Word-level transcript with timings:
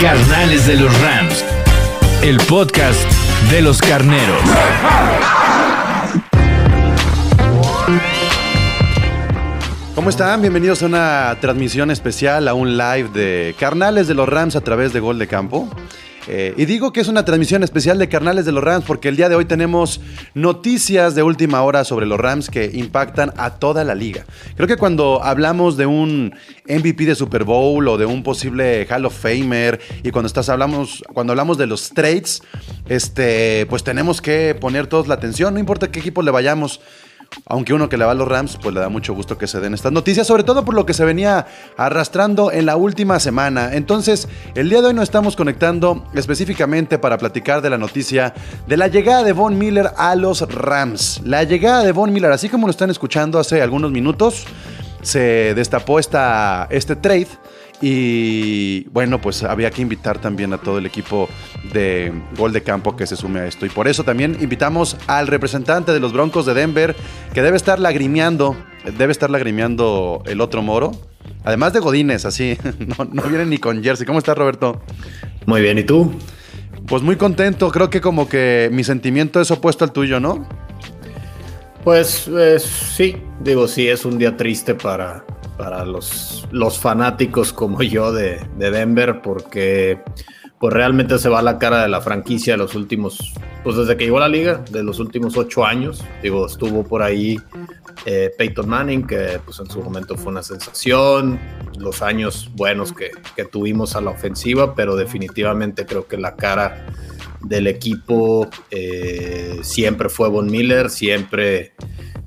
Carnales 0.00 0.66
de 0.66 0.76
los 0.76 1.00
Rams. 1.00 1.44
El 2.22 2.36
podcast 2.38 3.00
de 3.50 3.62
los 3.62 3.80
carneros. 3.80 4.42
¿Cómo 9.94 10.10
están? 10.10 10.40
Bienvenidos 10.42 10.82
a 10.82 10.86
una 10.86 11.38
transmisión 11.40 11.90
especial, 11.90 12.48
a 12.48 12.54
un 12.54 12.76
live 12.76 13.08
de 13.14 13.54
Carnales 13.58 14.06
de 14.06 14.14
los 14.14 14.28
Rams 14.28 14.56
a 14.56 14.60
través 14.60 14.92
de 14.92 15.00
Gol 15.00 15.18
de 15.18 15.26
Campo. 15.28 15.68
Eh, 16.28 16.54
y 16.56 16.64
digo 16.64 16.92
que 16.92 17.00
es 17.00 17.08
una 17.08 17.24
transmisión 17.24 17.62
especial 17.62 17.98
de 17.98 18.08
Carnales 18.08 18.44
de 18.44 18.52
los 18.52 18.64
Rams 18.64 18.84
porque 18.86 19.08
el 19.08 19.16
día 19.16 19.28
de 19.28 19.34
hoy 19.34 19.44
tenemos 19.44 20.00
noticias 20.34 21.14
de 21.14 21.22
última 21.22 21.62
hora 21.62 21.84
sobre 21.84 22.06
los 22.06 22.18
Rams 22.18 22.48
que 22.48 22.70
impactan 22.72 23.32
a 23.36 23.56
toda 23.56 23.84
la 23.84 23.94
liga. 23.94 24.24
Creo 24.56 24.66
que 24.66 24.76
cuando 24.76 25.22
hablamos 25.22 25.76
de 25.76 25.86
un 25.86 26.34
MVP 26.66 27.04
de 27.04 27.14
Super 27.14 27.44
Bowl 27.44 27.86
o 27.88 27.98
de 27.98 28.06
un 28.06 28.22
posible 28.22 28.86
Hall 28.90 29.04
of 29.04 29.18
Famer 29.18 29.80
y 30.02 30.10
cuando 30.10 30.26
estás 30.26 30.48
hablamos 30.48 31.02
cuando 31.12 31.32
hablamos 31.32 31.58
de 31.58 31.66
los 31.66 31.90
trades, 31.90 32.42
este, 32.88 33.66
pues 33.68 33.84
tenemos 33.84 34.20
que 34.20 34.56
poner 34.58 34.86
todos 34.86 35.08
la 35.08 35.14
atención, 35.14 35.54
no 35.54 35.60
importa 35.60 35.90
qué 35.90 36.00
equipo 36.00 36.22
le 36.22 36.30
vayamos. 36.30 36.80
Aunque 37.46 37.74
uno 37.74 37.88
que 37.88 37.96
le 37.96 38.04
va 38.04 38.12
a 38.12 38.14
los 38.14 38.28
Rams, 38.28 38.58
pues 38.62 38.74
le 38.74 38.80
da 38.80 38.88
mucho 38.88 39.14
gusto 39.14 39.36
que 39.38 39.46
se 39.46 39.60
den 39.60 39.74
estas 39.74 39.92
noticias, 39.92 40.26
sobre 40.26 40.44
todo 40.44 40.64
por 40.64 40.74
lo 40.74 40.86
que 40.86 40.94
se 40.94 41.04
venía 41.04 41.46
arrastrando 41.76 42.52
en 42.52 42.66
la 42.66 42.76
última 42.76 43.20
semana. 43.20 43.74
Entonces, 43.74 44.28
el 44.54 44.70
día 44.70 44.80
de 44.80 44.88
hoy 44.88 44.94
nos 44.94 45.04
estamos 45.04 45.36
conectando 45.36 46.04
específicamente 46.14 46.98
para 46.98 47.18
platicar 47.18 47.62
de 47.62 47.70
la 47.70 47.78
noticia 47.78 48.34
de 48.66 48.76
la 48.76 48.88
llegada 48.88 49.22
de 49.22 49.32
Von 49.32 49.58
Miller 49.58 49.90
a 49.96 50.14
los 50.16 50.40
Rams. 50.40 51.20
La 51.24 51.44
llegada 51.44 51.82
de 51.82 51.92
Von 51.92 52.12
Miller, 52.12 52.32
así 52.32 52.48
como 52.48 52.66
lo 52.66 52.70
están 52.70 52.90
escuchando 52.90 53.38
hace 53.38 53.62
algunos 53.62 53.90
minutos, 53.90 54.46
se 55.02 55.54
destapó 55.54 55.98
esta, 55.98 56.66
este 56.70 56.96
trade. 56.96 57.28
Y 57.86 58.88
bueno, 58.92 59.20
pues 59.20 59.42
había 59.42 59.70
que 59.70 59.82
invitar 59.82 60.18
también 60.18 60.54
a 60.54 60.58
todo 60.58 60.78
el 60.78 60.86
equipo 60.86 61.28
de 61.70 62.14
Gol 62.34 62.54
de 62.54 62.62
Campo 62.62 62.96
que 62.96 63.06
se 63.06 63.14
sume 63.14 63.40
a 63.40 63.46
esto. 63.46 63.66
Y 63.66 63.68
por 63.68 63.88
eso 63.88 64.04
también 64.04 64.38
invitamos 64.40 64.96
al 65.06 65.26
representante 65.26 65.92
de 65.92 66.00
los 66.00 66.14
Broncos 66.14 66.46
de 66.46 66.54
Denver, 66.54 66.96
que 67.34 67.42
debe 67.42 67.58
estar 67.58 67.78
lagrimeando, 67.78 68.56
debe 68.96 69.12
estar 69.12 69.28
lagrimeando 69.28 70.22
el 70.24 70.40
otro 70.40 70.62
moro. 70.62 70.92
Además 71.44 71.74
de 71.74 71.80
Godines, 71.80 72.24
así, 72.24 72.56
no, 72.78 73.04
no 73.04 73.22
viene 73.24 73.44
ni 73.44 73.58
con 73.58 73.84
jersey. 73.84 74.06
¿Cómo 74.06 74.18
estás, 74.18 74.38
Roberto? 74.38 74.80
Muy 75.44 75.60
bien, 75.60 75.76
¿y 75.76 75.84
tú? 75.84 76.10
Pues 76.86 77.02
muy 77.02 77.16
contento, 77.16 77.70
creo 77.70 77.90
que 77.90 78.00
como 78.00 78.30
que 78.30 78.70
mi 78.72 78.82
sentimiento 78.82 79.42
es 79.42 79.50
opuesto 79.50 79.84
al 79.84 79.92
tuyo, 79.92 80.20
¿no? 80.20 80.48
Pues 81.84 82.28
eh, 82.28 82.58
sí, 82.58 83.16
digo, 83.40 83.68
sí, 83.68 83.88
es 83.88 84.06
un 84.06 84.16
día 84.16 84.38
triste 84.38 84.74
para, 84.74 85.22
para 85.56 85.84
los, 85.84 86.46
los 86.50 86.78
fanáticos 86.78 87.52
como 87.52 87.82
yo 87.82 88.12
de, 88.12 88.40
de 88.58 88.70
Denver, 88.70 89.22
porque 89.22 90.00
pues 90.58 90.72
realmente 90.72 91.18
se 91.18 91.28
va 91.28 91.42
la 91.42 91.58
cara 91.58 91.82
de 91.82 91.88
la 91.88 92.00
franquicia 92.00 92.54
de 92.54 92.58
los 92.58 92.74
últimos, 92.74 93.34
pues 93.62 93.76
desde 93.76 93.96
que 93.96 94.04
llegó 94.04 94.16
a 94.16 94.20
la 94.20 94.28
liga, 94.28 94.64
de 94.70 94.82
los 94.82 94.98
últimos 94.98 95.36
ocho 95.36 95.64
años. 95.64 96.02
Digo, 96.22 96.46
estuvo 96.46 96.84
por 96.84 97.02
ahí 97.02 97.38
eh, 98.06 98.30
Peyton 98.38 98.68
Manning, 98.68 99.06
que 99.06 99.40
pues 99.44 99.60
en 99.60 99.70
su 99.70 99.82
momento 99.82 100.16
fue 100.16 100.32
una 100.32 100.42
sensación, 100.42 101.38
los 101.78 102.02
años 102.02 102.50
buenos 102.54 102.92
que, 102.92 103.10
que 103.36 103.44
tuvimos 103.44 103.94
a 103.94 104.00
la 104.00 104.10
ofensiva, 104.10 104.74
pero 104.74 104.96
definitivamente 104.96 105.84
creo 105.84 106.06
que 106.06 106.16
la 106.16 106.34
cara 106.34 106.86
del 107.42 107.66
equipo 107.66 108.48
eh, 108.70 109.58
siempre 109.62 110.08
fue 110.08 110.28
Von 110.28 110.50
Miller, 110.50 110.88
siempre 110.88 111.74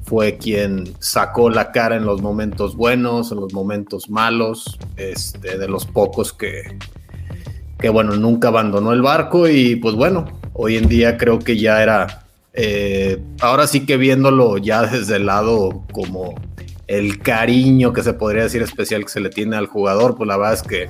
fue 0.07 0.37
quien 0.37 0.95
sacó 0.99 1.49
la 1.49 1.73
cara 1.73 1.97
en 1.97 2.05
los 2.05 2.21
momentos 2.21 2.77
buenos, 2.77 3.33
en 3.33 3.41
los 3.41 3.53
momentos 3.53 4.09
malos, 4.09 4.79
este, 4.95 5.57
de 5.57 5.67
los 5.67 5.85
pocos 5.85 6.31
que, 6.31 6.77
que, 7.77 7.89
bueno, 7.89 8.15
nunca 8.15 8.47
abandonó 8.47 8.93
el 8.93 9.01
barco. 9.01 9.49
Y 9.49 9.75
pues 9.75 9.95
bueno, 9.95 10.25
hoy 10.53 10.77
en 10.77 10.87
día 10.87 11.17
creo 11.17 11.39
que 11.39 11.57
ya 11.57 11.83
era, 11.83 12.25
eh, 12.53 13.21
ahora 13.41 13.67
sí 13.67 13.85
que 13.85 13.97
viéndolo 13.97 14.57
ya 14.57 14.83
desde 14.83 15.17
el 15.17 15.25
lado 15.25 15.83
como 15.91 16.35
el 16.87 17.19
cariño 17.19 17.91
que 17.91 18.01
se 18.01 18.13
podría 18.13 18.43
decir 18.43 18.61
especial 18.61 19.03
que 19.03 19.09
se 19.09 19.19
le 19.19 19.29
tiene 19.29 19.57
al 19.57 19.67
jugador, 19.67 20.15
pues 20.15 20.25
la 20.29 20.37
verdad 20.37 20.53
es 20.53 20.63
que 20.63 20.89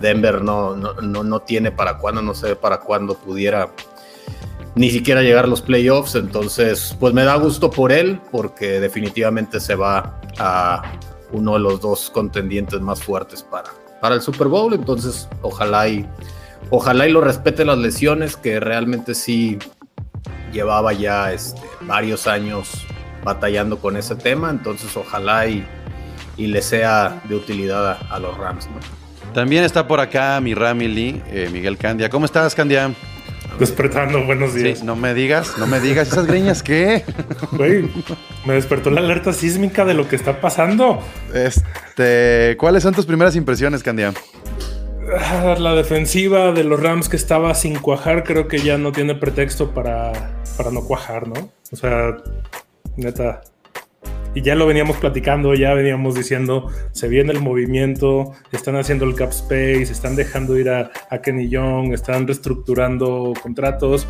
Denver 0.00 0.42
no, 0.42 0.74
no, 0.74 0.94
no, 0.94 1.22
no 1.22 1.40
tiene 1.42 1.70
para 1.70 1.98
cuándo, 1.98 2.22
no 2.22 2.34
sé 2.34 2.56
para 2.56 2.80
cuándo 2.80 3.14
pudiera 3.14 3.70
ni 4.78 4.90
siquiera 4.90 5.22
llegar 5.22 5.44
a 5.44 5.48
los 5.48 5.60
playoffs. 5.60 6.14
Entonces, 6.14 6.96
pues 7.00 7.12
me 7.12 7.24
da 7.24 7.34
gusto 7.34 7.68
por 7.70 7.90
él, 7.90 8.20
porque 8.30 8.80
definitivamente 8.80 9.58
se 9.58 9.74
va 9.74 10.20
a 10.38 10.82
uno 11.32 11.54
de 11.54 11.60
los 11.60 11.80
dos 11.80 12.10
contendientes 12.10 12.80
más 12.80 13.02
fuertes 13.02 13.42
para, 13.42 13.70
para 14.00 14.14
el 14.14 14.22
Super 14.22 14.46
Bowl. 14.46 14.72
Entonces, 14.72 15.28
ojalá 15.42 15.88
y, 15.88 16.08
ojalá 16.70 17.08
y 17.08 17.12
lo 17.12 17.20
respete 17.20 17.64
las 17.64 17.78
lesiones, 17.78 18.36
que 18.36 18.60
realmente 18.60 19.16
sí 19.16 19.58
llevaba 20.52 20.92
ya 20.92 21.32
este, 21.32 21.60
varios 21.80 22.28
años 22.28 22.86
batallando 23.24 23.80
con 23.80 23.96
ese 23.96 24.14
tema. 24.14 24.48
Entonces, 24.48 24.96
ojalá 24.96 25.48
y, 25.48 25.66
y 26.36 26.46
le 26.46 26.62
sea 26.62 27.20
de 27.24 27.34
utilidad 27.34 27.98
a, 28.08 28.18
los 28.20 28.38
Rams. 28.38 28.68
También 29.34 29.64
está 29.64 29.88
por 29.88 29.98
acá 29.98 30.40
mi 30.40 30.54
Ramily, 30.54 31.20
eh, 31.26 31.48
Miguel 31.52 31.76
Candia. 31.76 32.08
¿Cómo 32.08 32.26
estás, 32.26 32.54
Candia? 32.54 32.94
Despertando, 33.58 34.24
buenos 34.24 34.54
días. 34.54 34.78
Sí, 34.78 34.84
no 34.84 34.94
me 34.94 35.14
digas, 35.14 35.58
no 35.58 35.66
me 35.66 35.80
digas 35.80 36.08
esas 36.08 36.26
greñas, 36.26 36.62
¿qué? 36.62 37.04
Güey, 37.52 37.90
me 38.46 38.54
despertó 38.54 38.90
la 38.90 39.00
alerta 39.00 39.32
sísmica 39.32 39.84
de 39.84 39.94
lo 39.94 40.08
que 40.08 40.16
está 40.16 40.40
pasando. 40.40 41.00
Este, 41.34 42.56
¿cuáles 42.58 42.84
son 42.84 42.94
tus 42.94 43.06
primeras 43.06 43.34
impresiones, 43.34 43.82
Candia? 43.82 44.14
Ah, 45.18 45.56
La 45.58 45.74
defensiva 45.74 46.52
de 46.52 46.64
los 46.64 46.80
Rams 46.80 47.08
que 47.08 47.16
estaba 47.16 47.54
sin 47.54 47.78
cuajar, 47.78 48.22
creo 48.24 48.46
que 48.46 48.58
ya 48.58 48.78
no 48.78 48.92
tiene 48.92 49.14
pretexto 49.14 49.72
para, 49.72 50.12
para 50.56 50.70
no 50.70 50.82
cuajar, 50.84 51.26
¿no? 51.26 51.50
O 51.72 51.76
sea, 51.76 52.16
neta. 52.96 53.40
Y 54.38 54.42
ya 54.42 54.54
lo 54.54 54.68
veníamos 54.68 54.98
platicando, 54.98 55.52
ya 55.54 55.74
veníamos 55.74 56.14
diciendo, 56.14 56.70
se 56.92 57.08
viene 57.08 57.32
el 57.32 57.40
movimiento, 57.40 58.34
están 58.52 58.76
haciendo 58.76 59.04
el 59.04 59.16
cap 59.16 59.30
space, 59.30 59.90
están 59.90 60.14
dejando 60.14 60.56
ir 60.56 60.70
a, 60.70 60.92
a 61.10 61.20
Kenny 61.20 61.48
Young, 61.48 61.92
están 61.92 62.24
reestructurando 62.24 63.32
contratos. 63.42 64.06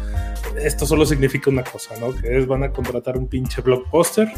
Esto 0.63 0.85
solo 0.85 1.07
significa 1.07 1.49
una 1.49 1.65
cosa, 1.65 1.95
¿no? 1.99 2.15
Que 2.15 2.37
es 2.37 2.47
van 2.47 2.63
a 2.63 2.73
contratar 2.73 3.17
un 3.17 3.27
pinche 3.27 3.63
blockbuster. 3.63 4.29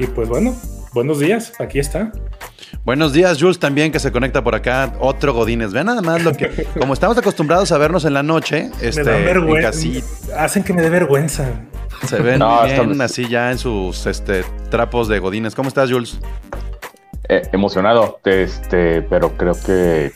Y 0.00 0.08
pues 0.08 0.28
bueno, 0.28 0.56
buenos 0.96 1.18
días, 1.20 1.52
aquí 1.60 1.78
está. 1.78 2.10
Buenos 2.84 3.12
días, 3.12 3.38
Jules, 3.38 3.58
también 3.58 3.92
que 3.92 3.98
se 4.00 4.10
conecta 4.10 4.42
por 4.42 4.54
acá. 4.54 4.94
Otro 4.98 5.34
Godínez. 5.34 5.72
Vean 5.72 5.86
nada 5.86 6.00
más 6.02 6.24
lo 6.24 6.32
que. 6.32 6.66
Como 6.80 6.94
estamos 6.94 7.18
acostumbrados 7.18 7.70
a 7.70 7.78
vernos 7.78 8.04
en 8.06 8.14
la 8.14 8.22
noche, 8.22 8.70
este, 8.80 9.04
me 9.04 9.10
da 9.10 9.18
en 9.18 9.24
vergüenza. 9.26 9.68
casi- 9.70 10.02
Hacen 10.36 10.64
que 10.64 10.72
me 10.72 10.80
dé 10.82 10.88
vergüenza. 10.88 11.44
se 12.08 12.18
ven 12.20 12.38
No, 12.38 12.62
bien 12.62 12.70
estamos- 12.74 13.00
así 13.00 13.28
ya 13.28 13.50
en 13.52 13.58
sus 13.58 14.06
este, 14.06 14.42
trapos 14.70 15.06
de 15.08 15.18
Godínez. 15.18 15.54
¿Cómo 15.54 15.68
estás, 15.68 15.90
Jules? 15.90 16.18
Eh, 17.28 17.42
emocionado, 17.52 18.18
este, 18.24 19.02
pero 19.02 19.36
creo 19.36 19.54
que 19.64 20.12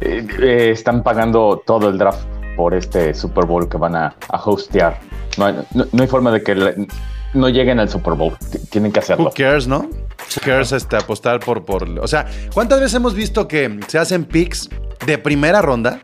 eh, 0.00 0.26
eh, 0.40 0.70
están 0.72 1.02
pagando 1.04 1.62
todo 1.64 1.88
el 1.88 1.98
draft 1.98 2.24
por 2.56 2.74
este 2.74 3.14
Super 3.14 3.44
Bowl 3.44 3.68
que 3.68 3.76
van 3.76 3.94
a, 3.94 4.16
a 4.28 4.36
hostear. 4.42 4.98
No 5.38 5.46
hay, 5.46 5.54
no- 5.74 5.86
no 5.92 6.02
hay 6.02 6.08
forma 6.08 6.30
de 6.32 6.42
que 6.42 6.54
le- 6.54 6.86
no 7.34 7.48
lleguen 7.48 7.78
al 7.78 7.88
Super 7.88 8.14
Bowl. 8.14 8.36
Tienen 8.70 8.92
que 8.92 9.00
hacerlo. 9.00 9.26
Who 9.26 9.32
cares, 9.36 9.66
¿no? 9.66 9.80
Who 9.80 10.40
cares 10.42 10.72
este, 10.72 10.96
apostar 10.96 11.40
por, 11.40 11.64
por. 11.64 11.88
O 12.00 12.08
sea, 12.08 12.26
¿cuántas 12.52 12.80
veces 12.80 12.94
hemos 12.94 13.14
visto 13.14 13.46
que 13.46 13.80
se 13.88 13.98
hacen 13.98 14.24
picks 14.24 14.70
de 15.06 15.18
primera 15.18 15.60
ronda 15.60 16.00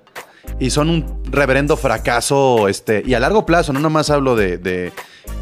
y 0.59 0.71
son 0.71 0.91
un, 0.91 1.23
reverendo 1.31 1.77
fracaso, 1.77 2.69
este, 2.69 3.03
y 3.07 3.15
a 3.15 3.21
largo 3.21 3.47
plazo, 3.47 3.73
no 3.73 3.81
nomás 3.81 4.11
hablo 4.11 4.37
de, 4.37 4.59
de, 4.59 4.93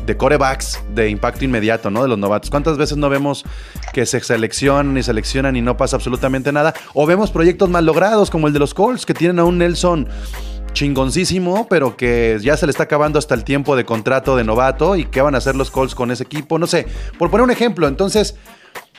de 0.07 0.17
corebacks 0.17 0.81
de 0.95 1.09
impacto 1.09 1.45
inmediato, 1.45 1.91
¿no? 1.91 2.03
De 2.03 2.09
los 2.09 2.19
novatos. 2.19 2.51
¿Cuántas 2.51 2.77
veces 2.77 2.97
no 2.97 3.09
vemos 3.09 3.45
que 3.93 4.07
se 4.07 4.21
seleccionan 4.21 4.97
y 4.97 5.03
seleccionan 5.03 5.57
y 5.57 5.63
no 5.63 5.77
pasa 5.77 5.97
absolutamente 5.97 6.53
nada? 6.53 6.75
O 6.95 7.07
vemos 7.07 7.31
proyectos 7.31 7.69
mal 7.69 7.85
logrados, 7.87 8.31
como 8.31 8.47
el 8.47 8.53
de 8.53 8.59
los 8.59 8.75
Colts, 8.75 9.07
que 9.07 9.15
tienen 9.15 9.39
a 9.39 9.45
un 9.45 9.59
Nelson 9.59 10.09
chingoncísimo, 10.79 11.67
pero 11.69 11.97
que 11.97 12.39
ya 12.41 12.57
se 12.57 12.65
le 12.65 12.71
está 12.71 12.85
acabando 12.85 13.19
hasta 13.19 13.35
el 13.35 13.43
tiempo 13.43 13.75
de 13.75 13.85
contrato 13.85 14.37
de 14.37 14.45
novato 14.45 14.95
y 14.95 15.07
qué 15.07 15.21
van 15.21 15.35
a 15.35 15.39
hacer 15.39 15.57
los 15.57 15.73
Colts 15.73 15.97
con 15.97 16.13
ese 16.13 16.23
equipo, 16.23 16.57
no 16.57 16.69
sé, 16.69 16.87
por 17.19 17.33
poner 17.33 17.43
un 17.43 17.51
ejemplo, 17.51 17.89
entonces, 17.89 18.37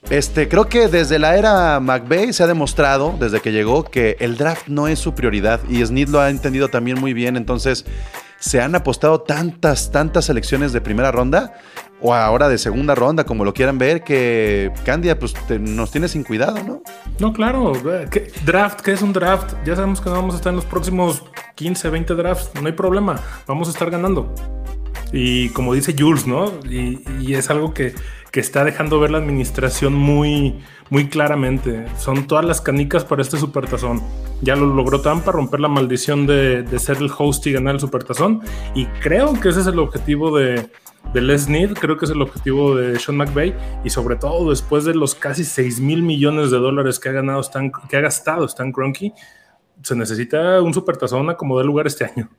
este, 0.09 0.49
creo 0.49 0.67
que 0.67 0.89
desde 0.89 1.19
la 1.19 1.37
era 1.37 1.79
McVeigh 1.79 2.33
se 2.33 2.43
ha 2.43 2.47
demostrado, 2.47 3.15
desde 3.17 3.39
que 3.39 3.53
llegó, 3.53 3.85
que 3.85 4.17
el 4.19 4.35
draft 4.35 4.67
no 4.67 4.89
es 4.89 4.99
su 4.99 5.15
prioridad 5.15 5.61
y 5.69 5.85
Smith 5.85 6.09
lo 6.09 6.19
ha 6.19 6.29
entendido 6.29 6.67
también 6.67 6.99
muy 6.99 7.13
bien, 7.13 7.37
entonces 7.37 7.85
se 8.39 8.59
han 8.59 8.75
apostado 8.75 9.21
tantas, 9.21 9.89
tantas 9.89 10.25
selecciones 10.25 10.73
de 10.73 10.81
primera 10.81 11.13
ronda 11.13 11.53
o 12.01 12.13
ahora 12.13 12.47
de 12.47 12.57
segunda 12.57 12.95
ronda, 12.95 13.25
como 13.25 13.43
lo 13.43 13.53
quieran 13.53 13.77
ver, 13.77 14.03
que 14.03 14.71
Candia 14.85 15.19
pues 15.19 15.33
nos 15.59 15.91
tiene 15.91 16.07
sin 16.07 16.23
cuidado, 16.23 16.57
¿no? 16.63 16.81
No, 17.19 17.33
claro. 17.33 17.73
¿qué- 18.09 18.31
Draft, 18.45 18.81
¿qué 18.81 18.93
es 18.93 19.01
un 19.01 19.11
draft? 19.13 19.53
Ya 19.65 19.75
sabemos 19.75 19.99
que 20.01 20.09
no 20.09 20.15
vamos 20.15 20.35
a 20.35 20.37
estar 20.37 20.51
en 20.51 20.55
los 20.57 20.65
próximos 20.65 21.23
15, 21.55 21.89
20 21.89 22.15
drafts. 22.15 22.51
No 22.61 22.67
hay 22.67 22.73
problema. 22.73 23.19
Vamos 23.47 23.67
a 23.67 23.71
estar 23.71 23.89
ganando. 23.91 24.33
Y 25.11 25.49
como 25.49 25.73
dice 25.73 25.95
Jules, 25.97 26.27
¿no? 26.27 26.51
Y, 26.69 27.01
y 27.19 27.33
es 27.33 27.49
algo 27.49 27.73
que, 27.73 27.93
que 28.31 28.39
está 28.39 28.63
dejando 28.63 28.99
ver 28.99 29.09
la 29.11 29.17
administración 29.17 29.93
muy, 29.93 30.59
muy 30.91 31.09
claramente. 31.09 31.85
Son 31.97 32.27
todas 32.27 32.45
las 32.45 32.61
canicas 32.61 33.03
para 33.05 33.21
este 33.23 33.37
supertazón. 33.37 34.01
Ya 34.41 34.55
lo 34.55 34.67
logró 34.67 35.01
Tampa, 35.01 35.31
romper 35.31 35.59
la 35.59 35.67
maldición 35.67 36.27
de, 36.27 36.61
de 36.63 36.79
ser 36.79 36.97
el 36.97 37.09
host 37.17 37.45
y 37.47 37.51
ganar 37.53 37.73
el 37.75 37.81
supertazón. 37.81 38.41
Y 38.75 38.85
creo 39.01 39.33
que 39.39 39.49
ese 39.49 39.61
es 39.61 39.67
el 39.67 39.79
objetivo 39.79 40.37
de, 40.37 40.69
de 41.13 41.21
Les 41.21 41.43
Snead, 41.43 41.73
creo 41.73 41.97
que 41.97 42.05
es 42.05 42.11
el 42.11 42.21
objetivo 42.21 42.75
de 42.75 42.99
Sean 42.99 43.17
McVay. 43.17 43.55
Y 43.83 43.89
sobre 43.89 44.15
todo 44.15 44.49
después 44.49 44.85
de 44.85 44.93
los 44.93 45.15
casi 45.15 45.43
6 45.43 45.79
mil 45.79 46.03
millones 46.03 46.51
de 46.51 46.57
dólares 46.57 46.99
que 46.99 47.09
ha, 47.09 47.13
ganado 47.13 47.41
que 47.89 47.97
ha 47.97 48.01
gastado 48.01 48.45
Stan 48.45 48.71
Kroenke, 48.71 49.13
se 49.81 49.95
necesita 49.95 50.61
un 50.61 50.73
supertazón 50.73 51.29
a 51.29 51.35
como 51.35 51.61
lugar 51.63 51.87
este 51.87 52.05
año. 52.05 52.29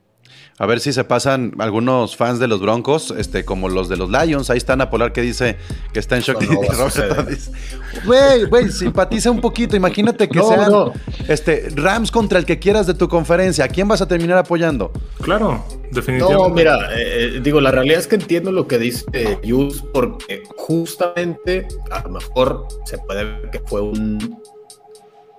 A 0.61 0.67
ver 0.67 0.79
si 0.79 0.93
se 0.93 1.03
pasan 1.03 1.55
algunos 1.57 2.15
fans 2.15 2.37
de 2.37 2.47
los 2.47 2.61
Broncos, 2.61 3.11
este, 3.17 3.43
como 3.43 3.67
los 3.67 3.89
de 3.89 3.97
los 3.97 4.11
Lions. 4.11 4.51
Ahí 4.51 4.59
está 4.59 4.75
Napolar 4.75 5.11
que 5.11 5.21
dice 5.21 5.57
que 5.91 5.97
está 5.99 6.17
en 6.17 6.21
shock. 6.21 6.39
Güey, 8.05 8.45
güey, 8.45 8.69
simpatiza 8.69 9.31
un 9.31 9.41
poquito. 9.41 9.75
Imagínate 9.75 10.29
que 10.29 10.37
No, 10.37 10.47
sean 10.47 10.71
no. 10.71 10.93
este, 11.27 11.67
Rams 11.75 12.11
contra 12.11 12.37
el 12.37 12.45
que 12.45 12.59
quieras 12.59 12.85
de 12.85 12.93
tu 12.93 13.09
conferencia. 13.09 13.65
¿A 13.65 13.69
quién 13.69 13.87
vas 13.87 14.01
a 14.03 14.07
terminar 14.07 14.37
apoyando? 14.37 14.91
Claro, 15.21 15.65
definitivamente. 15.91 16.43
No, 16.43 16.53
mira, 16.53 16.93
eh, 16.95 17.37
eh, 17.37 17.39
digo, 17.43 17.59
la 17.59 17.71
realidad 17.71 17.97
es 17.97 18.05
que 18.05 18.17
entiendo 18.17 18.51
lo 18.51 18.67
que 18.67 18.77
dice 18.77 19.39
Yus, 19.43 19.83
porque 19.91 20.43
justamente 20.57 21.67
a 21.89 22.03
lo 22.03 22.09
mejor 22.09 22.67
se 22.85 22.99
puede 22.99 23.23
ver 23.23 23.49
que 23.49 23.61
fue 23.61 23.81
un, 23.81 24.39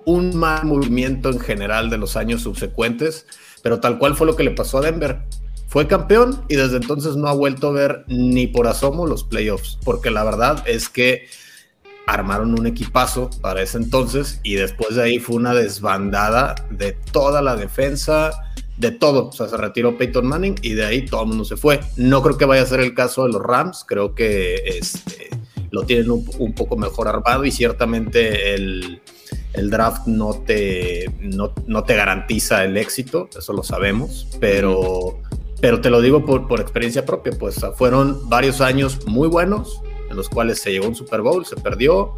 un 0.03 0.35
mal 0.35 0.65
movimiento 0.65 1.29
en 1.29 1.39
general 1.39 1.89
de 1.89 1.97
los 1.97 2.17
años 2.17 2.41
subsecuentes, 2.41 3.25
pero 3.63 3.79
tal 3.79 3.97
cual 3.97 4.15
fue 4.15 4.27
lo 4.27 4.35
que 4.35 4.43
le 4.43 4.51
pasó 4.51 4.77
a 4.77 4.81
Denver. 4.81 5.23
Fue 5.67 5.87
campeón 5.87 6.45
y 6.49 6.55
desde 6.55 6.75
entonces 6.75 7.15
no 7.15 7.27
ha 7.27 7.33
vuelto 7.33 7.69
a 7.69 7.71
ver 7.71 8.03
ni 8.07 8.45
por 8.45 8.67
asomo 8.67 9.07
los 9.07 9.23
playoffs, 9.23 9.79
porque 9.83 10.11
la 10.11 10.23
verdad 10.23 10.63
es 10.67 10.87
que 10.87 11.25
armaron 12.05 12.59
un 12.59 12.67
equipazo 12.67 13.29
para 13.41 13.61
ese 13.63 13.77
entonces 13.77 14.39
y 14.43 14.55
después 14.55 14.95
de 14.95 15.03
ahí 15.03 15.19
fue 15.19 15.37
una 15.37 15.53
desbandada 15.53 16.53
de 16.69 16.91
toda 17.11 17.41
la 17.41 17.55
defensa, 17.55 18.31
de 18.77 18.91
todo. 18.91 19.29
O 19.29 19.31
sea, 19.31 19.47
se 19.47 19.57
retiró 19.57 19.97
Peyton 19.97 20.27
Manning 20.27 20.55
y 20.61 20.73
de 20.73 20.85
ahí 20.85 21.05
todo 21.05 21.23
el 21.23 21.29
mundo 21.29 21.45
se 21.45 21.57
fue. 21.57 21.79
No 21.95 22.21
creo 22.21 22.37
que 22.37 22.45
vaya 22.45 22.61
a 22.61 22.67
ser 22.67 22.81
el 22.81 22.93
caso 22.93 23.23
de 23.25 23.31
los 23.31 23.41
Rams, 23.41 23.85
creo 23.87 24.13
que 24.13 24.55
este, 24.65 25.29
lo 25.71 25.83
tienen 25.83 26.11
un, 26.11 26.29
un 26.37 26.53
poco 26.53 26.75
mejor 26.75 27.07
armado 27.07 27.45
y 27.45 27.51
ciertamente 27.51 28.53
el, 28.53 29.01
el 29.53 29.69
draft 29.69 30.07
no 30.07 30.33
te, 30.45 31.13
no, 31.19 31.53
no 31.67 31.83
te 31.83 31.95
garantiza 31.95 32.63
el 32.63 32.77
éxito, 32.77 33.29
eso 33.37 33.53
lo 33.53 33.63
sabemos, 33.63 34.27
pero, 34.39 35.19
pero 35.61 35.79
te 35.81 35.89
lo 35.89 36.01
digo 36.01 36.25
por, 36.25 36.47
por 36.47 36.59
experiencia 36.59 37.05
propia, 37.05 37.33
pues 37.37 37.57
fueron 37.75 38.29
varios 38.29 38.61
años 38.61 39.05
muy 39.05 39.27
buenos 39.27 39.81
en 40.09 40.15
los 40.17 40.29
cuales 40.29 40.59
se 40.59 40.71
llegó 40.71 40.87
un 40.87 40.95
Super 40.95 41.21
Bowl, 41.21 41.45
se 41.45 41.55
perdió, 41.55 42.13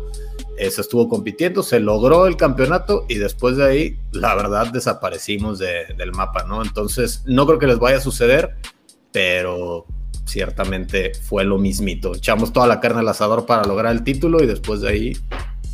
eh, 0.57 0.69
se 0.71 0.81
estuvo 0.81 1.07
compitiendo, 1.09 1.63
se 1.63 1.79
logró 1.79 2.27
el 2.27 2.35
campeonato 2.37 3.05
y 3.07 3.15
después 3.15 3.57
de 3.57 3.65
ahí, 3.65 3.99
la 4.11 4.33
verdad, 4.35 4.67
desaparecimos 4.71 5.59
de- 5.59 5.93
del 5.97 6.11
mapa, 6.11 6.43
¿no? 6.45 6.61
Entonces, 6.61 7.23
no 7.25 7.45
creo 7.45 7.59
que 7.59 7.67
les 7.67 7.79
vaya 7.79 7.97
a 7.97 8.01
suceder, 8.01 8.55
pero 9.11 9.85
ciertamente 10.25 11.13
fue 11.13 11.43
lo 11.45 11.57
mismito. 11.57 12.15
Echamos 12.15 12.51
toda 12.51 12.67
la 12.67 12.79
carne 12.79 12.99
al 13.01 13.07
asador 13.09 13.45
para 13.45 13.63
lograr 13.65 13.91
el 13.93 14.03
título 14.03 14.41
y 14.43 14.47
después 14.47 14.81
de 14.81 14.89
ahí 14.89 15.17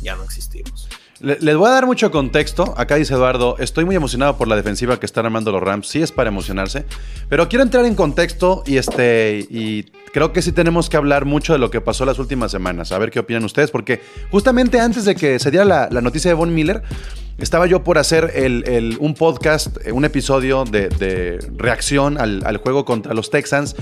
ya 0.02 0.14
no 0.16 0.24
existimos. 0.24 0.88
Le- 1.22 1.38
Les 1.40 1.56
voy 1.56 1.68
a 1.68 1.72
dar 1.72 1.86
mucho 1.86 2.10
contexto. 2.10 2.74
Acá 2.76 2.96
dice 2.96 3.14
Eduardo, 3.14 3.56
estoy 3.58 3.84
muy 3.84 3.94
emocionado 3.96 4.36
por 4.36 4.48
la 4.48 4.56
defensiva 4.56 4.98
que 4.98 5.06
están 5.06 5.24
armando 5.24 5.52
los 5.52 5.62
Rams. 5.62 5.86
Sí 5.88 6.02
es 6.02 6.10
para 6.12 6.28
emocionarse. 6.28 6.84
Pero 7.28 7.48
quiero 7.48 7.62
entrar 7.62 7.84
en 7.84 7.94
contexto 7.94 8.62
y 8.66 8.76
este. 8.76 9.46
Y 9.48 9.84
creo 10.12 10.32
que 10.32 10.42
sí 10.42 10.52
tenemos 10.52 10.90
que 10.90 10.96
hablar 10.96 11.24
mucho 11.24 11.52
de 11.52 11.58
lo 11.60 11.70
que 11.70 11.80
pasó 11.80 12.04
las 12.04 12.18
últimas 12.18 12.50
semanas. 12.50 12.92
A 12.92 12.98
ver 12.98 13.10
qué 13.10 13.20
opinan 13.20 13.44
ustedes. 13.44 13.70
Porque 13.70 14.00
justamente 14.30 14.80
antes 14.80 15.04
de 15.04 15.14
que 15.14 15.38
se 15.38 15.50
diera 15.50 15.64
la, 15.90 16.00
noticia 16.00 16.28
de 16.30 16.34
Von 16.34 16.52
Miller, 16.54 16.82
estaba 17.38 17.66
yo 17.66 17.84
por 17.84 17.98
hacer 17.98 18.32
el- 18.34 18.96
un 18.98 19.14
podcast, 19.14 19.76
eh, 19.86 19.92
un 19.92 20.04
episodio 20.04 20.64
de, 20.64 20.88
de 20.88 21.38
reacción 21.56 22.18
al, 22.20 22.42
al 22.44 22.56
juego 22.56 22.84
contra 22.84 23.14
los 23.14 23.30
Texans. 23.30 23.76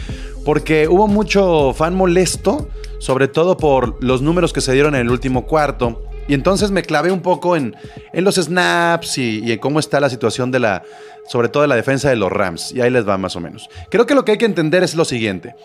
Porque 0.44 0.88
hubo 0.88 1.08
mucho 1.08 1.72
fan 1.72 1.94
molesto. 1.94 2.68
Sobre 2.98 3.28
todo 3.28 3.56
por 3.56 3.96
los 4.04 4.20
números 4.20 4.52
que 4.52 4.60
se 4.60 4.72
dieron 4.74 4.94
en 4.94 5.00
el 5.00 5.10
último 5.10 5.46
cuarto. 5.46 6.04
Y 6.30 6.34
entonces 6.34 6.70
me 6.70 6.84
clavé 6.84 7.10
un 7.10 7.22
poco 7.22 7.56
en, 7.56 7.74
en 8.12 8.22
los 8.22 8.36
snaps 8.36 9.18
y, 9.18 9.50
en 9.50 9.58
cómo 9.58 9.80
está 9.80 9.98
la 9.98 10.08
situación 10.08 10.52
de 10.52 10.60
la, 10.60 10.84
sobre 11.26 11.48
todo 11.48 11.62
de 11.62 11.68
la 11.68 11.74
defensa 11.74 12.08
de 12.08 12.14
los 12.14 12.30
Rams. 12.30 12.70
Y 12.70 12.80
ahí 12.80 12.88
les 12.88 13.06
va 13.06 13.18
más 13.18 13.34
o 13.34 13.40
menos. 13.40 13.68
Creo 13.90 14.06
que 14.06 14.14
lo 14.14 14.24
que 14.24 14.30
hay 14.30 14.38
que 14.38 14.44
entender 14.44 14.84
es 14.84 14.94
lo 14.94 15.04
siguiente. 15.04 15.56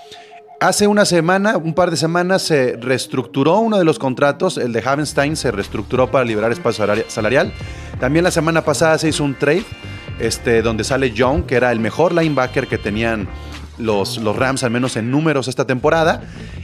Hace 0.59 0.87
una 0.87 1.05
semana, 1.05 1.57
un 1.57 1.75
par 1.75 1.91
de 1.91 1.97
semanas, 1.97 2.41
se 2.41 2.77
reestructuró 2.77 3.59
uno 3.59 3.77
de 3.77 3.83
los 3.85 3.99
contratos, 3.99 4.57
el 4.57 4.73
de 4.73 4.81
Havenstein 4.83 5.35
se 5.35 5.51
reestructuró 5.51 6.09
para 6.09 6.25
liberar 6.25 6.51
espacio 6.51 6.83
salari- 6.83 7.05
salarial. 7.09 7.53
También 7.99 8.23
la 8.23 8.31
semana 8.31 8.63
pasada 8.65 8.97
se 8.97 9.09
hizo 9.09 9.23
un 9.23 9.35
trade, 9.35 9.65
este, 10.19 10.63
donde 10.63 10.83
sale 10.83 11.11
Young, 11.11 11.45
que 11.45 11.57
era 11.57 11.71
el 11.71 11.79
mejor 11.79 12.11
linebacker 12.11 12.65
que 12.65 12.79
tenían 12.79 13.27
los, 13.77 14.17
los 14.17 14.35
Rams, 14.35 14.63
al 14.63 14.71
menos 14.71 14.95
en 14.97 15.11
números 15.11 15.47
esta 15.47 15.65
temporada, 15.67 16.21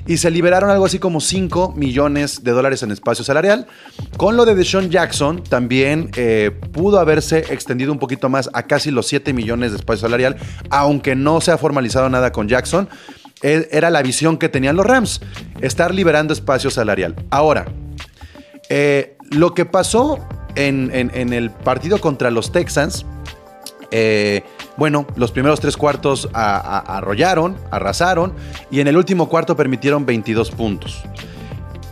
y 0.08 0.18
se 0.18 0.32
liberaron 0.32 0.70
algo 0.70 0.86
así 0.86 1.00
como 1.00 1.20
5 1.22 1.74
millones 1.76 2.44
de 2.44 2.52
dólares 2.52 2.84
en 2.84 2.92
espacio 2.92 3.24
salarial. 3.26 3.68
Con 4.18 4.38
lo 4.38 4.46
de 4.46 4.56
Deshaun 4.56 4.90
Jackson, 4.90 5.44
también 5.44 6.10
eh, 6.16 6.52
pudo 6.72 7.00
haberse 7.00 7.40
extendido 7.54 7.92
un 7.92 8.00
poquito 8.00 8.30
más 8.30 8.50
a 8.54 8.64
casi 8.64 8.92
los 8.92 9.08
7 9.08 9.34
millones 9.34 9.72
de 9.72 9.78
espacio 9.78 10.02
salarial, 10.08 10.38
aunque 10.70 11.16
no 11.16 11.42
se 11.42 11.52
ha 11.52 11.58
formalizado 11.58 12.10
nada 12.10 12.32
con 12.32 12.48
Jackson. 12.48 12.90
Eh, 13.44 13.68
Era 13.72 13.90
la 13.90 14.02
visión 14.04 14.38
que 14.38 14.50
tenían 14.50 14.76
los 14.76 14.86
Rams, 14.86 15.22
estar 15.62 15.94
liberando 15.94 16.34
espacio 16.34 16.70
salarial. 16.70 17.16
Ahora, 17.32 17.66
eh, 18.70 19.18
lo 19.32 19.54
que 19.54 19.66
pasó 19.66 20.20
en, 20.56 20.92
en- 20.94 21.12
en 21.14 21.34
el 21.34 21.50
partido 21.52 22.00
contra 22.00 22.30
los 22.32 22.52
Texans, 22.52 23.06
eh, 23.92 24.44
bueno, 24.82 25.06
los 25.16 25.32
primeros 25.32 25.60
tres 25.60 25.78
cuartos 25.78 26.28
arrollaron, 26.34 27.56
arrasaron 27.70 28.34
y 28.72 28.80
en 28.80 28.88
el 28.88 28.98
último 28.98 29.30
cuarto 29.30 29.56
permitieron 29.56 30.08
22 30.08 30.50
puntos. 30.50 31.04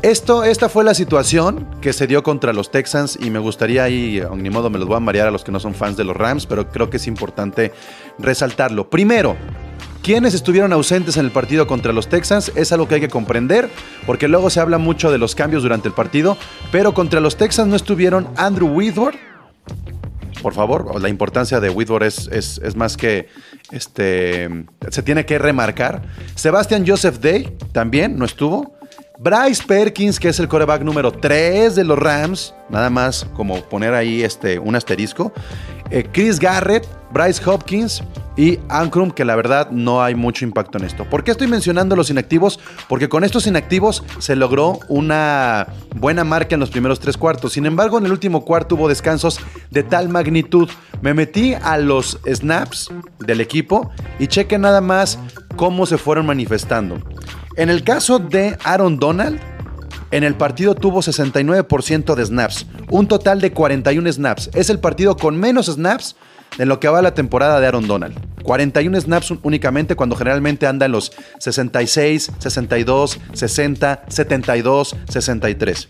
Esto, 0.02 0.44
esta 0.44 0.70
fue 0.70 0.84
la 0.84 0.96
situación 0.96 1.68
que 1.82 1.94
se 1.94 2.08
dio 2.08 2.24
contra 2.24 2.52
los 2.52 2.72
Texans 2.72 3.20
y 3.22 3.30
me 3.30 3.38
gustaría 3.38 3.84
a 3.84 3.90
ni 3.90 4.50
modo 4.50 4.72
me 4.72 4.80
los 4.80 4.88
voy 4.88 4.98
a 4.98 5.02
marear 5.02 5.28
a 5.28 5.32
los 5.32 5.44
que 5.44 5.52
no 5.52 5.60
son 5.60 5.76
fans 5.76 5.98
de 5.98 6.04
los 6.04 6.18
Rams, 6.18 6.48
pero 6.48 6.68
creo 6.72 6.90
que 6.90 6.98
es 6.98 7.06
importante 7.06 7.74
resaltarlo. 8.18 8.90
Primero, 8.90 9.38
quienes 10.02 10.34
estuvieron 10.34 10.74
ausentes 10.74 11.16
en 11.18 11.26
el 11.26 11.32
partido 11.32 11.68
contra 11.68 11.94
los 11.94 12.10
Texans 12.10 12.52
es 12.56 12.72
algo 12.72 12.88
que 12.88 12.96
hay 12.96 13.02
que 13.02 13.08
comprender, 13.08 13.70
porque 14.08 14.28
luego 14.28 14.50
se 14.50 14.62
habla 14.62 14.80
mucho 14.80 15.12
de 15.12 15.20
los 15.20 15.36
cambios 15.36 15.62
durante 15.62 15.88
el 15.88 15.94
partido, 15.94 16.38
pero 16.72 16.96
contra 16.96 17.20
los 17.20 17.38
Texans 17.38 17.70
no 17.70 17.76
estuvieron 17.76 18.30
Andrew 18.36 18.70
Whitworth, 18.70 19.30
por 20.42 20.54
favor, 20.54 21.00
la 21.02 21.10
importancia 21.10 21.60
de 21.60 21.70
Whitworth 21.70 22.04
es, 22.32 22.60
es- 22.62 22.76
más 22.76 22.98
que 22.98 23.28
este, 23.72 24.50
se 24.90 25.04
tiene 25.04 25.26
que 25.26 25.38
remarcar. 25.38 26.02
Sebastian 26.36 26.86
Joseph 26.88 27.20
Day 27.20 27.56
también 27.72 28.18
no 28.18 28.26
estuvo. 28.26 28.76
Bryce 29.22 29.64
Perkins, 29.68 30.18
que 30.18 30.30
es 30.30 30.40
el 30.40 30.48
coreback 30.48 30.82
número 30.82 31.12
3 31.12 31.76
de 31.76 31.84
los 31.84 32.00
Rams, 32.00 32.54
nada 32.70 32.90
más 32.90 33.26
como 33.36 33.62
poner 33.68 33.94
ahí 33.94 34.24
este, 34.24 34.60
un 34.60 34.76
asterisco. 34.76 35.34
Eh, 35.92 36.08
Chris 36.12 36.40
Garrett, 36.40 36.88
Bryce 37.12 37.42
Hopkins 37.50 38.04
y 38.38 38.60
Ankrum, 38.70 39.12
que 39.12 39.26
la 39.26 39.36
verdad 39.36 39.72
no 39.72 40.04
hay 40.04 40.16
mucho 40.16 40.46
impacto 40.46 40.78
en 40.78 40.86
esto. 40.86 41.04
¿Por 41.10 41.24
qué 41.24 41.32
estoy 41.32 41.48
mencionando 41.48 41.96
los 41.96 42.10
inactivos? 42.10 42.60
Porque 42.88 43.10
con 43.10 43.24
estos 43.24 43.48
inactivos 43.48 44.04
se 44.20 44.36
logró 44.36 44.80
una 44.88 45.68
buena 45.96 46.24
marca 46.24 46.56
en 46.56 46.60
los 46.60 46.70
primeros 46.70 47.00
tres 47.00 47.18
cuartos. 47.18 47.54
Sin 47.54 47.66
embargo, 47.66 47.98
en 47.98 48.06
el 48.06 48.12
último 48.12 48.46
cuarto 48.46 48.76
hubo 48.76 48.88
descansos 48.88 49.40
de 49.72 49.84
tal 49.84 50.10
magnitud. 50.10 50.70
Me 51.02 51.14
metí 51.14 51.54
a 51.54 51.78
los 51.78 52.20
snaps 52.26 52.92
del 53.20 53.42
equipo 53.42 53.92
y 54.20 54.28
cheque 54.28 54.58
nada 54.58 54.82
más 54.82 55.20
cómo 55.56 55.86
se 55.86 55.98
fueron 55.98 56.26
manifestando. 56.26 57.02
En 57.56 57.70
el 57.70 57.84
caso 57.84 58.20
de 58.20 58.58
Aaron 58.64 59.00
Donald, 59.00 59.40
en 60.12 60.24
el 60.24 60.36
partido 60.36 60.76
tuvo 60.76 61.02
69% 61.02 62.16
de 62.16 62.26
snaps, 62.26 62.66
un 62.90 63.08
total 63.08 63.42
de 63.42 63.52
41 63.52 64.12
snaps. 64.12 64.50
Es 64.54 64.70
el 64.70 64.80
partido 64.80 65.18
con 65.18 65.38
menos 65.38 65.68
snaps 65.68 66.16
en 66.58 66.68
lo 66.68 66.80
que 66.80 66.88
va 66.88 67.02
la 67.02 67.14
temporada 67.14 67.60
de 67.60 67.68
Aaron 67.68 67.88
Donald. 67.88 68.18
41 68.44 69.02
snaps 69.02 69.34
únicamente 69.44 69.96
cuando 69.96 70.16
generalmente 70.16 70.66
anda 70.66 70.88
en 70.88 70.94
los 70.94 71.12
66, 71.40 72.32
62, 72.40 73.20
60, 73.34 74.04
72, 74.08 74.96
63. 75.08 75.90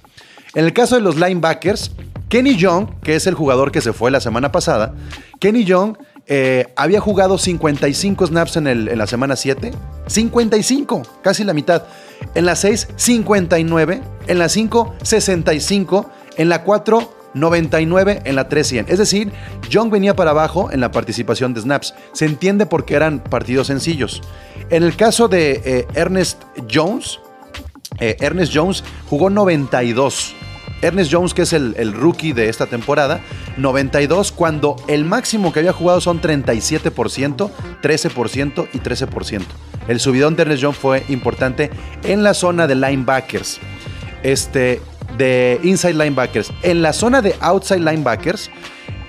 En 0.56 0.66
el 0.66 0.74
caso 0.74 0.96
de 0.96 1.02
los 1.02 1.16
linebackers, 1.16 1.92
Kenny 2.28 2.56
Young, 2.56 3.00
que 3.02 3.16
es 3.16 3.28
el 3.28 3.36
jugador 3.36 3.72
que 3.72 3.82
se 3.82 3.94
fue 3.94 4.12
la 4.12 4.20
semana 4.20 4.52
pasada, 4.52 4.94
Kenny 5.40 5.64
Young 5.64 5.96
eh, 6.32 6.68
había 6.76 7.00
jugado 7.00 7.40
55 7.40 8.28
snaps 8.28 8.58
en, 8.58 8.68
el, 8.68 8.88
en 8.88 8.98
la 9.00 9.08
semana 9.08 9.36
7. 9.36 9.72
55, 10.06 11.02
casi 11.24 11.44
la 11.44 11.54
mitad. 11.54 11.84
En 12.36 12.46
la 12.46 12.56
6, 12.56 12.88
59. 12.96 14.02
En 14.28 14.40
la 14.40 14.48
5, 14.48 14.96
65. 15.02 16.10
En 16.38 16.50
la 16.50 16.64
4, 16.64 17.14
99. 17.34 18.22
En 18.26 18.36
la 18.36 18.48
3, 18.48 18.68
100. 18.68 18.86
Es 18.90 19.00
decir, 19.00 19.32
Young 19.70 19.90
venía 19.90 20.16
para 20.16 20.30
abajo 20.30 20.72
en 20.72 20.82
la 20.82 20.92
participación 20.92 21.56
de 21.56 21.62
snaps. 21.62 21.96
Se 22.14 22.26
entiende 22.26 22.68
porque 22.68 22.94
eran 22.94 23.20
partidos 23.24 23.68
sencillos. 23.68 24.22
En 24.70 24.84
el 24.84 24.96
caso 24.96 25.28
de 25.28 25.62
eh, 25.66 25.88
Ernest 25.96 26.44
Jones, 26.72 27.20
eh, 28.00 28.18
Ernest 28.20 28.52
Jones 28.54 28.84
jugó 29.10 29.32
92. 29.32 30.36
Ernest 30.84 31.12
Jones, 31.12 31.34
que 31.34 31.42
es 31.42 31.54
el, 31.54 31.74
el, 31.78 31.92
rookie 31.92 32.34
de 32.34 32.50
esta 32.50 32.68
temporada, 32.68 33.20
92, 33.62 34.32
cuando 34.32 34.76
el 34.88 35.06
máximo 35.06 35.54
que 35.54 35.60
había 35.60 35.74
jugado 35.74 36.02
son 36.02 36.22
37%, 36.22 37.50
13% 37.82 38.68
y 38.74 38.80
13%. 38.80 39.42
El 39.88 40.00
subidón 40.00 40.36
de 40.36 40.44
Ernest 40.44 40.64
Jones 40.64 40.78
fue 40.78 41.04
importante 41.10 41.70
en 42.04 42.24
la 42.24 42.34
zona 42.34 42.68
de 42.68 42.76
linebackers, 42.76 43.60
este, 44.24 44.82
de 45.18 45.60
inside 45.64 45.94
linebackers. 45.94 46.52
En 46.62 46.82
la 46.82 46.94
zona 46.94 47.22
de 47.22 47.36
outside 47.42 47.80
linebackers, 47.80 48.50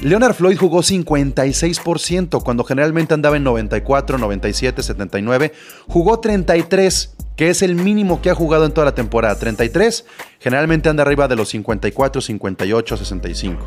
Leonard 0.01 0.35
Floyd 0.35 0.57
jugó 0.57 0.81
56%, 0.81 2.43
cuando 2.43 2.65
generalmente 2.65 3.13
andaba 3.13 3.37
en 3.37 3.45
94, 3.45 4.17
97, 4.17 4.83
79. 4.83 5.53
Jugó 5.89 6.21
33, 6.21 7.15
que 7.37 7.51
es 7.51 7.61
el 7.61 7.75
mínimo 7.75 8.23
que 8.23 8.31
ha 8.31 8.35
jugado 8.35 8.65
en 8.65 8.73
toda 8.73 8.87
la 8.87 8.95
temporada. 8.95 9.39
33, 9.39 10.07
generalmente 10.39 10.89
anda 10.89 11.03
arriba 11.03 11.29
de 11.29 11.37
los 11.37 11.51
54, 11.51 12.23
58, 12.23 12.97
65. 12.97 13.67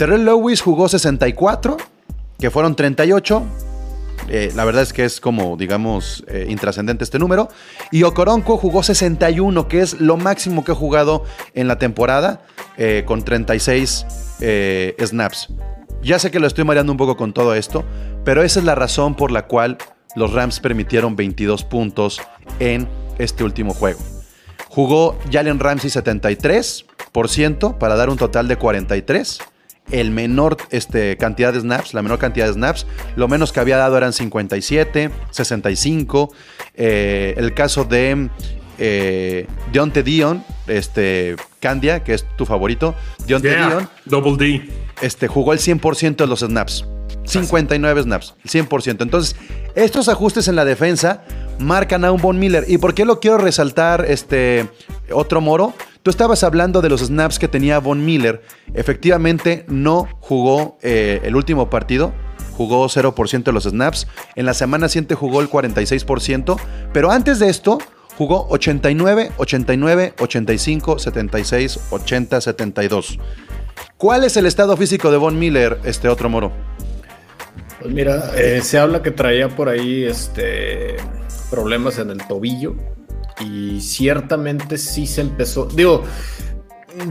Terrell 0.00 0.24
Lewis 0.24 0.62
jugó 0.62 0.88
64, 0.88 1.76
que 2.38 2.50
fueron 2.50 2.74
38. 2.74 3.42
Eh, 4.30 4.50
la 4.56 4.64
verdad 4.64 4.82
es 4.82 4.94
que 4.94 5.04
es 5.04 5.20
como, 5.20 5.58
digamos, 5.58 6.24
eh, 6.26 6.46
intrascendente 6.48 7.04
este 7.04 7.18
número. 7.18 7.50
Y 7.92 8.04
Okoronko 8.04 8.56
jugó 8.56 8.82
61, 8.82 9.68
que 9.68 9.82
es 9.82 10.00
lo 10.00 10.16
máximo 10.16 10.64
que 10.64 10.72
ha 10.72 10.74
jugado 10.74 11.24
en 11.52 11.68
la 11.68 11.78
temporada, 11.78 12.40
eh, 12.78 13.04
con 13.04 13.22
36 13.22 14.06
eh, 14.40 14.96
snaps. 15.04 15.48
Ya 16.02 16.18
sé 16.18 16.30
que 16.30 16.40
lo 16.40 16.46
estoy 16.46 16.64
mareando 16.64 16.92
un 16.92 16.96
poco 16.96 17.18
con 17.18 17.34
todo 17.34 17.54
esto, 17.54 17.84
pero 18.24 18.42
esa 18.42 18.60
es 18.60 18.64
la 18.64 18.74
razón 18.74 19.14
por 19.14 19.30
la 19.30 19.48
cual 19.48 19.76
los 20.16 20.32
Rams 20.32 20.60
permitieron 20.60 21.14
22 21.14 21.64
puntos 21.64 22.22
en 22.58 22.88
este 23.18 23.44
último 23.44 23.74
juego. 23.74 24.00
Jugó 24.70 25.18
Jalen 25.30 25.58
Ramsey 25.58 25.90
73% 25.90 27.76
para 27.76 27.96
dar 27.96 28.08
un 28.08 28.16
total 28.16 28.48
de 28.48 28.56
43 28.56 29.40
el 29.90 30.10
menor 30.10 30.56
este, 30.70 31.16
cantidad 31.16 31.52
de 31.52 31.60
snaps, 31.60 31.94
la 31.94 32.02
menor 32.02 32.18
cantidad 32.18 32.46
de 32.46 32.52
snaps. 32.54 32.86
Lo 33.16 33.28
menos 33.28 33.52
que 33.52 33.60
había 33.60 33.76
dado 33.76 33.96
eran 33.96 34.12
57, 34.12 35.10
65. 35.30 36.32
Eh, 36.74 37.34
el 37.36 37.54
caso 37.54 37.84
de 37.84 38.28
eh, 38.78 39.46
Deonte 39.72 40.02
Dion, 40.02 40.44
este, 40.66 41.36
Candia, 41.60 42.02
que 42.02 42.14
es 42.14 42.24
tu 42.36 42.46
favorito. 42.46 42.94
Deonte 43.26 43.50
Yeah, 43.50 43.68
Dion 43.68 43.88
Double 44.06 44.36
D. 44.36 44.68
este, 45.02 45.28
jugó 45.28 45.52
el 45.52 45.58
100% 45.58 46.16
de 46.16 46.26
los 46.26 46.40
snaps. 46.40 46.84
59 47.24 48.02
snaps, 48.02 48.34
el 48.42 48.50
100%. 48.68 49.02
Entonces, 49.02 49.36
estos 49.74 50.08
ajustes 50.08 50.48
en 50.48 50.56
la 50.56 50.64
defensa 50.64 51.22
marcan 51.58 52.04
a 52.04 52.12
un 52.12 52.20
Von 52.20 52.38
Miller. 52.38 52.64
¿Y 52.66 52.78
por 52.78 52.94
qué 52.94 53.04
lo 53.04 53.20
quiero 53.20 53.38
resaltar, 53.38 54.06
este, 54.08 54.68
otro 55.12 55.40
moro? 55.40 55.74
Tú 56.02 56.10
estabas 56.10 56.44
hablando 56.44 56.80
de 56.80 56.88
los 56.88 57.02
snaps 57.02 57.38
que 57.38 57.46
tenía 57.46 57.78
Von 57.78 58.02
Miller. 58.02 58.40
Efectivamente, 58.72 59.66
no 59.68 60.08
jugó 60.20 60.78
eh, 60.80 61.20
el 61.24 61.36
último 61.36 61.68
partido. 61.68 62.14
Jugó 62.56 62.86
0% 62.86 63.44
de 63.44 63.52
los 63.52 63.64
snaps. 63.64 64.06
En 64.34 64.46
la 64.46 64.54
semana 64.54 64.88
siguiente 64.88 65.14
jugó 65.14 65.42
el 65.42 65.50
46%. 65.50 66.58
Pero 66.94 67.10
antes 67.10 67.38
de 67.38 67.50
esto, 67.50 67.78
jugó 68.16 68.46
89, 68.48 69.32
89, 69.36 70.14
85, 70.18 70.98
76, 70.98 71.80
80, 71.90 72.40
72. 72.40 73.18
¿Cuál 73.98 74.24
es 74.24 74.38
el 74.38 74.46
estado 74.46 74.78
físico 74.78 75.10
de 75.10 75.18
Von 75.18 75.38
Miller, 75.38 75.80
este 75.84 76.08
otro 76.08 76.30
moro? 76.30 76.50
Pues 77.78 77.92
mira, 77.92 78.32
eh, 78.36 78.62
se 78.62 78.78
habla 78.78 79.02
que 79.02 79.10
traía 79.10 79.50
por 79.50 79.68
ahí 79.68 80.04
este, 80.04 80.96
problemas 81.50 81.98
en 81.98 82.08
el 82.10 82.26
tobillo 82.26 82.74
y 83.40 83.80
ciertamente 83.80 84.78
sí 84.78 85.06
se 85.06 85.22
empezó, 85.22 85.66
digo, 85.66 86.04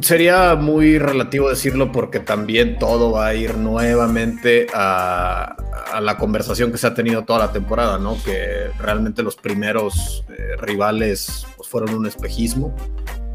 sería 0.01 0.55
muy 0.55 0.99
relativo 0.99 1.49
decirlo 1.49 1.91
porque 1.91 2.19
también 2.19 2.77
todo 2.79 3.11
va 3.11 3.27
a 3.27 3.33
ir 3.33 3.55
nuevamente 3.57 4.67
a, 4.73 5.55
la 6.01 6.17
conversación 6.17 6.71
que 6.71 6.77
se 6.77 6.87
ha 6.87 6.93
tenido 6.93 7.23
toda 7.23 7.39
la 7.39 7.51
temporada, 7.51 7.97
¿no? 7.97 8.15
Que 8.23 8.69
realmente 8.77 9.23
los 9.23 9.35
primeros 9.35 10.23
eh, 10.29 10.55
rivales 10.57 11.47
pues, 11.57 11.67
fueron 11.67 11.95
un 11.95 12.05
espejismo 12.05 12.75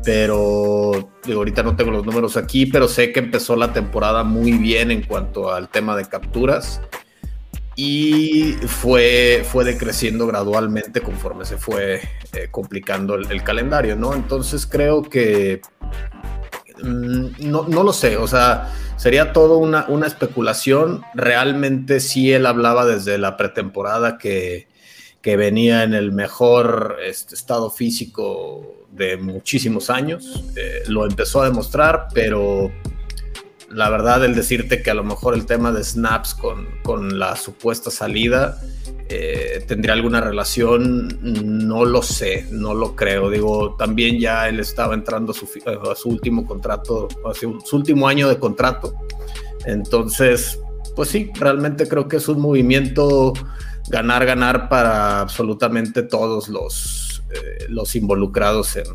pero 0.04 1.10
digo, 1.24 1.38
ahorita 1.38 1.62
no 1.62 1.76
tengo 1.76 1.90
los 1.90 2.04
números 2.04 2.36
aquí, 2.36 2.66
pero 2.66 2.88
sé 2.88 3.10
que 3.10 3.20
empezó 3.20 3.56
la 3.56 3.72
temporada 3.72 4.22
muy 4.22 4.52
bien 4.52 4.90
en 4.90 5.02
cuanto 5.02 5.50
al 5.50 5.70
tema 5.70 5.96
de 5.96 6.04
capturas 6.04 6.82
y 7.76 8.52
fue, 8.66 9.44
fue 9.50 9.64
decreciendo 9.64 10.26
gradualmente 10.26 11.00
conforme 11.00 11.44
se 11.44 11.56
fue 11.56 12.00
eh, 12.32 12.48
complicando 12.50 13.16
el, 13.16 13.42
calendario, 13.42 13.96
¿no? 13.96 14.14
Entonces 14.14 14.66
creo 14.66 15.02
que 15.02 15.60
mmm, 16.82 17.26
no, 17.40 17.66
no, 17.68 17.82
lo 17.82 17.92
sé, 17.92 18.16
o 18.16 18.28
sea, 18.28 18.72
sería 18.96 19.32
todo 19.32 19.58
una, 19.58 19.86
una 19.88 20.06
especulación. 20.06 21.02
Realmente 21.14 22.00
sí 22.00 22.32
él 22.32 22.46
hablaba 22.46 22.86
desde 22.86 23.18
la 23.18 23.36
pretemporada 23.36 24.18
que, 24.18 24.68
que 25.20 25.36
venía 25.36 25.82
en 25.82 25.94
el 25.94 26.12
mejor 26.12 26.98
este, 27.02 27.34
estado 27.34 27.70
físico 27.70 28.86
de 28.92 29.16
muchísimos 29.16 29.90
años. 29.90 30.44
Eh, 30.54 30.82
lo 30.86 31.06
empezó 31.06 31.42
a 31.42 31.46
demostrar, 31.46 32.08
pero 32.12 32.70
la 33.74 33.90
verdad 33.90 34.24
el 34.24 34.34
decirte 34.34 34.82
que 34.82 34.90
a 34.90 34.94
lo 34.94 35.02
mejor 35.02 35.34
el 35.34 35.46
tema 35.46 35.72
de 35.72 35.82
snaps 35.82 36.34
con, 36.34 36.66
con 36.82 37.18
la 37.18 37.34
supuesta 37.34 37.90
salida 37.90 38.58
eh, 39.08 39.64
tendría 39.66 39.94
alguna 39.94 40.20
relación, 40.20 41.18
no 41.68 41.84
lo 41.84 42.00
sé, 42.02 42.46
no 42.50 42.72
lo 42.72 42.94
creo. 42.94 43.30
Digo, 43.30 43.74
también 43.76 44.18
ya 44.18 44.48
él 44.48 44.60
estaba 44.60 44.94
entrando 44.94 45.32
a 45.32 45.34
su, 45.34 45.48
a 45.90 45.94
su 45.96 46.08
último 46.08 46.46
contrato, 46.46 47.08
a 47.28 47.34
su, 47.34 47.60
su 47.64 47.76
último 47.76 48.06
año 48.06 48.28
de 48.28 48.38
contrato. 48.38 48.94
Entonces, 49.66 50.58
pues 50.94 51.08
sí, 51.08 51.30
realmente 51.34 51.88
creo 51.88 52.06
que 52.06 52.16
es 52.16 52.28
un 52.28 52.40
movimiento 52.40 53.32
ganar, 53.88 54.24
ganar 54.24 54.68
para 54.68 55.20
absolutamente 55.20 56.02
todos 56.02 56.48
los, 56.48 57.24
eh, 57.30 57.66
los 57.68 57.96
involucrados 57.96 58.76
en, 58.76 58.86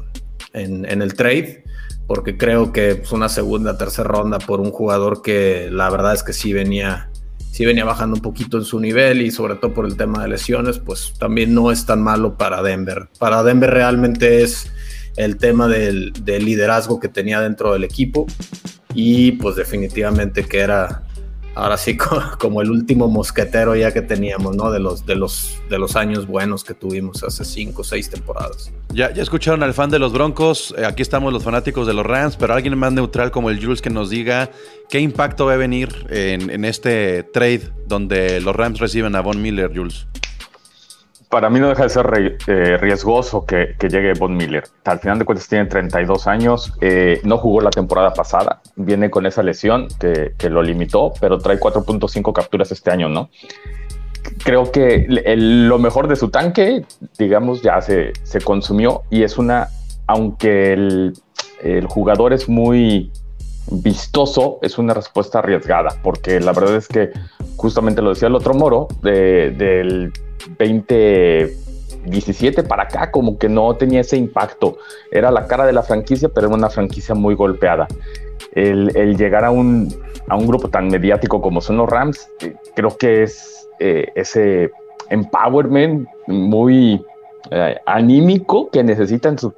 en, 0.53 0.85
en, 0.85 1.01
el 1.01 1.13
trade, 1.13 1.63
porque 2.09 2.37
creo 2.37 2.73
que 2.73 2.95
pues, 2.95 3.11
una 3.11 3.29
segunda, 3.29 3.77
tercera 3.77 4.09
ronda 4.09 4.39
por 4.39 4.61
un 4.61 4.71
jugador 4.71 5.21
que 5.21 5.69
la 5.71 5.91
verdad 5.91 6.15
es 6.15 6.23
que 6.23 6.33
sí 6.33 6.53
venía, 6.53 7.11
sí 7.51 7.65
venía 7.65 7.85
bajando 7.85 8.15
un 8.15 8.23
poquito 8.23 8.57
en 8.57 8.63
su 8.63 8.79
nivel 8.79 9.21
y 9.21 9.29
sobre 9.29 9.53
todo 9.53 9.75
por 9.75 9.85
el 9.85 9.95
tema 9.95 10.23
de 10.23 10.29
lesiones, 10.29 10.79
pues 10.79 11.13
también 11.19 11.53
no 11.53 11.71
es 11.71 11.85
tan 11.85 12.01
malo 12.01 12.35
para 12.35 12.63
Denver. 12.63 13.09
Para 13.19 13.43
Denver 13.43 13.69
realmente 13.69 14.41
es 14.41 14.71
el 15.17 15.37
tema 15.37 15.67
del, 15.67 16.11
del 16.23 16.45
liderazgo 16.45 16.99
que 16.99 17.09
tenía 17.09 17.41
dentro 17.41 17.73
del 17.73 17.83
equipo 17.83 18.25
y 18.95 19.33
pues 19.33 19.55
definitivamente 19.55 20.45
que 20.45 20.61
era 20.61 21.03
ahora 21.55 21.77
sí 21.77 21.97
co- 21.97 22.21
como 22.39 22.61
el 22.61 22.71
último 22.71 23.07
mosquetero 23.07 23.75
ya 23.75 23.91
que 23.93 24.01
teníamos, 24.01 24.55
¿no? 24.55 24.71
De 24.71 24.79
los, 24.79 25.05
de 25.05 25.15
los, 25.15 25.57
de 25.69 25.77
los 25.79 25.95
años 25.95 26.27
buenos 26.27 26.63
que 26.63 26.73
tuvimos 26.73 27.23
hace 27.23 27.43
cinco 27.45 27.81
o 27.81 27.83
seis 27.83 28.09
temporadas. 28.09 28.71
Ya, 28.93 29.13
ya 29.13 29.21
escucharon 29.21 29.61
al 29.63 29.73
fan 29.73 29.89
de 29.89 29.99
los 29.99 30.13
Broncos, 30.13 30.73
eh, 30.77 30.85
aquí 30.85 31.01
estamos 31.01 31.31
los 31.33 31.43
fanáticos 31.43 31.85
de 31.87 31.93
los 31.93 32.05
Rams, 32.05 32.35
pero 32.37 32.53
alguien 32.53 32.77
más 32.77 32.91
neutral 32.93 33.31
como 33.31 33.49
el 33.49 33.63
Jules 33.63 33.81
que 33.81 33.89
nos 33.89 34.09
diga 34.09 34.49
qué 34.89 34.99
impacto 34.99 35.45
va 35.45 35.53
a 35.53 35.57
venir 35.57 36.07
en, 36.09 36.49
en 36.49 36.65
este 36.65 37.23
trade 37.23 37.69
donde 37.87 38.41
los 38.41 38.55
Rams 38.55 38.79
reciben 38.79 39.15
a 39.15 39.21
Von 39.21 39.41
Miller, 39.41 39.71
Jules. 39.75 40.07
Para 41.29 41.49
mí 41.51 41.59
no 41.59 41.69
deja 41.69 41.83
de 41.83 41.89
ser 41.89 42.37
eh, 42.47 42.77
riesgoso 42.77 43.45
que, 43.45 43.75
llegue 43.87 44.13
Von 44.13 44.35
Miller. 44.35 44.63
Al 44.85 44.97
final 44.99 45.19
de 45.19 45.25
cuentas 45.25 45.47
tiene 45.47 45.65
32 45.65 46.25
años, 46.25 46.73
eh, 46.81 47.21
no 47.23 47.37
jugó 47.37 47.61
la 47.61 47.69
temporada 47.69 48.13
pasada, 48.13 48.61
viene 48.75 49.11
con 49.11 49.27
esa 49.27 49.43
lesión 49.43 49.87
que, 49.99 50.49
lo 50.49 50.63
limitó, 50.63 51.13
pero 51.21 51.37
trae 51.37 51.59
4.5 51.59 52.33
capturas 52.33 52.71
este 52.71 52.89
año, 52.89 53.09
¿no? 53.09 53.29
Creo 54.43 54.71
que 54.71 55.05
lo 55.37 55.77
mejor 55.77 56.07
de 56.07 56.15
su 56.15 56.29
tanque, 56.29 56.83
digamos, 57.19 57.61
ya 57.61 57.79
se, 57.81 58.13
se 58.23 58.41
consumió 58.41 59.03
y 59.11 59.21
es 59.21 59.37
una, 59.37 59.67
aunque 60.07 60.73
el, 60.73 61.13
el 61.61 61.85
jugador 61.85 62.33
es 62.33 62.49
muy 62.49 63.11
vistoso, 63.71 64.57
es 64.63 64.79
una 64.79 64.95
respuesta 64.95 65.39
arriesgada, 65.39 65.89
porque 66.01 66.39
la 66.39 66.53
verdad 66.53 66.75
es 66.75 66.87
que 66.87 67.11
justamente 67.55 68.01
lo 68.01 68.09
decía 68.09 68.27
el 68.29 68.35
otro 68.35 68.55
moro, 68.55 68.87
de- 69.03 69.51
del 69.51 70.11
2017 70.57 72.63
para 72.63 72.83
acá, 72.83 73.11
como 73.11 73.37
que 73.37 73.49
no 73.49 73.73
tenía 73.75 74.01
ese 74.01 74.17
impacto. 74.17 74.77
Era 75.11 75.31
la 75.31 75.47
cara 75.47 75.65
de 75.65 75.73
la 75.73 75.83
franquicia, 75.83 76.29
pero 76.29 76.47
era 76.47 76.55
una 76.55 76.69
franquicia 76.69 77.15
muy 77.15 77.35
golpeada. 77.35 77.87
El, 78.53 78.95
el 78.95 79.17
llegar 79.17 79.45
a 79.45 79.51
un, 79.51 79.93
a 80.27 80.35
un 80.35 80.47
grupo 80.47 80.69
tan 80.69 80.87
mediático 80.87 81.41
como 81.41 81.61
son 81.61 81.77
los 81.77 81.89
Rams, 81.89 82.29
eh, 82.41 82.55
creo 82.75 82.97
que 82.97 83.23
es 83.23 83.67
eh, 83.79 84.07
ese 84.15 84.71
empowerment 85.09 86.07
muy 86.27 87.01
eh, 87.51 87.77
anímico 87.85 88.69
que 88.69 88.83
necesitan 88.83 89.37
sus 89.37 89.53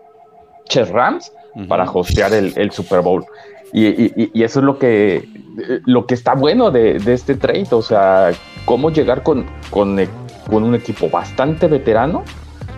Rams 0.90 1.32
para 1.68 1.84
hostear 1.90 2.34
el, 2.34 2.54
el 2.56 2.72
Super 2.72 3.02
Bowl. 3.02 3.26
Y, 3.74 3.88
y- 3.88 4.32
y 4.34 4.44
eso 4.44 4.60
es 4.60 4.66
lo 4.66 4.78
que, 4.80 5.18
eh, 5.18 5.80
lo 5.86 6.06
que 6.06 6.14
está 6.14 6.34
bueno 6.34 6.72
de, 6.72 7.00
de 7.00 7.14
este 7.14 7.36
trade. 7.36 7.68
O 7.72 7.82
sea, 7.82 8.32
cómo 8.66 8.90
llegar 8.90 9.24
con, 9.24 9.46
con, 9.70 10.00
con 10.50 10.64
un 10.64 10.76
equipo 10.76 11.10
bastante 11.10 11.68
veterano, 11.68 12.24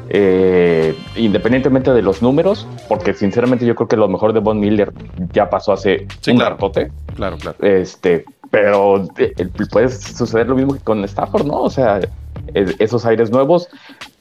eh, 0.09 0.95
independientemente 1.15 1.91
de 1.93 2.01
los 2.01 2.21
números, 2.21 2.67
porque 2.87 3.13
sinceramente 3.13 3.65
yo 3.65 3.73
creo 3.75 3.87
que 3.87 3.97
lo 3.97 4.07
mejor 4.07 4.33
de 4.33 4.39
Von 4.39 4.59
Miller 4.59 4.91
ya 5.31 5.49
pasó 5.49 5.73
hace 5.73 6.05
Sí, 6.21 6.31
un 6.31 6.37
claro. 6.37 6.55
ratote. 6.55 6.91
Claro, 7.15 7.37
claro. 7.37 7.57
Este, 7.61 8.25
pero 8.51 9.03
eh, 9.17 9.33
eh, 9.37 9.47
puede 9.71 9.89
suceder 9.89 10.47
lo 10.47 10.55
mismo 10.55 10.73
que 10.73 10.79
con 10.81 11.03
Stafford, 11.05 11.45
¿no? 11.45 11.61
O 11.61 11.69
sea, 11.69 11.99
es- 12.53 12.75
esos 12.79 13.05
aires 13.05 13.31
nuevos 13.31 13.67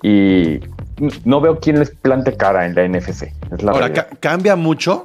y 0.02 0.60
no 1.24 1.40
veo 1.40 1.58
quién 1.58 1.78
les 1.78 1.90
plante 1.90 2.36
cara 2.36 2.64
en 2.66 2.74
la 2.74 2.84
NFC. 2.84 3.32
Es 3.52 3.62
la 3.62 3.72
Ahora, 3.72 3.92
ca- 3.92 4.08
cambia 4.20 4.56
mucho. 4.56 5.04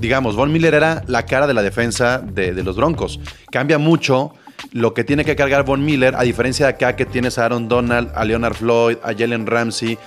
Digamos, 0.00 0.36
Von 0.36 0.52
Miller 0.52 0.74
era 0.74 1.02
la 1.06 1.24
cara 1.24 1.46
de 1.46 1.54
la 1.54 1.62
defensa 1.62 2.18
de, 2.18 2.52
de 2.52 2.62
los 2.62 2.76
Broncos. 2.76 3.18
Cambia 3.50 3.78
mucho 3.78 4.32
lo 4.72 4.94
que 4.94 5.04
tiene 5.04 5.24
que 5.24 5.36
cargar 5.36 5.64
Von 5.64 5.84
Miller, 5.84 6.14
a 6.16 6.22
diferencia 6.22 6.66
de 6.66 6.72
acá 6.72 6.96
que 6.96 7.06
tienes 7.06 7.38
a 7.38 7.44
Aaron 7.46 7.68
Donald, 7.68 8.10
a 8.14 8.24
Leonard 8.24 8.54
Floyd, 8.54 8.96
a 9.02 9.12
Jalen 9.16 9.46
Ramsey, 9.46 9.98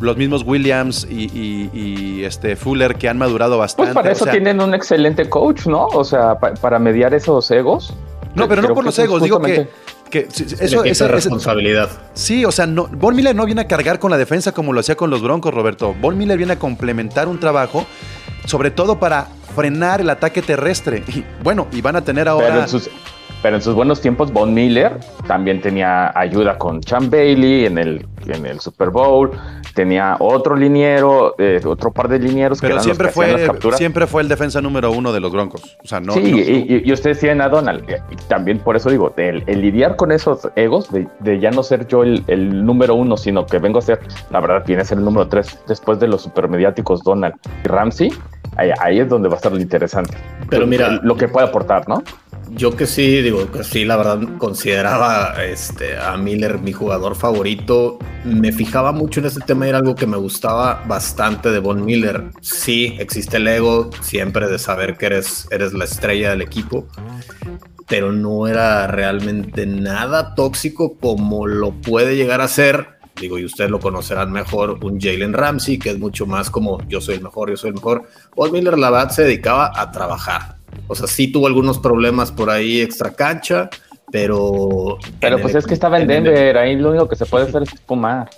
los 0.00 0.16
mismos 0.16 0.42
Williams 0.44 1.06
y, 1.10 1.24
y- 1.24 1.70
y, 1.72 2.24
este 2.24 2.56
Fuller 2.56 2.94
que 2.96 3.08
han 3.08 3.18
madurado 3.18 3.58
bastante. 3.58 3.92
Pues 3.92 3.94
para 3.94 4.10
O 4.10 4.12
eso 4.12 4.24
sea, 4.24 4.32
tienen 4.32 4.60
un 4.60 4.74
excelente 4.74 5.28
coach, 5.28 5.66
¿no? 5.66 5.86
O 5.86 6.04
sea, 6.04 6.38
pa- 6.38 6.54
para 6.54 6.78
mediar 6.78 7.14
esos 7.14 7.50
egos. 7.50 7.92
No, 8.34 8.48
pero 8.48 8.62
no 8.62 8.72
por 8.74 8.84
los 8.84 8.98
es 8.98 9.04
egos, 9.04 9.22
digo 9.22 9.40
que, 9.40 9.68
que 10.08 10.26
sí, 10.30 10.44
sí, 10.48 10.56
Eso, 10.60 10.84
ese- 10.84 11.08
responsabilidad. 11.08 11.90
Sí, 12.14 12.44
o 12.44 12.52
sea, 12.52 12.66
no, 12.66 12.86
Von 12.86 13.14
Miller 13.16 13.34
no 13.34 13.44
viene 13.44 13.60
a 13.62 13.66
cargar 13.68 13.98
con 13.98 14.10
la 14.10 14.16
defensa 14.18 14.52
como 14.52 14.72
lo 14.72 14.80
hacía 14.80 14.94
con 14.94 15.10
los 15.10 15.20
Broncos, 15.22 15.52
Roberto. 15.52 15.94
Von 16.00 16.16
Miller 16.16 16.36
viene 16.38 16.54
a 16.54 16.58
complementar 16.58 17.28
un 17.28 17.38
trabajo, 17.40 17.84
sobre 18.46 18.70
todo 18.70 18.98
para 18.98 19.26
frenar 19.54 20.00
el 20.00 20.08
ataque 20.10 20.40
terrestre. 20.42 21.02
Y 21.14 21.24
bueno, 21.42 21.66
y 21.72 21.80
van 21.82 21.96
a 21.96 22.02
tener 22.04 22.26
ahora. 22.28 22.46
Pero 22.48 22.60
en, 22.62 22.68
sus, 22.68 22.88
pero 23.42 23.56
en 23.56 23.62
sus 23.62 23.74
buenos 23.74 24.00
tiempos, 24.00 24.32
Von 24.32 24.54
Miller 24.54 24.98
también 25.26 25.60
tenía 25.60 26.16
ayuda 26.18 26.56
con 26.58 26.80
Chan 26.80 27.10
Bailey 27.10 27.66
en 27.66 27.76
el, 27.78 28.06
en 28.26 28.46
el 28.46 28.60
Super 28.60 28.90
Bowl. 28.90 29.30
Tenía 29.74 30.16
otro 30.20 30.54
liniero, 30.54 31.34
eh, 31.38 31.60
otro 31.64 31.90
par 31.92 32.06
de 32.08 32.18
linieros 32.18 32.60
que 32.60 32.66
pero 32.66 32.74
los 32.76 32.84
siempre 32.84 33.06
que 33.06 33.10
hacían 33.10 33.32
las 33.32 33.40
fue, 33.40 33.46
capturas. 33.46 33.78
siempre 33.78 34.06
fue 34.06 34.20
el 34.22 34.28
defensa 34.28 34.60
número 34.60 34.90
uno 34.92 35.12
de 35.12 35.20
los 35.20 35.32
Broncos. 35.32 35.78
O 35.82 35.88
sea, 35.88 35.98
no. 35.98 36.12
sí, 36.12 36.20
no- 36.20 36.36
y, 36.38 36.40
y- 36.40 36.82
y 36.84 36.92
ustedes 36.92 37.18
tienen 37.20 37.40
a 37.40 37.48
Donald. 37.48 37.84
y 38.10 38.16
también 38.28 38.58
por 38.58 38.76
eso 38.76 38.90
digo, 38.90 39.12
el, 39.16 39.42
el 39.46 39.60
lidiar 39.62 39.96
con 39.96 40.12
esos 40.12 40.46
egos, 40.56 40.92
de, 40.92 41.08
de 41.20 41.40
ya 41.40 41.50
no 41.50 41.62
ser 41.62 41.86
yo 41.88 42.02
el, 42.02 42.22
el 42.26 42.64
número 42.66 42.94
uno, 42.94 43.16
sino 43.16 43.46
que 43.46 43.58
vengo 43.58 43.78
a 43.78 43.82
ser, 43.82 44.00
la 44.30 44.40
verdad, 44.40 44.62
viene 44.66 44.82
a 44.82 44.84
ser 44.84 44.98
el 44.98 45.04
número 45.04 45.26
tres 45.26 45.58
después 45.66 45.98
de 45.98 46.06
los 46.08 46.20
supermediáticos 46.22 47.02
Donald 47.02 47.34
y 47.64 47.68
Ramsey. 47.68 48.12
Ahí, 48.56 48.70
ahí 48.78 48.98
es 49.00 49.08
donde 49.08 49.28
va 49.30 49.34
a 49.34 49.38
estar 49.38 49.50
lo 49.52 49.58
interesante. 49.60 50.14
Pero 50.50 50.66
mira- 50.66 51.00
lo 51.02 51.16
que 51.16 51.28
puede 51.28 51.46
aportar, 51.46 51.88
¿no? 51.88 52.02
Yo 52.54 52.76
que 52.76 52.86
sí, 52.86 53.22
digo 53.22 53.50
que 53.50 53.64
sí, 53.64 53.84
la 53.86 53.96
verdad 53.96 54.20
consideraba 54.36 55.42
este, 55.42 55.96
a 55.96 56.16
Miller 56.18 56.58
mi 56.60 56.72
jugador 56.72 57.16
favorito. 57.16 57.98
Me 58.24 58.52
fijaba 58.52 58.92
mucho 58.92 59.20
en 59.20 59.26
este 59.26 59.40
tema 59.40 59.64
y 59.64 59.70
era 59.70 59.78
algo 59.78 59.94
que 59.94 60.06
me 60.06 60.18
gustaba 60.18 60.84
bastante 60.86 61.50
de 61.50 61.60
Von 61.60 61.84
Miller. 61.84 62.30
Sí, 62.42 62.94
existe 62.98 63.38
el 63.38 63.48
ego 63.48 63.90
siempre 64.02 64.48
de 64.48 64.58
saber 64.58 64.98
que 64.98 65.06
eres, 65.06 65.48
eres 65.50 65.72
la 65.72 65.84
estrella 65.84 66.30
del 66.30 66.42
equipo, 66.42 66.86
pero 67.88 68.12
no 68.12 68.46
era 68.46 68.86
realmente 68.86 69.64
nada 69.66 70.34
tóxico 70.34 70.98
como 70.98 71.46
lo 71.46 71.72
puede 71.72 72.16
llegar 72.16 72.42
a 72.42 72.48
ser. 72.48 72.98
Digo, 73.18 73.38
y 73.38 73.46
ustedes 73.46 73.70
lo 73.70 73.80
conocerán 73.80 74.30
mejor, 74.30 74.78
un 74.84 75.00
Jalen 75.00 75.32
Ramsey, 75.32 75.78
que 75.78 75.90
es 75.90 75.98
mucho 75.98 76.26
más 76.26 76.50
como 76.50 76.86
yo 76.86 77.00
soy 77.00 77.16
el 77.16 77.22
mejor, 77.22 77.50
yo 77.50 77.56
soy 77.56 77.68
el 77.68 77.74
mejor. 77.74 78.04
Von 78.36 78.52
Miller, 78.52 78.78
la 78.78 79.08
se 79.10 79.22
dedicaba 79.22 79.72
a 79.74 79.90
trabajar. 79.90 80.61
O 80.92 80.94
sea, 80.94 81.06
sí 81.06 81.32
tuvo 81.32 81.46
algunos 81.46 81.78
problemas 81.78 82.30
por 82.30 82.50
ahí 82.50 82.80
extra 82.80 83.12
cancha, 83.14 83.68
pero. 84.10 84.98
Pero 85.20 85.38
pues 85.40 85.54
el- 85.54 85.58
es 85.60 85.66
que 85.66 85.74
estaba 85.74 85.98
en 85.98 86.06
Denver, 86.06 86.56
ahí 86.58 86.76
lo 86.76 86.90
único 86.90 87.08
que 87.08 87.16
se 87.16 87.26
puede 87.26 87.46
hacer 87.48 87.62
es 87.62 87.70
fumar. 87.86 88.28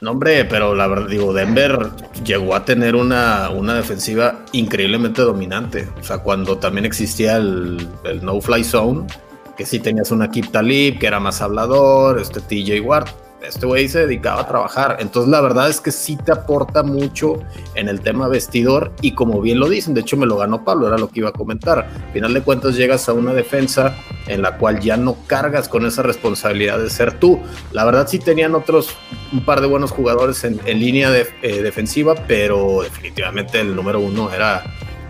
No, 0.00 0.12
hombre, 0.12 0.44
pero 0.46 0.74
la 0.74 0.86
verdad, 0.86 1.08
digo, 1.08 1.32
Denver 1.34 1.90
llegó 2.24 2.54
a 2.54 2.64
tener 2.64 2.94
una, 2.96 3.50
una 3.50 3.74
defensiva 3.74 4.40
increíblemente 4.52 5.20
dominante. 5.22 5.88
O 6.00 6.02
sea, 6.04 6.18
cuando 6.18 6.56
también 6.58 6.86
existía 6.86 7.36
el, 7.36 7.86
el 8.04 8.24
no-fly 8.24 8.64
zone, 8.64 9.06
que 9.58 9.66
sí 9.66 9.78
tenías 9.78 10.10
una 10.10 10.30
Kip 10.30 10.50
Talib, 10.50 10.98
que 10.98 11.06
era 11.06 11.20
más 11.20 11.42
hablador, 11.42 12.18
este 12.18 12.40
TJ 12.40 12.80
Ward. 12.80 13.08
Este 13.42 13.64
güey 13.64 13.88
se 13.88 14.00
dedicaba 14.00 14.42
a 14.42 14.46
trabajar. 14.46 14.98
Entonces, 15.00 15.30
la 15.30 15.40
verdad 15.40 15.68
es 15.70 15.80
que 15.80 15.92
sí 15.92 16.16
te 16.16 16.32
aporta 16.32 16.82
mucho 16.82 17.40
en 17.74 17.88
el 17.88 18.00
tema 18.00 18.28
vestidor. 18.28 18.92
Y 19.00 19.12
como 19.12 19.40
bien 19.40 19.58
lo 19.58 19.68
dicen, 19.68 19.94
de 19.94 20.02
hecho, 20.02 20.16
me 20.16 20.26
lo 20.26 20.36
ganó 20.36 20.64
Pablo, 20.64 20.88
era 20.88 20.98
lo 20.98 21.08
que 21.08 21.20
iba 21.20 21.30
a 21.30 21.32
comentar. 21.32 21.78
Al 21.78 22.12
final 22.12 22.34
de 22.34 22.42
cuentas, 22.42 22.76
llegas 22.76 23.08
a 23.08 23.12
una 23.14 23.32
defensa 23.32 23.96
en 24.26 24.42
la 24.42 24.58
cual 24.58 24.80
ya 24.80 24.96
no 24.96 25.16
cargas 25.26 25.68
con 25.68 25.86
esa 25.86 26.02
responsabilidad 26.02 26.78
de 26.78 26.90
ser 26.90 27.18
tú. 27.18 27.40
La 27.72 27.84
verdad, 27.84 28.06
sí 28.08 28.18
tenían 28.18 28.54
otros, 28.54 28.96
un 29.32 29.44
par 29.44 29.60
de 29.60 29.66
buenos 29.66 29.90
jugadores 29.90 30.44
en, 30.44 30.60
línea 30.64 31.10
eh, 31.12 31.62
defensiva, 31.62 32.14
pero 32.28 32.82
definitivamente 32.82 33.60
el 33.60 33.74
número 33.74 34.00
uno 34.00 34.30
era, 34.32 34.62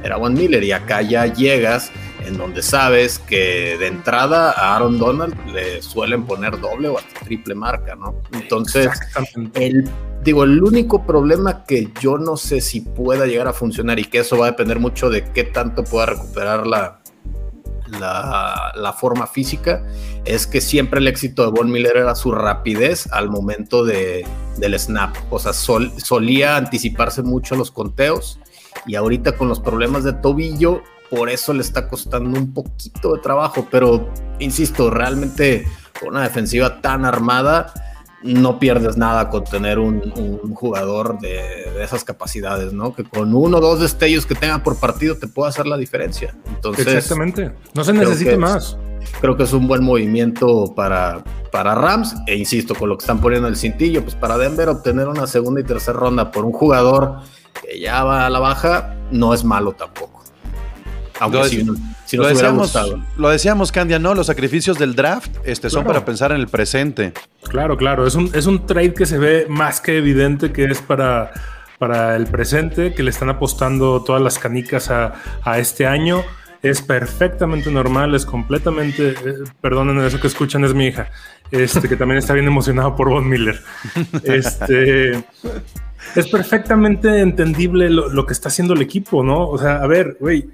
era 0.04 0.16
Juan 0.16 0.34
Miller. 0.34 0.62
Y 0.62 0.72
acá 0.72 1.02
ya 1.02 1.26
llegas 1.26 1.90
en 2.26 2.36
donde 2.36 2.62
sabes 2.62 3.18
que 3.18 3.76
de 3.78 3.86
entrada 3.86 4.52
a 4.52 4.76
Aaron 4.76 4.98
Donald 4.98 5.34
le 5.52 5.82
suelen 5.82 6.24
poner 6.24 6.60
doble 6.60 6.88
o 6.88 6.98
hasta 6.98 7.20
triple 7.20 7.54
marca, 7.54 7.94
¿no? 7.94 8.14
Entonces, 8.32 8.88
el, 9.54 9.88
digo, 10.22 10.44
el 10.44 10.62
único 10.62 11.06
problema 11.06 11.64
que 11.64 11.90
yo 12.00 12.18
no 12.18 12.36
sé 12.36 12.60
si 12.60 12.80
pueda 12.82 13.26
llegar 13.26 13.48
a 13.48 13.52
funcionar 13.52 13.98
y 13.98 14.04
que 14.04 14.18
eso 14.18 14.38
va 14.38 14.46
a 14.46 14.50
depender 14.50 14.78
mucho 14.78 15.10
de 15.10 15.24
qué 15.32 15.44
tanto 15.44 15.84
pueda 15.84 16.06
recuperar 16.06 16.66
la, 16.66 17.00
la, 17.98 18.72
la 18.76 18.92
forma 18.92 19.26
física 19.26 19.84
es 20.24 20.46
que 20.46 20.60
siempre 20.60 21.00
el 21.00 21.08
éxito 21.08 21.44
de 21.44 21.50
Von 21.50 21.70
Miller 21.70 21.96
era 21.96 22.14
su 22.14 22.30
rapidez 22.32 23.10
al 23.12 23.30
momento 23.30 23.84
de, 23.84 24.26
del 24.58 24.78
snap. 24.78 25.16
O 25.30 25.38
sea, 25.38 25.52
sol- 25.52 25.92
solía 25.96 26.56
anticiparse 26.56 27.22
mucho 27.22 27.54
a 27.54 27.58
los 27.58 27.70
conteos 27.70 28.38
y 28.86 28.94
ahorita 28.94 29.32
con 29.36 29.48
los 29.48 29.58
problemas 29.58 30.04
de 30.04 30.12
tobillo, 30.12 30.82
por 31.10 31.28
eso 31.28 31.52
le 31.52 31.60
está 31.62 31.88
costando 31.88 32.38
un 32.38 32.52
poquito 32.54 33.14
de 33.14 33.20
trabajo. 33.20 33.66
Pero, 33.70 34.08
insisto, 34.38 34.90
realmente 34.90 35.66
con 35.98 36.10
una 36.10 36.22
defensiva 36.22 36.80
tan 36.80 37.04
armada, 37.04 37.72
no 38.22 38.58
pierdes 38.58 38.96
nada 38.98 39.30
con 39.30 39.44
tener 39.44 39.78
un, 39.78 40.12
un 40.14 40.54
jugador 40.54 41.18
de, 41.20 41.70
de 41.74 41.82
esas 41.82 42.04
capacidades, 42.04 42.72
¿no? 42.72 42.94
Que 42.94 43.02
con 43.04 43.34
uno 43.34 43.58
o 43.58 43.60
dos 43.60 43.80
destellos 43.80 44.26
que 44.26 44.34
tenga 44.34 44.62
por 44.62 44.78
partido 44.78 45.16
te 45.16 45.26
puede 45.26 45.48
hacer 45.48 45.66
la 45.66 45.76
diferencia. 45.78 46.34
Entonces, 46.48 46.86
Exactamente. 46.86 47.52
No 47.74 47.82
se 47.82 47.92
que- 48.24 48.36
más. 48.36 48.76
creo 49.22 49.36
que 49.38 49.44
es 49.44 49.52
un 49.54 49.66
buen 49.66 49.82
movimiento 49.82 50.74
para, 50.76 51.24
para 51.50 51.74
Rams. 51.74 52.14
E 52.26 52.36
insisto, 52.36 52.74
con 52.74 52.90
lo 52.90 52.98
que 52.98 53.02
están 53.04 53.20
poniendo 53.22 53.48
el 53.48 53.56
cintillo, 53.56 54.02
pues 54.02 54.14
para 54.14 54.36
Denver 54.36 54.68
obtener 54.68 55.08
una 55.08 55.26
segunda 55.26 55.62
y 55.62 55.64
tercera 55.64 55.98
ronda 55.98 56.30
por 56.30 56.44
un 56.44 56.52
jugador 56.52 57.20
que 57.62 57.80
ya 57.80 58.04
va 58.04 58.26
a 58.26 58.30
la 58.30 58.38
baja, 58.38 58.96
no 59.10 59.32
es 59.32 59.44
malo 59.44 59.72
tampoco. 59.72 60.19
Aunque 61.20 61.44
si 61.44 62.16
Lo 62.16 62.24
nos 62.24 62.32
decíamos, 62.32 62.62
gustado. 62.62 63.00
lo 63.16 63.28
decíamos, 63.28 63.70
Candia, 63.72 63.98
¿no? 63.98 64.14
Los 64.14 64.26
sacrificios 64.26 64.78
del 64.78 64.94
draft 64.96 65.30
este, 65.44 65.70
son 65.70 65.82
Claro. 65.84 65.94
para 65.94 66.04
pensar 66.06 66.32
en 66.32 66.38
el 66.40 66.48
presente. 66.48 67.12
Claro, 67.48 67.76
claro. 67.76 68.06
Es 68.06 68.14
un, 68.16 68.30
es 68.34 68.46
un 68.46 68.66
trade 68.66 68.94
que 68.94 69.06
se 69.06 69.18
ve 69.18 69.46
más 69.48 69.80
que 69.80 69.96
evidente 69.98 70.50
que 70.50 70.64
es 70.64 70.80
para, 70.82 71.30
para 71.78 72.16
el 72.16 72.26
presente, 72.26 72.94
que 72.94 73.02
le 73.02 73.10
están 73.10 73.28
apostando 73.28 74.02
todas 74.02 74.20
las 74.22 74.38
canicas 74.38 74.90
a, 74.90 75.14
a 75.44 75.58
este 75.58 75.86
año. 75.86 76.22
Es 76.62 76.82
perfectamente 76.82 77.70
normal, 77.70 78.14
es 78.14 78.26
completamente. 78.26 79.10
eh, 79.10 79.34
perdonen 79.60 79.98
eso 80.04 80.20
que 80.20 80.26
escuchan, 80.26 80.62
es 80.64 80.74
mi 80.74 80.88
hija, 80.88 81.08
este, 81.50 81.88
que 81.88 81.96
también 81.96 82.18
está 82.18 82.34
bien 82.34 82.46
emocionado 82.46 82.96
por 82.96 83.08
Von 83.08 83.28
Miller. 83.28 83.60
Este. 84.24 85.24
Es 86.16 86.26
perfectamente 86.28 87.20
entendible 87.20 87.88
lo, 87.90 88.08
lo 88.08 88.26
que 88.26 88.32
está 88.32 88.48
haciendo 88.48 88.74
el 88.74 88.82
equipo, 88.82 89.22
¿no? 89.22 89.48
O 89.48 89.58
sea, 89.58 89.76
a 89.82 89.86
ver, 89.86 90.16
güey, 90.20 90.48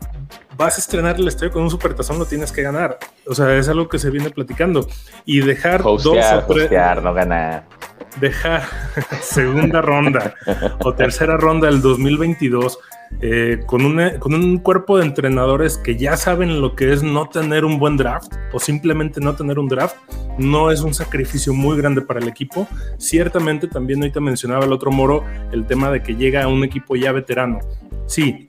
vas 0.57 0.77
a 0.77 0.81
estrenar 0.81 1.17
el 1.17 1.29
estadio 1.29 1.53
con 1.53 1.63
un 1.63 1.71
supertazón, 1.71 2.19
lo 2.19 2.25
tienes 2.27 2.53
que 2.53 2.63
ganar. 2.63 2.99
O 3.27 3.35
sea, 3.35 3.55
es 3.57 3.69
algo 3.69 3.89
que 3.89 3.99
se 3.99 4.11
viene 4.11 4.31
platicando. 4.31 4.87
Y 5.25 5.41
dejar 5.41 5.83
Hostear, 5.85 6.35
dos 6.37 6.45
o 6.45 6.53
tres 6.53 6.65
hostear, 6.65 7.03
no 7.03 7.13
ganar. 7.15 7.65
dejar 8.21 8.63
segunda 9.23 9.81
ronda 9.83 10.35
o 10.85 10.95
tercera 10.95 11.37
ronda 11.37 11.67
del 11.69 11.83
2022 11.83 12.79
eh, 13.21 13.61
con, 13.67 13.85
una- 13.85 14.19
con 14.19 14.35
un 14.35 14.59
cuerpo 14.59 14.99
de 14.99 15.05
entrenadores 15.05 15.79
que 15.79 15.97
ya 15.97 16.17
saben 16.17 16.61
lo 16.61 16.75
que 16.75 16.93
es 16.93 17.03
no 17.03 17.29
tener 17.29 17.65
un 17.65 17.79
buen 17.79 17.97
draft 17.97 18.33
o 18.53 18.59
simplemente 18.59 19.21
no 19.21 19.35
tener 19.37 19.59
un 19.59 19.69
draft, 19.69 19.97
no 20.39 20.71
es 20.71 20.81
un 20.81 20.93
sacrificio 20.95 21.53
muy 21.55 21.77
grande 21.77 22.01
para 22.03 22.21
el 22.21 22.29
equipo. 22.29 22.67
Ciertamente 22.99 23.69
también 23.69 24.01
ahorita 24.01 24.21
mencionaba 24.21 24.65
el 24.65 24.73
otro 24.73 24.91
Moro 24.91 25.25
el 25.53 25.67
tema 25.67 25.91
de 25.91 26.03
que 26.03 26.15
llega 26.17 26.43
a 26.43 26.49
un 26.49 26.65
equipo 26.65 26.97
ya 26.97 27.13
veterano. 27.13 27.59
Sí, 28.07 28.49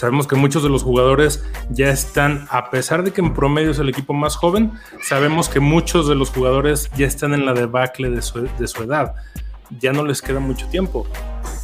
Sabemos 0.00 0.26
que 0.26 0.34
muchos 0.34 0.62
de 0.62 0.70
los 0.70 0.82
jugadores 0.82 1.44
ya 1.68 1.90
están, 1.90 2.46
a 2.48 2.70
pesar 2.70 3.04
de 3.04 3.12
que 3.12 3.20
en 3.20 3.34
promedio 3.34 3.72
es 3.72 3.78
el 3.80 3.90
equipo 3.90 4.14
más 4.14 4.34
joven, 4.34 4.72
sabemos 5.02 5.50
que 5.50 5.60
muchos 5.60 6.08
de 6.08 6.14
los 6.14 6.30
jugadores 6.30 6.90
ya 6.96 7.06
están 7.06 7.34
en 7.34 7.44
la 7.44 7.52
debacle 7.52 8.08
de 8.08 8.22
su, 8.22 8.82
edad. 8.82 9.14
Ya 9.78 9.92
no 9.92 10.02
les 10.02 10.22
queda 10.22 10.40
mucho 10.40 10.66
tiempo. 10.68 11.06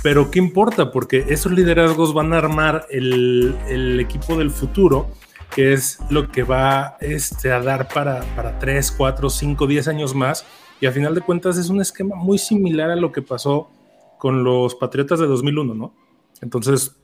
Pero 0.02 0.30
¿qué 0.30 0.38
importa? 0.38 0.92
Porque 0.92 1.24
esos 1.30 1.50
liderazgos 1.50 2.12
van 2.12 2.34
a 2.34 2.36
armar 2.36 2.84
el, 2.90 3.56
el 3.68 4.00
equipo 4.00 4.36
del 4.36 4.50
futuro, 4.50 5.08
que 5.54 5.72
es 5.72 5.98
lo 6.10 6.30
que 6.30 6.42
va 6.42 6.98
este, 7.00 7.52
a 7.52 7.62
dar 7.62 7.88
para, 7.88 8.20
para 8.36 8.58
3, 8.58 8.92
4, 8.98 9.30
5, 9.30 9.66
10 9.66 9.88
años 9.88 10.14
más. 10.14 10.44
Y 10.82 10.84
a 10.84 10.92
final 10.92 11.14
de 11.14 11.22
cuentas 11.22 11.56
es 11.56 11.70
un 11.70 11.80
esquema 11.80 12.16
muy 12.16 12.36
similar 12.36 12.90
a 12.90 12.96
lo 12.96 13.12
que 13.12 13.22
pasó 13.22 13.70
con 14.18 14.44
los 14.44 14.74
Patriotas 14.74 15.20
de 15.20 15.26
2001, 15.26 15.72
¿no? 15.72 15.94
Entonces, 16.42 16.94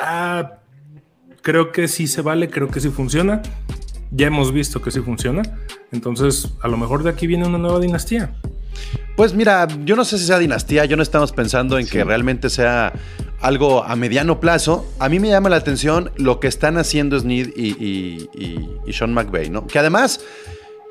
ah, 0.00 0.58
creo 1.42 1.72
que 1.72 1.88
sí 1.88 2.06
se 2.06 2.22
vale, 2.22 2.48
creo 2.48 2.68
que 2.68 2.80
sí 2.80 2.88
funciona. 2.90 3.42
Ya 4.10 4.26
hemos 4.26 4.52
visto 4.52 4.82
que 4.82 4.90
sí 4.90 5.00
funciona. 5.00 5.42
Entonces, 5.90 6.52
a 6.62 6.68
lo 6.68 6.76
mejor 6.76 7.02
de 7.02 7.10
aquí 7.10 7.26
viene 7.26 7.46
una 7.46 7.58
nueva 7.58 7.80
dinastía. 7.80 8.34
Pues 9.16 9.34
mira, 9.34 9.66
yo 9.84 9.96
no 9.96 10.04
sé 10.04 10.18
si 10.18 10.26
sea 10.26 10.38
dinastía, 10.38 10.84
yo 10.86 10.96
no 10.96 11.02
estamos 11.02 11.32
pensando 11.32 11.78
en 11.78 11.86
que 11.86 12.02
realmente 12.04 12.48
sea 12.50 12.92
algo 13.40 13.84
a 13.84 13.94
mediano 13.96 14.40
plazo. 14.40 14.86
A 14.98 15.08
mí 15.08 15.18
me 15.18 15.28
llama 15.28 15.48
la 15.50 15.56
atención 15.56 16.10
lo 16.16 16.40
que 16.40 16.48
están 16.48 16.78
haciendo 16.78 17.18
Snead 17.18 17.48
y, 17.56 17.68
y- 17.84 18.28
y- 18.34 18.68
y 18.86 18.92
Sean 18.92 19.12
McVay, 19.12 19.50
¿no? 19.50 19.66
Que 19.66 19.78
además 19.78 20.20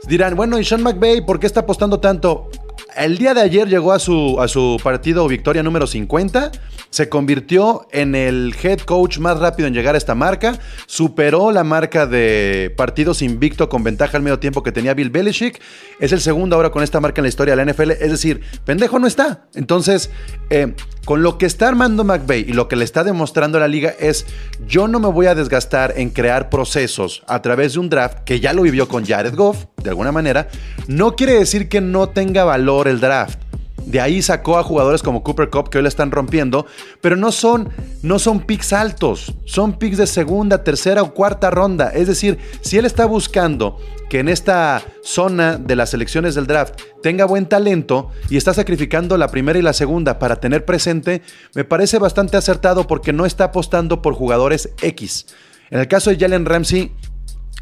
dirán, 0.07 0.35
bueno, 0.35 0.59
¿y 0.59 0.63
Sean 0.65 0.83
McVay 0.83 1.25
por 1.25 1.39
qué 1.39 1.47
está 1.47 1.61
apostando 1.61 1.99
tanto? 1.99 2.49
El 2.95 3.17
día 3.17 3.33
de 3.33 3.41
ayer 3.41 3.67
llegó 3.67 3.93
a 3.93 3.99
su, 3.99 4.37
a 4.39 4.47
su 4.47 4.79
partido 4.83 5.27
victoria 5.27 5.63
número 5.63 5.87
50, 5.87 6.51
se 6.89 7.09
convirtió 7.09 7.87
en 7.91 8.15
el 8.15 8.53
head 8.61 8.79
coach 8.79 9.17
más 9.17 9.39
rápido 9.39 9.67
en 9.67 9.73
llegar 9.73 9.95
a 9.95 9.97
esta 9.97 10.13
marca, 10.13 10.59
superó 10.87 11.51
la 11.51 11.63
marca 11.63 12.05
de 12.05 12.73
partidos 12.75 13.21
invicto 13.21 13.69
con 13.69 13.83
ventaja 13.83 14.17
al 14.17 14.23
medio 14.23 14.39
tiempo 14.39 14.61
que 14.61 14.71
tenía 14.71 14.93
Bill 14.93 15.09
Belichick, 15.09 15.61
es 15.99 16.11
el 16.11 16.19
segundo 16.19 16.57
ahora 16.57 16.69
con 16.69 16.83
esta 16.83 16.99
marca 16.99 17.21
en 17.21 17.23
la 17.23 17.29
historia 17.29 17.55
de 17.55 17.65
la 17.65 17.71
NFL, 17.71 17.91
es 17.91 18.11
decir, 18.11 18.41
pendejo 18.65 18.99
no 18.99 19.07
está. 19.07 19.47
Entonces, 19.55 20.09
eh, 20.49 20.75
con 21.05 21.23
lo 21.23 21.37
que 21.37 21.45
está 21.45 21.69
armando 21.69 22.03
McVay 22.03 22.41
y 22.41 22.53
lo 22.53 22.67
que 22.67 22.75
le 22.75 22.83
está 22.83 23.03
demostrando 23.03 23.59
la 23.59 23.67
liga 23.67 23.93
es, 23.99 24.25
yo 24.67 24.87
no 24.87 24.99
me 24.99 25.07
voy 25.07 25.27
a 25.27 25.35
desgastar 25.35 25.93
en 25.95 26.09
crear 26.09 26.49
procesos 26.49 27.23
a 27.27 27.41
través 27.41 27.73
de 27.73 27.79
un 27.79 27.89
draft 27.89 28.19
que 28.25 28.39
ya 28.39 28.53
lo 28.53 28.63
vivió 28.63 28.87
con 28.87 29.05
Jared 29.05 29.35
Goff, 29.35 29.65
de 29.83 29.89
alguna 29.89 30.11
manera, 30.11 30.47
no 30.87 31.15
quiere 31.15 31.33
decir 31.33 31.69
que 31.69 31.81
no 31.81 32.09
tenga 32.09 32.43
valor 32.43 32.87
el 32.87 32.99
draft. 32.99 33.39
De 33.85 33.99
ahí 33.99 34.21
sacó 34.21 34.57
a 34.57 34.63
jugadores 34.63 35.01
como 35.01 35.23
Cooper 35.23 35.49
Cup 35.49 35.69
que 35.69 35.77
hoy 35.77 35.83
la 35.83 35.89
están 35.89 36.11
rompiendo, 36.11 36.65
pero 37.01 37.15
no 37.15 37.31
son, 37.31 37.69
no 38.03 38.19
son 38.19 38.41
picks 38.41 38.73
altos, 38.73 39.33
son 39.45 39.77
picks 39.77 39.97
de 39.97 40.07
segunda, 40.07 40.63
tercera 40.63 41.01
o 41.01 41.13
cuarta 41.13 41.49
ronda. 41.49 41.89
Es 41.89 42.07
decir, 42.07 42.37
si 42.61 42.77
él 42.77 42.85
está 42.85 43.05
buscando 43.05 43.79
que 44.09 44.19
en 44.19 44.29
esta 44.29 44.83
zona 45.03 45.57
de 45.57 45.75
las 45.75 45.89
selecciones 45.89 46.35
del 46.35 46.47
draft 46.47 46.79
tenga 47.01 47.25
buen 47.25 47.47
talento 47.47 48.11
y 48.29 48.37
está 48.37 48.53
sacrificando 48.53 49.17
la 49.17 49.29
primera 49.29 49.57
y 49.57 49.63
la 49.63 49.73
segunda 49.73 50.19
para 50.19 50.35
tener 50.35 50.63
presente, 50.63 51.21
me 51.55 51.63
parece 51.63 51.97
bastante 51.97 52.37
acertado 52.37 52.85
porque 52.85 53.13
no 53.13 53.25
está 53.25 53.45
apostando 53.45 54.01
por 54.01 54.13
jugadores 54.13 54.69
X. 54.81 55.25
En 55.71 55.79
el 55.79 55.87
caso 55.87 56.09
de 56.09 56.17
Jalen 56.17 56.45
Ramsey, 56.45 56.91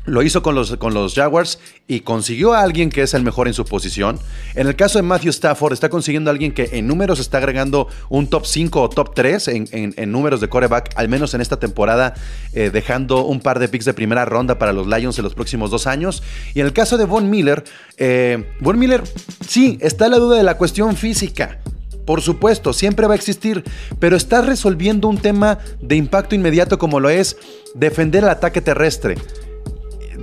lo 0.05 0.23
hizo 0.23 0.41
con 0.41 0.55
los, 0.55 0.75
con 0.77 0.93
los 0.93 1.13
Jaguars 1.13 1.59
y 1.87 1.99
consiguió 1.99 2.53
a 2.53 2.61
alguien 2.61 2.89
que 2.89 3.03
es 3.03 3.13
el 3.13 3.23
mejor 3.23 3.47
en 3.47 3.53
su 3.53 3.65
posición. 3.65 4.19
En 4.55 4.67
el 4.67 4.75
caso 4.75 4.97
de 4.97 5.03
Matthew 5.03 5.29
Stafford, 5.29 5.73
está 5.73 5.89
consiguiendo 5.89 6.29
a 6.29 6.33
alguien 6.33 6.51
que 6.51 6.69
en 6.73 6.87
números 6.87 7.19
está 7.19 7.37
agregando 7.37 7.87
un 8.09 8.27
top 8.27 8.45
5 8.45 8.81
o 8.81 8.89
top 8.89 9.13
3 9.13 9.47
en, 9.49 9.67
en- 9.71 10.11
números 10.11 10.41
de 10.41 10.49
coreback, 10.49 10.93
al 10.95 11.09
menos 11.09 11.33
en 11.33 11.41
esta 11.41 11.59
temporada, 11.59 12.15
eh, 12.53 12.71
dejando 12.73 13.23
un 13.25 13.39
par 13.39 13.59
de 13.59 13.67
picks 13.67 13.85
de 13.85 13.93
primera 13.93 14.25
ronda 14.25 14.57
para 14.57 14.73
los 14.73 14.87
Lions 14.87 15.17
en 15.19 15.23
los 15.23 15.35
próximos 15.35 15.69
dos 15.69 15.85
años. 15.85 16.23
Y 16.55 16.61
en 16.61 16.65
el 16.65 16.73
caso 16.73 16.97
de 16.97 17.05
Von 17.05 17.29
Miller, 17.29 17.63
eh, 17.97 18.45
Von 18.61 18.79
Miller, 18.79 19.03
sí, 19.47 19.77
está 19.81 20.07
la 20.07 20.17
duda 20.17 20.37
de 20.37 20.43
la 20.43 20.57
cuestión 20.57 20.95
física. 20.95 21.59
Por 22.05 22.21
supuesto, 22.23 22.73
siempre 22.73 23.05
va 23.05 23.13
a 23.13 23.17
existir, 23.17 23.63
pero 23.99 24.15
estás 24.15 24.43
resolviendo 24.47 25.07
un 25.07 25.19
tema 25.19 25.59
de 25.79 25.95
impacto 25.95 26.33
inmediato 26.33 26.79
como 26.79 26.99
lo 26.99 27.09
es 27.11 27.37
defender 27.75 28.23
el 28.23 28.29
ataque 28.31 28.61
terrestre 28.61 29.15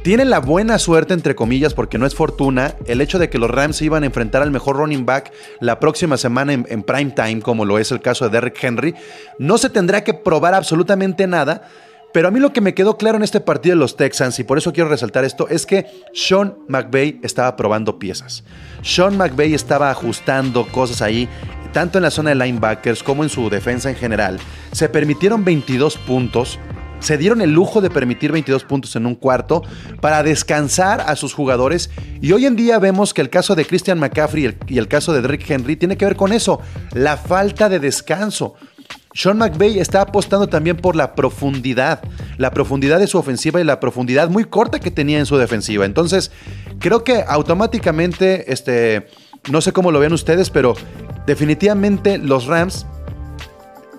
tienen 0.06 0.30
la 0.30 0.38
buena 0.38 0.78
suerte, 0.78 1.14
entre 1.14 1.34
comillas, 1.34 1.74
porque 1.74 1.98
no 1.98 2.06
es 2.06 2.14
fortuna, 2.14 2.76
el 2.86 3.00
hecho 3.00 3.18
de 3.18 3.28
que 3.28 3.38
los 3.38 3.50
Rams 3.50 3.82
iban 3.82 4.04
a 4.04 4.06
enfrentar 4.06 4.40
al 4.40 4.52
mejor 4.52 4.76
running 4.76 5.04
back 5.04 5.32
la 5.58 5.80
próxima 5.80 6.16
semana 6.16 6.52
en, 6.52 6.64
en 6.68 6.84
prime 6.84 7.10
time, 7.10 7.40
como 7.40 7.64
lo 7.64 7.76
es 7.76 7.90
el 7.90 8.00
caso 8.00 8.24
de 8.24 8.30
Derrick 8.30 8.62
Henry. 8.62 8.94
No 9.40 9.58
se 9.58 9.68
tendrá 9.68 10.04
que 10.04 10.14
probar 10.14 10.54
absolutamente 10.54 11.26
nada. 11.26 11.68
Pero 12.12 12.28
a 12.28 12.30
mí 12.30 12.38
lo 12.38 12.52
que 12.52 12.60
me 12.60 12.72
quedó 12.72 12.96
claro 12.96 13.16
en 13.16 13.24
este 13.24 13.40
partido 13.40 13.74
de 13.74 13.80
los 13.80 13.96
Texans, 13.96 14.38
y 14.38 14.44
por 14.44 14.58
eso 14.58 14.72
quiero 14.72 14.88
resaltar 14.88 15.24
esto, 15.24 15.48
es 15.48 15.66
que 15.66 15.86
Sean 16.14 16.54
McVay 16.68 17.18
estaba 17.24 17.56
probando 17.56 17.98
piezas. 17.98 18.44
Sean 18.82 19.18
McVay 19.18 19.54
estaba 19.54 19.90
ajustando 19.90 20.68
cosas 20.68 21.02
ahí, 21.02 21.28
tanto 21.72 21.98
en 21.98 22.02
la 22.02 22.12
zona 22.12 22.30
de 22.30 22.36
linebackers 22.36 23.02
como 23.02 23.24
en 23.24 23.28
su 23.28 23.50
defensa 23.50 23.90
en 23.90 23.96
general. 23.96 24.38
Se 24.70 24.88
permitieron 24.88 25.44
22 25.44 25.98
puntos, 25.98 26.60
se 27.06 27.16
dieron 27.16 27.40
el 27.40 27.52
lujo 27.52 27.80
de 27.80 27.88
permitir 27.88 28.32
22 28.32 28.64
puntos 28.64 28.96
en 28.96 29.06
un 29.06 29.14
cuarto 29.14 29.62
para 30.00 30.24
descansar 30.24 31.02
a 31.02 31.14
sus 31.14 31.34
jugadores. 31.34 31.88
Y 32.20 32.32
hoy 32.32 32.46
en 32.46 32.56
día 32.56 32.80
vemos 32.80 33.14
que 33.14 33.20
el 33.20 33.30
caso 33.30 33.54
de 33.54 33.64
Christian 33.64 34.00
McCaffrey 34.00 34.56
y 34.66 34.78
el, 34.78 34.88
caso 34.88 35.12
de 35.12 35.22
Derrick 35.22 35.48
Henry 35.48 35.76
tiene 35.76 35.96
que 35.96 36.04
ver 36.04 36.16
con 36.16 36.32
eso, 36.32 36.60
la 36.94 37.16
falta 37.16 37.68
de 37.68 37.78
descanso. 37.78 38.54
Sean 39.14 39.38
McVay 39.38 39.78
está 39.78 40.00
apostando 40.00 40.48
también 40.48 40.78
por 40.78 40.96
la 40.96 41.14
profundidad, 41.14 42.02
la 42.38 42.50
profundidad 42.50 42.98
de 42.98 43.06
su 43.06 43.18
ofensiva 43.18 43.60
y 43.60 43.64
la 43.64 43.78
profundidad 43.78 44.28
muy 44.28 44.44
corta 44.44 44.80
que 44.80 44.90
tenía 44.90 45.20
en 45.20 45.26
su 45.26 45.36
defensiva. 45.36 45.84
Entonces, 45.84 46.32
creo 46.80 47.04
que 47.04 47.22
automáticamente, 47.26 48.52
este, 48.52 49.06
no 49.52 49.60
sé 49.60 49.72
cómo 49.72 49.92
lo 49.92 50.00
ven 50.00 50.12
ustedes, 50.12 50.50
pero 50.50 50.74
definitivamente 51.24 52.18
los 52.18 52.46
Rams 52.46 52.84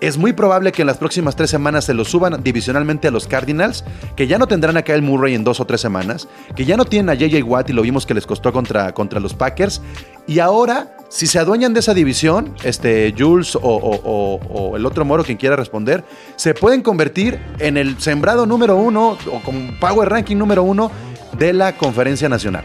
es 0.01 0.17
muy 0.17 0.33
probable 0.33 0.71
que 0.71 0.83
en 0.83 0.87
las 0.87 0.97
próximas 0.97 1.35
tres 1.35 1.49
semanas 1.49 1.85
se 1.85 1.93
lo 1.93 2.05
suban 2.05 2.43
divisionalmente 2.43 3.07
a 3.07 3.11
los 3.11 3.27
Cardinals, 3.27 3.83
que 4.15 4.27
ya 4.27 4.37
no 4.37 4.47
tendrán 4.47 4.77
a 4.77 4.81
Kyle 4.83 5.01
Murray 5.01 5.33
en 5.35 5.43
dos 5.43 5.59
o 5.59 5.65
tres 5.65 5.81
semanas, 5.81 6.27
que 6.55 6.65
ya 6.65 6.77
no 6.77 6.85
tienen 6.85 7.09
a 7.09 7.13
JJ 7.15 7.43
Watt 7.43 7.69
y 7.69 7.73
lo 7.73 7.81
vimos 7.81 8.05
que 8.05 8.13
les 8.13 8.25
costó 8.25 8.51
contra, 8.53 8.93
contra 8.93 9.19
los 9.19 9.33
Packers. 9.33 9.81
Y 10.27 10.39
ahora, 10.39 10.95
si 11.09 11.25
se 11.27 11.39
adueñan 11.39 11.73
de 11.73 11.79
esa 11.79 11.93
división, 11.93 12.53
este 12.63 13.13
Jules 13.17 13.55
o, 13.55 13.59
o- 13.61 14.75
el 14.77 14.85
otro 14.85 15.05
moro, 15.05 15.23
quien 15.23 15.37
quiera 15.37 15.55
responder, 15.55 16.03
se 16.35 16.53
pueden 16.53 16.81
convertir 16.81 17.39
en 17.59 17.77
el 17.77 17.99
sembrado 17.99 18.45
número 18.45 18.75
uno 18.75 19.17
o 19.31 19.39
con 19.43 19.77
Power 19.79 20.09
Ranking 20.09 20.35
número 20.37 20.63
uno 20.63 20.91
de 21.37 21.53
la 21.53 21.75
Conferencia 21.77 22.29
Nacional. 22.29 22.63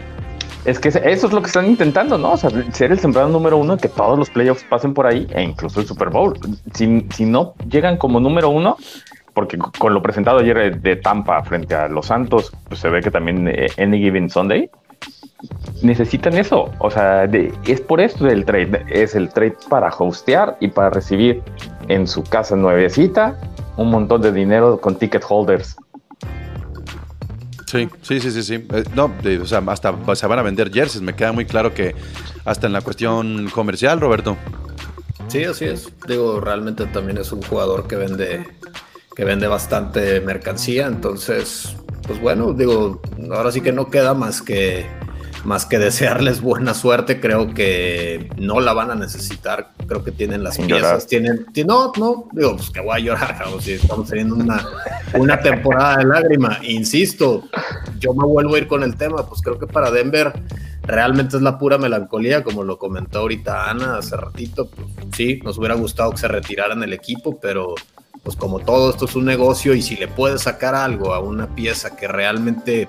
Es 0.65 0.79
que 0.79 0.89
eso 0.89 1.27
es 1.27 1.33
lo 1.33 1.41
que 1.41 1.47
están 1.47 1.67
intentando, 1.67 2.17
¿no? 2.17 2.33
O 2.33 2.37
sea, 2.37 2.49
ser 2.71 2.91
el 2.91 2.99
sembrado 2.99 3.27
número 3.27 3.57
uno, 3.57 3.77
que 3.77 3.89
todos 3.89 4.17
los 4.17 4.29
playoffs 4.29 4.63
pasen 4.69 4.93
por 4.93 5.05
ahí, 5.05 5.27
e 5.31 5.41
incluso 5.41 5.81
el 5.81 5.87
Super 5.87 6.09
Bowl. 6.09 6.37
Si, 6.73 7.25
no 7.25 7.53
llegan 7.69 7.97
como 7.97 8.19
número 8.19 8.49
uno, 8.49 8.77
porque 9.33 9.57
con 9.57 9.93
lo 9.93 10.01
presentado 10.01 10.39
ayer 10.39 10.79
de 10.79 10.95
Tampa 10.95 11.43
frente 11.43 11.75
a 11.75 11.89
los 11.89 12.05
Santos, 12.05 12.51
pues 12.69 12.79
se 12.79 12.89
ve 12.89 13.01
que 13.01 13.11
también 13.11 13.47
eh, 13.47 13.67
Any 13.77 13.99
Given 13.99 14.29
Sunday 14.29 14.69
necesitan 15.81 16.37
eso. 16.37 16.71
O 16.79 16.89
sea, 16.89 17.25
es 17.25 17.81
por 17.81 17.99
esto 17.99 18.27
el 18.27 18.45
trade. 18.45 18.85
Es 18.87 19.15
el 19.15 19.29
trade 19.29 19.57
para 19.69 19.89
hostear 19.89 20.57
y 20.59 20.69
para 20.69 20.89
recibir 20.89 21.41
en 21.89 22.07
su 22.07 22.23
casa 22.23 22.55
nuevecita 22.55 23.37
un 23.75 23.89
montón 23.89 24.21
de 24.21 24.31
dinero 24.31 24.79
con 24.79 24.95
ticket 24.95 25.23
holders. 25.27 25.75
Sí, 27.73 27.89
sí, 28.03 28.19
sí, 28.19 28.29
sí, 28.29 28.43
sí. 28.43 28.53
Eh, 28.53 28.83
no, 28.93 29.11
o 29.41 29.45
sea, 29.47 29.63
hasta 29.65 30.15
se 30.15 30.27
van 30.27 30.37
a 30.37 30.43
vender 30.43 30.71
jerseys. 30.71 31.01
Me 31.01 31.15
queda 31.15 31.31
muy 31.31 31.47
claro 31.47 31.73
que 31.73 31.95
hasta 32.45 32.67
en 32.67 32.73
la 32.73 32.81
cuestión 32.81 33.49
comercial, 33.49 33.99
Roberto. 33.99 34.37
Sí, 35.27 35.43
así 35.43 35.65
es. 35.65 35.91
Digo, 36.07 36.39
realmente 36.39 36.85
también 36.85 37.17
es 37.17 37.31
un 37.31 37.41
jugador 37.41 37.87
que 37.87 37.95
vende, 37.95 38.45
que 39.15 39.25
vende 39.25 39.47
bastante 39.47 40.21
mercancía. 40.21 40.85
Entonces, 40.85 41.75
pues 42.05 42.21
bueno, 42.21 42.53
digo, 42.53 43.01
ahora 43.31 43.51
sí 43.51 43.59
que 43.59 43.71
no 43.71 43.89
queda 43.89 44.13
más 44.13 44.43
que 44.43 44.85
más 45.43 45.65
que 45.65 45.77
desearles 45.79 46.41
buena 46.41 46.73
suerte. 46.73 47.19
Creo 47.19 47.53
que 47.53 48.29
no 48.37 48.59
la 48.61 48.73
van 48.73 48.91
a 48.91 48.95
necesitar. 48.95 49.71
Creo 49.87 50.03
que 50.03 50.11
tienen 50.11 50.43
las 50.43 50.55
Sin 50.55 50.67
piezas, 50.67 50.83
llorar. 50.83 51.03
tienen, 51.03 51.45
ti- 51.53 51.63
no, 51.65 51.91
no, 51.97 52.27
digo, 52.31 52.55
pues 52.55 52.69
que 52.69 52.79
voy 52.81 52.95
a 52.95 53.03
llorar, 53.03 53.45
si 53.59 53.73
estamos 53.73 54.09
teniendo 54.09 54.35
una, 54.35 54.65
una 55.15 55.39
temporada 55.39 55.97
de 55.97 56.05
lágrima. 56.05 56.59
Insisto, 56.63 57.43
yo 57.99 58.13
me 58.13 58.25
vuelvo 58.25 58.55
a 58.55 58.57
ir 58.59 58.67
con 58.67 58.83
el 58.83 58.95
tema, 58.95 59.25
pues 59.27 59.41
creo 59.41 59.59
que 59.59 59.67
para 59.67 59.91
Denver 59.91 60.31
realmente 60.83 61.37
es 61.37 61.41
la 61.43 61.57
pura 61.57 61.77
melancolía, 61.77 62.43
como 62.43 62.63
lo 62.63 62.77
comentó 62.77 63.19
ahorita 63.19 63.69
Ana 63.69 63.97
hace 63.97 64.17
ratito, 64.17 64.69
pues 64.69 64.87
sí, 65.15 65.39
nos 65.43 65.57
hubiera 65.57 65.75
gustado 65.75 66.11
que 66.11 66.17
se 66.17 66.27
retiraran 66.27 66.83
el 66.83 66.91
equipo, 66.91 67.39
pero 67.39 67.73
pues 68.21 68.35
como 68.35 68.59
todo 68.59 68.89
esto 68.89 69.05
es 69.05 69.15
un 69.15 69.23
negocio 69.25 69.73
y 69.73 69.81
si 69.81 69.95
le 69.95 70.07
puedes 70.09 70.41
sacar 70.43 70.75
algo 70.75 71.13
a 71.13 71.19
una 71.19 71.55
pieza 71.55 71.95
que 71.95 72.07
realmente, 72.07 72.87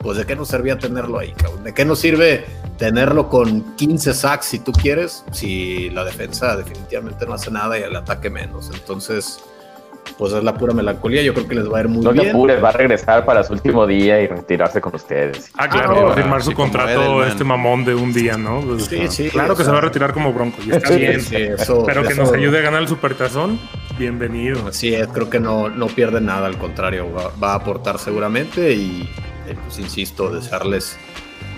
pues 0.00 0.16
de 0.18 0.24
qué 0.26 0.34
nos 0.36 0.48
servía 0.48 0.78
tenerlo 0.78 1.18
ahí, 1.18 1.32
cabrón? 1.32 1.62
¿De 1.64 1.74
qué 1.74 1.84
nos 1.84 1.98
sirve 1.98 2.44
tenerlo 2.78 3.28
con 3.28 3.76
15 3.76 4.14
sacks 4.14 4.46
si 4.46 4.58
tú 4.60 4.72
quieres, 4.72 5.24
si 5.30 5.90
la 5.90 6.04
defensa 6.04 6.56
definitivamente 6.56 7.26
no 7.26 7.34
hace 7.34 7.50
nada 7.50 7.78
y 7.78 7.82
el 7.82 7.94
ataque 7.94 8.30
menos? 8.30 8.70
Entonces, 8.72 9.38
pues 10.16 10.32
es 10.32 10.42
la 10.42 10.54
pura 10.54 10.72
melancolía, 10.72 11.20
yo 11.22 11.34
creo 11.34 11.46
que 11.46 11.54
les 11.54 11.70
va 11.70 11.78
a 11.78 11.80
ir 11.82 11.88
muy 11.88 12.02
No 12.02 12.12
te 12.14 12.20
bien. 12.20 12.30
apures, 12.34 12.64
va 12.64 12.70
a 12.70 12.72
regresar 12.72 13.26
para 13.26 13.44
su 13.44 13.52
último 13.52 13.86
día 13.86 14.20
y 14.22 14.26
retirarse 14.26 14.80
con 14.80 14.94
ustedes. 14.94 15.50
Ah, 15.58 15.68
claro, 15.68 15.94
Ah, 15.98 16.02
va 16.04 16.12
a 16.12 16.14
firmar 16.14 16.42
su 16.42 16.50
sí, 16.50 16.56
contrato 16.56 16.90
Edelman. 16.90 17.28
este 17.28 17.44
mamón 17.44 17.84
de 17.84 17.94
un 17.94 18.12
día, 18.14 18.38
¿no? 18.38 18.62
Pues, 18.62 18.86
Sí, 18.86 19.06
sí, 19.08 19.28
claro 19.28 19.54
que 19.54 19.64
se 19.64 19.70
va 19.70 19.78
a 19.78 19.82
retirar 19.82 20.14
como 20.14 20.32
bronco. 20.32 20.56
Y 20.66 20.70
está 20.74 20.90
bien. 20.94 21.20
Sí, 21.20 21.36
eso- 21.36 21.84
Pero 21.86 22.02
que 22.02 22.14
eso- 22.14 22.22
nos 22.22 22.32
ayude 22.32 22.58
a 22.58 22.62
ganar 22.62 22.80
el 22.80 22.88
supertazón, 22.88 23.60
bienvenido. 23.98 24.66
Así 24.68 24.94
es, 24.94 25.06
creo 25.08 25.28
que 25.28 25.38
no, 25.40 25.68
no 25.68 25.86
pierde 25.88 26.22
nada, 26.22 26.46
al 26.46 26.56
contrario, 26.56 27.12
va, 27.12 27.30
va 27.42 27.52
a 27.52 27.56
aportar 27.56 27.98
seguramente 27.98 28.72
y, 28.72 29.08
eh, 29.50 29.56
pues 29.66 29.78
insisto, 29.78 30.30
desearles 30.32 30.96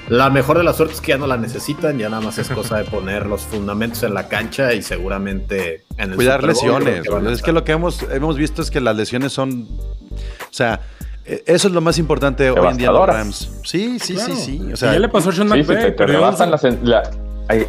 la 0.08 0.30
mejor 0.30 0.58
de 0.58 0.64
las 0.64 0.76
suertes 0.76 1.00
que 1.00 1.08
ya 1.12 1.18
no 1.18 1.26
la 1.26 1.36
necesitan, 1.36 1.96
ya 1.98 2.08
nada 2.08 2.20
más 2.22 2.36
es 2.36 2.48
cosa 2.48 2.76
de 2.78 2.84
poner 2.84 3.24
los 3.26 3.42
fundamentos 3.42 4.02
en 4.02 4.14
la 4.14 4.28
cancha 4.28 4.72
y 4.74 4.82
seguramente 4.82 5.84
en 5.96 6.10
el 6.10 6.16
Cuidar 6.16 6.42
lesiones. 6.42 7.08
a 7.08 7.30
Es 7.30 7.40
que 7.40 7.52
lo 7.52 7.64
que 7.64 7.72
hemos, 7.72 8.02
hemos 8.10 8.36
visto 8.36 8.62
es 8.62 8.70
que 8.70 8.80
las 8.80 8.96
lesiones 8.96 9.32
son. 9.32 9.62
O 9.70 10.52
sea, 10.52 10.80
eh, 11.24 11.44
eso 11.46 11.68
es 11.68 11.74
lo 11.74 11.80
más 11.80 11.98
importante 11.98 12.50
hoy 12.50 12.68
en 12.72 12.76
día 12.76 12.88
en 12.88 12.94
los. 12.94 13.06
Rams. 13.06 13.50
Sí, 13.64 13.98
sí, 14.00 14.14
Claro. 14.14 14.34
sí, 14.34 14.40
sí. 14.58 14.60
O 14.66 14.70
Y 14.72 14.76
sea, 14.76 14.92
ya 14.92 14.98
le 14.98 15.08
pasó 15.08 15.30
a 15.30 15.32
Sean 15.32 15.48
Sí, 15.50 15.54
sí, 15.54 15.60
McVay, 15.62 15.76
te, 15.78 15.84
te 15.84 15.92
perdió 15.92 16.16
rebasan 16.18 16.58
su- 16.58 16.66
las... 16.68 16.82
la- 16.82 17.10
ahí, 17.48 17.66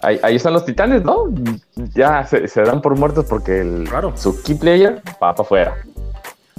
ahí- 0.00 0.20
ahí 0.22 0.36
están 0.36 0.52
los 0.52 0.64
titanes, 0.66 1.02
¿no? 1.02 1.24
Ya 1.94 2.24
se, 2.26 2.46
se 2.46 2.62
dan 2.62 2.82
por 2.82 2.94
muertos 2.96 3.24
porque 3.28 3.62
el, 3.62 3.84
Claro. 3.88 4.12
su 4.16 4.40
key 4.42 4.54
player 4.54 4.96
va 5.14 5.34
para 5.34 5.42
afuera. 5.42 5.76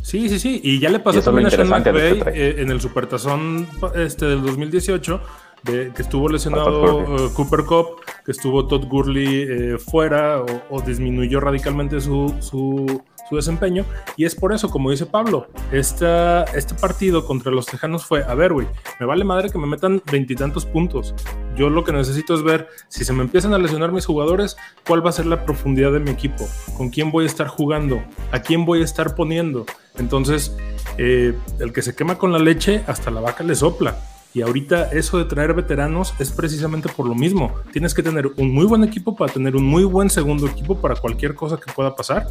Sí, 0.01 0.29
sí, 0.29 0.39
sí. 0.39 0.61
Y 0.63 0.79
ya 0.79 0.89
le 0.89 0.99
pasó 0.99 1.21
también 1.21 1.47
a 1.47 1.49
Sean 1.49 1.67
de 1.67 1.91
McVay 1.91 2.19
este 2.19 2.29
eh, 2.49 2.61
en 2.61 2.71
el 2.71 2.81
Supertazón 2.81 3.67
este, 3.95 4.25
del 4.25 4.41
2018, 4.43 5.21
de, 5.63 5.91
que 5.95 6.01
estuvo 6.01 6.29
lesionado 6.29 7.27
eh, 7.27 7.29
Cooper 7.33 7.63
Cup, 7.65 8.01
que 8.25 8.31
estuvo 8.31 8.67
Todd 8.67 8.85
Gurley 8.85 9.45
eh, 9.47 9.77
fuera 9.77 10.41
o, 10.41 10.45
o 10.69 10.81
disminuyó 10.81 11.39
radicalmente 11.39 11.99
su, 12.01 12.33
su, 12.39 13.01
su 13.29 13.35
desempeño. 13.35 13.85
Y 14.17 14.25
es 14.25 14.35
por 14.35 14.53
eso, 14.53 14.69
como 14.69 14.91
dice 14.91 15.05
Pablo, 15.05 15.47
esta, 15.71 16.43
este 16.55 16.73
partido 16.73 17.25
contra 17.25 17.51
los 17.51 17.67
Tejanos 17.67 18.05
fue, 18.05 18.23
a 18.23 18.33
ver, 18.33 18.53
güey, 18.53 18.67
me 18.99 19.05
vale 19.05 19.23
madre 19.23 19.49
que 19.49 19.57
me 19.57 19.67
metan 19.67 20.01
veintitantos 20.11 20.65
puntos. 20.65 21.13
Yo 21.55 21.69
lo 21.69 21.83
que 21.83 21.91
necesito 21.91 22.33
es 22.33 22.43
ver 22.43 22.67
si 22.87 23.05
se 23.05 23.13
me 23.13 23.21
empiezan 23.21 23.53
a 23.53 23.57
lesionar 23.57 23.91
mis 23.91 24.05
jugadores, 24.05 24.57
cuál 24.87 25.05
va 25.05 25.09
a 25.09 25.13
ser 25.13 25.25
la 25.25 25.45
profundidad 25.45 25.91
de 25.91 25.99
mi 25.99 26.09
equipo, 26.09 26.47
con 26.77 26.89
quién 26.89 27.11
voy 27.11 27.25
a 27.25 27.27
estar 27.27 27.47
jugando, 27.47 28.01
a 28.31 28.39
quién 28.39 28.65
voy 28.65 28.81
a 28.81 28.85
estar 28.85 29.15
poniendo. 29.15 29.65
Entonces, 29.97 30.55
eh, 30.97 31.33
el 31.59 31.73
que 31.73 31.81
se 31.81 31.95
quema 31.95 32.17
con 32.17 32.31
la 32.31 32.39
leche, 32.39 32.83
hasta 32.87 33.11
la 33.11 33.21
vaca 33.21 33.43
le 33.43 33.55
sopla. 33.55 33.97
Y 34.33 34.41
ahorita 34.41 34.91
eso 34.91 35.17
de 35.17 35.25
traer 35.25 35.53
veteranos 35.53 36.13
es 36.19 36.31
precisamente 36.31 36.87
por 36.89 37.07
lo 37.07 37.15
mismo. 37.15 37.53
Tienes 37.71 37.93
que 37.93 38.03
tener 38.03 38.27
un 38.37 38.53
muy 38.53 38.65
buen 38.65 38.83
equipo 38.83 39.15
para 39.15 39.33
tener 39.33 39.55
un 39.55 39.63
muy 39.63 39.83
buen 39.83 40.09
segundo 40.09 40.47
equipo 40.47 40.79
para 40.79 40.95
cualquier 40.95 41.33
cosa 41.33 41.57
que 41.57 41.71
pueda 41.71 41.95
pasar. 41.95 42.27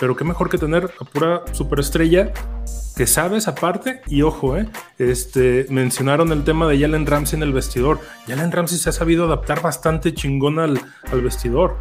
Pero 0.00 0.16
qué 0.16 0.24
mejor 0.24 0.48
que 0.48 0.58
tener 0.58 0.90
a 1.00 1.04
pura 1.04 1.42
superestrella 1.52 2.32
que 2.96 3.06
sabes 3.06 3.46
aparte. 3.46 4.02
Y 4.08 4.22
ojo, 4.22 4.56
eh, 4.56 4.68
este, 4.98 5.66
mencionaron 5.70 6.32
el 6.32 6.42
tema 6.42 6.66
de 6.66 6.80
Jalen 6.80 7.06
Ramsey 7.06 7.36
en 7.36 7.44
el 7.44 7.52
vestidor. 7.52 8.00
Jalen 8.26 8.50
Ramsey 8.50 8.78
se 8.78 8.88
ha 8.88 8.92
sabido 8.92 9.24
adaptar 9.24 9.62
bastante 9.62 10.12
chingón 10.12 10.58
al, 10.58 10.80
al 11.12 11.22
vestidor. 11.22 11.76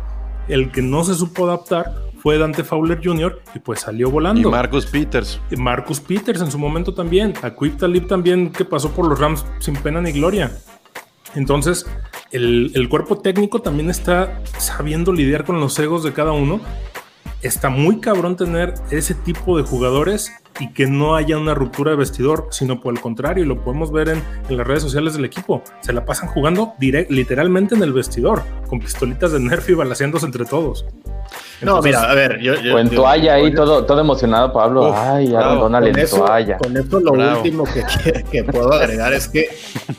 El 0.48 0.72
que 0.72 0.84
no 0.84 1.04
se 1.04 1.16
supo 1.16 1.46
adaptar 1.46 2.07
fue 2.28 2.38
Dante 2.38 2.66
Fowler 2.66 3.00
Jr. 3.02 3.42
y 3.56 3.60
pues 3.60 3.80
salió 3.80 4.12
volando. 4.12 4.50
y 4.50 4.52
Marcus 4.52 4.86
Peters. 4.86 5.40
Y 5.50 5.56
Marcus 5.56 6.02
Peters 6.02 6.42
en 6.42 6.52
su 6.52 6.60
momento 6.60 6.94
también. 6.94 7.34
A 7.42 7.52
Quip 7.52 7.78
Talib 7.78 8.06
también, 8.06 8.52
que 8.52 8.66
pasó 8.66 8.92
por 8.92 9.08
los 9.08 9.18
Rams 9.18 9.46
sin 9.60 9.78
pena 9.78 10.02
ni 10.02 10.12
gloria. 10.12 10.52
Entonces, 11.36 11.86
el, 12.32 12.74
el 12.76 12.90
cuerpo 12.90 13.20
técnico 13.20 13.62
también 13.62 13.90
está 13.90 14.42
sabiendo 14.58 15.14
lidiar 15.14 15.46
con 15.46 15.62
los 15.62 15.80
egos 15.80 16.04
de 16.04 16.12
cada 16.12 16.34
uno. 16.34 16.60
Está 17.48 17.70
muy 17.70 18.00
cabrón 18.02 18.36
tener 18.36 18.74
ese 18.92 19.14
tipo 19.14 19.58
de 19.58 19.64
jugadores 19.64 20.32
y 20.60 20.74
que 20.74 20.86
no 20.88 21.16
haya 21.16 21.38
una 21.38 21.54
ruptura 21.54 21.92
de 21.92 21.98
vestidor, 21.98 22.48
sino 22.52 22.82
por 22.82 22.94
el 22.94 23.00
contrario, 23.00 23.44
y 23.44 23.48
lo 23.48 23.64
podemos 23.64 23.92
ver 23.92 24.10
en, 24.10 24.24
en 24.50 24.58
las 24.58 24.66
redes 24.68 24.84
sociales 24.84 25.14
del 25.14 25.24
equipo. 25.24 25.62
Se 25.82 25.94
la 25.94 26.04
pasan 26.04 26.28
jugando 26.30 26.74
direct, 26.80 27.10
literalmente 27.12 27.76
en 27.76 27.84
el 27.84 27.94
vestidor, 27.94 28.44
con 28.68 28.80
pistolitas 28.80 29.32
de 29.32 29.40
Nerf 29.40 29.70
y 29.70 29.76
balaseándose 29.76 30.26
entre 30.26 30.46
todos. 30.46 30.86
No, 31.62 31.82
mira, 31.82 32.10
a 32.10 32.14
ver, 32.16 32.40
yo... 32.40 32.56
yo- 32.56 32.76
O 32.76 32.80
en 32.80 32.90
toalla 32.90 33.36
ahí, 33.36 33.54
todo, 33.54 33.86
todo 33.86 34.02
emocionado, 34.02 34.52
Pablo. 34.52 34.90
Uf, 34.90 34.96
Ay, 34.98 35.34
abandónale 35.34 35.92
con 35.92 36.00
en 36.00 36.06
eso, 36.06 36.18
toalla. 36.26 36.58
con 36.58 36.76
eso 36.78 37.00
lo 37.00 37.12
último 37.14 37.64
que, 37.64 37.84
que, 38.04 38.24
que 38.24 38.44
puedo 38.44 38.74
agregar 38.74 39.14
es 39.14 39.28
que, 39.28 39.48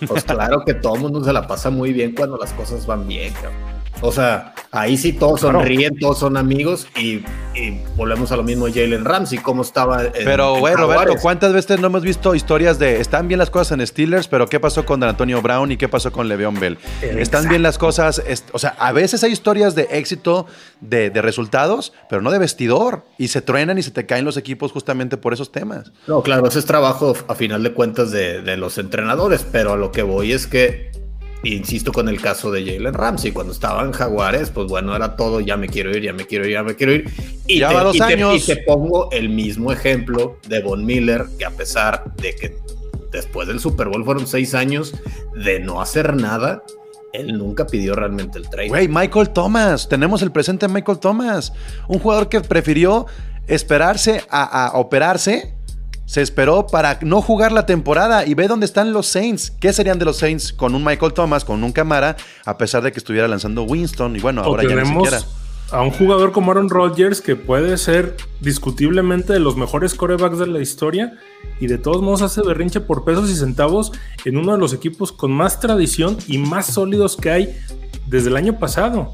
pues 0.06 0.24
claro 0.24 0.64
que 0.66 0.74
todo 0.74 0.96
el 0.96 1.00
mundo 1.00 1.24
se 1.24 1.32
la 1.32 1.46
pasa 1.46 1.70
muy 1.70 1.92
bien 1.92 2.14
cuando 2.14 2.36
las 2.36 2.52
cosas 2.52 2.84
van 2.86 3.06
bien, 3.08 3.32
cabrón. 3.32 3.77
O 4.00 4.12
sea, 4.12 4.54
ahí 4.70 4.96
sí 4.96 5.12
todos 5.12 5.40
Claro. 5.40 5.58
sonríen, 5.58 5.98
todos 5.98 6.18
son 6.20 6.36
amigos 6.36 6.86
y, 6.96 7.24
y 7.54 7.80
volvemos 7.96 8.30
a 8.30 8.36
lo 8.36 8.44
mismo 8.44 8.66
Jalen 8.66 9.04
Ramsey, 9.04 9.38
cómo 9.38 9.62
estaba 9.62 10.04
en, 10.04 10.12
Pero, 10.24 10.56
güey, 10.58 10.74
Roberto. 10.74 11.14
¿cuántas 11.20 11.52
veces 11.52 11.80
no 11.80 11.88
hemos 11.88 12.02
visto 12.02 12.34
historias 12.36 12.78
de 12.78 13.00
están 13.00 13.26
bien 13.26 13.38
las 13.38 13.50
cosas 13.50 13.72
en 13.78 13.84
Steelers, 13.86 14.28
pero 14.28 14.46
qué 14.46 14.60
pasó 14.60 14.84
con 14.86 15.00
Dan 15.00 15.10
Antonio 15.10 15.42
Brown 15.42 15.72
y 15.72 15.76
qué 15.76 15.88
pasó 15.88 16.12
con 16.12 16.28
Le'Veon 16.28 16.60
Bell? 16.60 16.78
Están 17.02 17.48
bien 17.48 17.62
las 17.62 17.76
cosas, 17.78 18.22
es- 18.26 18.44
o 18.52 18.58
sea, 18.60 18.76
a 18.78 18.92
veces 18.92 19.24
hay 19.24 19.32
historias 19.32 19.74
de 19.74 19.88
éxito, 19.90 20.46
de, 20.80 21.10
de 21.10 21.20
resultados, 21.22 21.92
pero 22.08 22.22
no 22.22 22.30
de 22.30 22.38
vestidor, 22.38 23.04
y 23.18 23.28
se 23.28 23.42
truenan 23.42 23.78
y 23.78 23.82
se 23.82 23.90
te 23.90 24.06
caen 24.06 24.24
los 24.24 24.36
equipos 24.36 24.70
justamente 24.70 25.16
por 25.16 25.32
esos 25.32 25.50
temas. 25.50 25.90
No, 26.06 26.22
claro, 26.22 26.46
ese 26.46 26.60
es 26.60 26.66
trabajo 26.66 27.14
a 27.26 27.34
final 27.34 27.64
de 27.64 27.72
cuentas 27.72 28.12
de, 28.12 28.42
de 28.42 28.56
los 28.56 28.78
entrenadores, 28.78 29.44
pero 29.50 29.72
a 29.72 29.76
lo 29.76 29.90
que 29.90 30.02
voy 30.02 30.32
es 30.32 30.46
que, 30.46 30.92
insisto 31.44 31.92
con 31.92 32.08
el 32.08 32.20
caso 32.20 32.50
de 32.50 32.64
Jalen 32.64 32.94
Ramsey, 32.94 33.32
cuando 33.32 33.52
estaba 33.52 33.82
en 33.84 33.92
Jaguares, 33.92 34.50
pues 34.50 34.66
bueno, 34.68 34.94
era 34.96 35.16
todo, 35.16 35.40
ya 35.40 35.56
me 35.56 35.68
quiero 35.68 35.90
ir, 35.96 36.02
ya 36.02 36.12
me 36.12 36.26
quiero 36.26 36.44
ir, 36.46 36.52
ya 36.52 36.62
me 36.62 36.74
quiero 36.74 36.92
ir. 36.94 37.10
Y, 37.46 37.60
Ya 37.60 37.68
te, 37.68 37.74
va 37.74 37.84
dos 37.84 37.96
y 37.96 37.98
te- 37.98 38.04
años. 38.04 38.34
y 38.36 38.40
te 38.54 38.56
pongo 38.58 39.10
el 39.12 39.28
mismo 39.28 39.72
ejemplo 39.72 40.38
de 40.48 40.60
Von 40.62 40.84
Miller, 40.84 41.26
que 41.38 41.44
a 41.44 41.50
pesar 41.50 42.12
de 42.16 42.34
que 42.34 42.56
después 43.12 43.46
del 43.48 43.60
Super 43.60 43.88
Bowl 43.88 44.04
fueron 44.04 44.26
seis 44.26 44.54
años 44.54 44.94
de 45.34 45.60
no 45.60 45.80
hacer 45.80 46.14
nada, 46.14 46.62
él 47.12 47.38
nunca 47.38 47.66
pidió 47.66 47.94
realmente 47.94 48.38
el 48.38 48.50
trade. 48.50 48.68
Güey, 48.68 48.88
Michael 48.88 49.30
Thomas, 49.30 49.88
tenemos 49.88 50.20
el 50.22 50.30
presente 50.32 50.66
de 50.66 50.72
Michael 50.74 50.98
Thomas, 50.98 51.52
un 51.88 51.98
jugador 52.00 52.28
que 52.28 52.40
prefirió 52.42 53.06
esperarse 53.46 54.22
a, 54.28 54.66
a 54.66 54.78
operarse, 54.78 55.54
se 56.08 56.22
esperó 56.22 56.66
para 56.66 56.98
no 57.02 57.20
jugar 57.20 57.52
la 57.52 57.66
temporada 57.66 58.24
y 58.24 58.32
ve 58.32 58.48
dónde 58.48 58.64
están 58.64 58.94
los 58.94 59.06
Saints. 59.06 59.52
¿Qué 59.60 59.74
serían 59.74 59.98
de 59.98 60.06
los 60.06 60.16
Saints 60.16 60.54
con 60.54 60.74
un 60.74 60.82
Michael 60.82 61.12
Thomas, 61.12 61.44
con 61.44 61.62
un 61.62 61.70
Camara, 61.70 62.16
a 62.46 62.56
pesar 62.56 62.82
de 62.82 62.92
que 62.92 62.98
estuviera 62.98 63.28
lanzando 63.28 63.64
Winston? 63.64 64.16
Y 64.16 64.20
bueno, 64.20 64.40
ahora 64.42 64.62
ya 64.62 64.74
ni 64.74 64.88
siquiera. 64.88 65.20
a 65.70 65.82
un 65.82 65.90
jugador 65.90 66.32
como 66.32 66.50
Aaron 66.50 66.70
Rodgers 66.70 67.20
que 67.20 67.36
puede 67.36 67.76
ser 67.76 68.16
discutiblemente 68.40 69.34
de 69.34 69.38
los 69.38 69.58
mejores 69.58 69.94
corebacks 69.94 70.38
de 70.38 70.46
la 70.46 70.60
historia 70.60 71.12
y 71.60 71.66
de 71.66 71.76
todos 71.76 72.00
modos 72.00 72.22
hace 72.22 72.40
berrinche 72.40 72.80
por 72.80 73.04
pesos 73.04 73.28
y 73.28 73.34
centavos 73.34 73.92
en 74.24 74.38
uno 74.38 74.52
de 74.52 74.58
los 74.58 74.72
equipos 74.72 75.12
con 75.12 75.30
más 75.30 75.60
tradición 75.60 76.16
y 76.26 76.38
más 76.38 76.68
sólidos 76.68 77.18
que 77.18 77.30
hay 77.30 77.58
desde 78.06 78.30
el 78.30 78.38
año 78.38 78.58
pasado. 78.58 79.12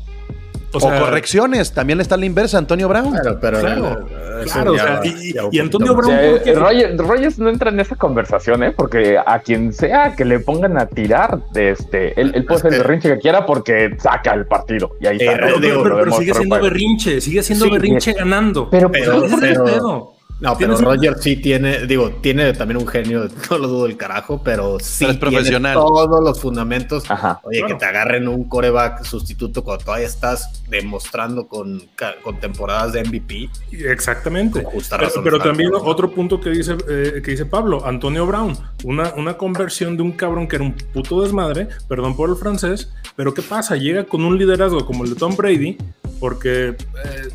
O, 0.82 1.00
correcciones, 1.00 1.72
también 1.72 2.00
está 2.00 2.16
la 2.16 2.26
inversa, 2.26 2.58
Antonio 2.58 2.88
Brown. 2.88 3.10
Claro, 3.12 3.38
pero 3.40 3.60
Claro, 3.60 4.06
eh, 4.10 4.44
o 4.68 4.78
sea, 4.78 5.00
y- 5.04 5.34
y 5.52 5.58
Antonio 5.60 5.94
más. 5.94 6.04
O 6.04 6.08
sea, 6.08 6.16
Brown, 6.18 6.32
¿por 6.34 6.42
qué? 6.42 6.50
eh, 6.50 6.54
Roger- 6.54 6.96
Rogers 6.98 7.38
no 7.38 7.48
entra 7.48 7.70
en 7.70 7.80
esa 7.80 7.96
conversación, 7.96 8.62
¿eh? 8.62 8.72
Porque 8.76 9.16
a 9.24 9.38
quien 9.40 9.72
sea 9.72 10.14
que 10.16 10.24
le 10.24 10.40
pongan 10.40 10.76
a 10.78 10.86
tirar, 10.86 11.38
este, 11.54 12.20
él, 12.20 12.32
él 12.34 12.44
puede 12.44 12.58
hacer 12.58 12.72
el 12.74 12.78
berrinche 12.80 13.08
que 13.14 13.18
quiera 13.18 13.46
porque 13.46 13.96
saca 13.98 14.34
el 14.34 14.46
partido. 14.46 14.90
Y 15.00 15.06
ahí 15.06 15.16
Eh, 15.20 15.24
está. 15.24 15.36
Pero, 15.46 15.58
digo, 15.60 15.82
pero- 15.82 15.98
pero 15.98 16.12
sigue 16.12 16.34
siendo 16.34 16.60
berrinche, 16.60 17.20
sigue 17.20 17.42
siendo 17.42 17.64
Sí, 17.66 17.70
berrinche 17.70 18.12
ganando. 18.12 18.68
Pero, 18.70 18.90
Pero- 18.90 19.24
pero- 19.40 19.64
pedo. 19.64 20.13
No, 20.40 20.58
pero 20.58 20.76
Roger 20.76 21.16
sí 21.20 21.36
tiene, 21.36 21.86
digo, 21.86 22.10
tiene 22.20 22.52
también 22.52 22.78
un 22.78 22.86
genio, 22.88 23.28
no 23.50 23.58
lo 23.58 23.68
dudo 23.68 23.86
el 23.86 23.96
carajo, 23.96 24.42
pero 24.42 24.78
sí 24.80 25.04
Pero 25.06 25.12
es 25.12 25.18
tiene 25.20 25.32
profesional. 25.36 25.74
todos 25.74 26.22
los 26.22 26.40
fundamentos. 26.40 27.10
Ajá. 27.10 27.40
Oye, 27.44 27.60
Claro. 27.60 27.74
que 27.74 27.78
te 27.80 27.86
agarren 27.86 28.28
un 28.28 28.44
coreback 28.48 29.04
sustituto 29.04 29.62
cuando 29.64 29.84
todavía 29.84 30.06
estás 30.06 30.62
demostrando 30.68 31.46
con, 31.46 31.82
con 32.22 32.40
temporadas 32.40 32.92
de 32.92 33.04
MVP. 33.04 33.48
Exactamente. 33.72 34.62
Con 34.62 34.72
justa 34.72 34.96
Pero, 34.96 35.08
razón 35.08 35.24
pero 35.24 35.38
también 35.38 35.70
otro 35.72 36.10
punto 36.10 36.40
que 36.40 36.50
dice, 36.50 36.76
eh, 36.88 37.22
que 37.24 37.30
dice 37.30 37.46
Pablo, 37.46 37.86
Antonio 37.86 38.26
Brown, 38.26 38.56
una, 38.82 39.14
una 39.16 39.36
conversión 39.36 39.96
de 39.96 40.02
un 40.02 40.12
cabrón 40.12 40.48
que 40.48 40.56
era 40.56 40.64
un 40.64 40.72
puto 40.74 41.22
desmadre, 41.22 41.68
perdón 41.88 42.16
por 42.16 42.28
el 42.30 42.36
francés, 42.36 42.90
pero 43.16 43.32
¿qué 43.32 43.42
pasa? 43.42 43.76
Llega 43.76 44.04
con 44.04 44.24
un 44.24 44.36
liderazgo 44.36 44.84
como 44.84 45.04
el 45.04 45.10
de 45.10 45.16
Tom 45.16 45.36
Brady, 45.36 45.78
porque, 46.20 46.68
eh, 46.68 47.28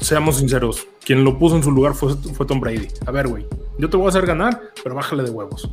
seamos 0.00 0.38
sinceros, 0.38 0.86
quien 1.04 1.24
lo 1.24 1.38
puso 1.38 1.56
en 1.56 1.62
su 1.62 1.70
lugar 1.70 1.94
fue, 1.94 2.14
fue 2.14 2.46
Tom 2.46 2.60
Brady. 2.60 2.88
A 3.06 3.10
ver, 3.10 3.28
güey, 3.28 3.46
yo 3.78 3.88
te 3.90 3.96
voy 3.96 4.06
a 4.06 4.08
hacer 4.10 4.26
ganar, 4.26 4.60
pero 4.82 4.94
bájale 4.94 5.22
de 5.22 5.30
huevos. 5.30 5.68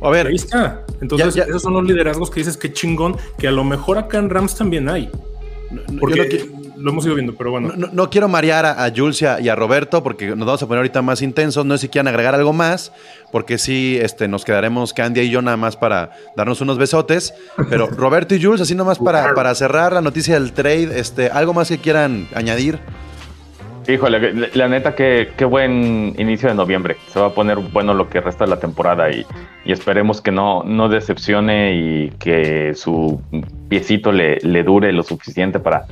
A 0.00 0.10
ver, 0.10 0.28
Ahí 0.28 0.36
está. 0.36 0.84
Entonces, 1.00 1.34
Ya- 1.34 1.44
ya- 1.44 1.48
esos 1.50 1.62
son 1.62 1.72
los 1.72 1.84
liderazgos 1.84 2.30
que 2.30 2.40
dices 2.40 2.56
que 2.56 2.72
chingón, 2.72 3.16
que 3.36 3.48
a 3.48 3.52
lo 3.52 3.64
mejor 3.64 3.98
acá 3.98 4.18
en 4.18 4.30
Rams 4.30 4.54
también 4.54 4.88
hay. 4.88 5.10
Porque 6.00 6.48
no 6.76 6.84
lo 6.84 6.90
hemos 6.92 7.04
ido 7.04 7.14
viendo, 7.14 7.34
pero 7.34 7.50
bueno. 7.50 7.72
No, 7.76 8.08
quiero 8.08 8.28
marear 8.28 8.64
a, 8.64 8.84
a 8.84 8.88
y 8.88 9.48
a, 9.48 9.54
Roberto 9.54 10.02
porque 10.02 10.28
nos 10.28 10.46
vamos 10.46 10.62
a 10.62 10.66
poner 10.66 10.78
ahorita 10.78 11.02
más 11.02 11.20
intensos. 11.20 11.66
No 11.66 11.76
sé 11.76 11.82
si 11.82 11.88
quieran 11.88 12.08
agregar 12.08 12.34
algo 12.34 12.52
más, 12.52 12.92
porque 13.32 13.58
sí 13.58 13.98
este, 14.00 14.28
nos 14.28 14.44
quedaremos 14.44 14.94
Candia 14.94 15.22
y 15.22 15.30
yo 15.30 15.42
nada 15.42 15.56
más 15.56 15.76
para 15.76 16.12
darnos 16.36 16.60
unos 16.60 16.78
besotes. 16.78 17.34
Pero 17.68 17.86
Roberto 17.90 18.34
y 18.34 18.42
Jules, 18.42 18.60
así 18.60 18.74
nomás 18.74 18.98
para, 18.98 19.34
para 19.34 19.54
cerrar 19.54 19.92
la 19.92 20.00
noticia 20.00 20.34
del 20.34 20.52
trade, 20.52 20.98
este, 20.98 21.28
algo 21.28 21.52
más 21.52 21.68
que 21.68 21.78
quieran 21.78 22.28
añadir. 22.34 22.78
Híjole, 23.88 24.50
la, 24.54 24.68
neta, 24.68 24.94
qué, 24.94 25.30
qué 25.34 25.46
buen 25.46 26.14
inicio 26.18 26.48
de 26.50 26.54
noviembre. 26.54 26.98
Se 27.10 27.18
va 27.18 27.28
a 27.28 27.30
poner 27.30 27.56
bueno 27.56 27.94
lo 27.94 28.10
que 28.10 28.20
resta 28.20 28.44
de 28.44 28.50
la 28.50 28.60
temporada 28.60 29.10
y, 29.10 29.24
y 29.64 29.72
esperemos 29.72 30.20
que 30.20 30.30
no, 30.30 30.62
no 30.62 30.90
decepcione 30.90 31.74
y 31.74 32.10
que 32.18 32.74
su 32.74 33.22
piecito 33.70 34.12
le, 34.12 34.36
le 34.42 34.62
dure 34.62 34.92
lo 34.92 35.02
suficiente 35.02 35.58
para, 35.58 35.86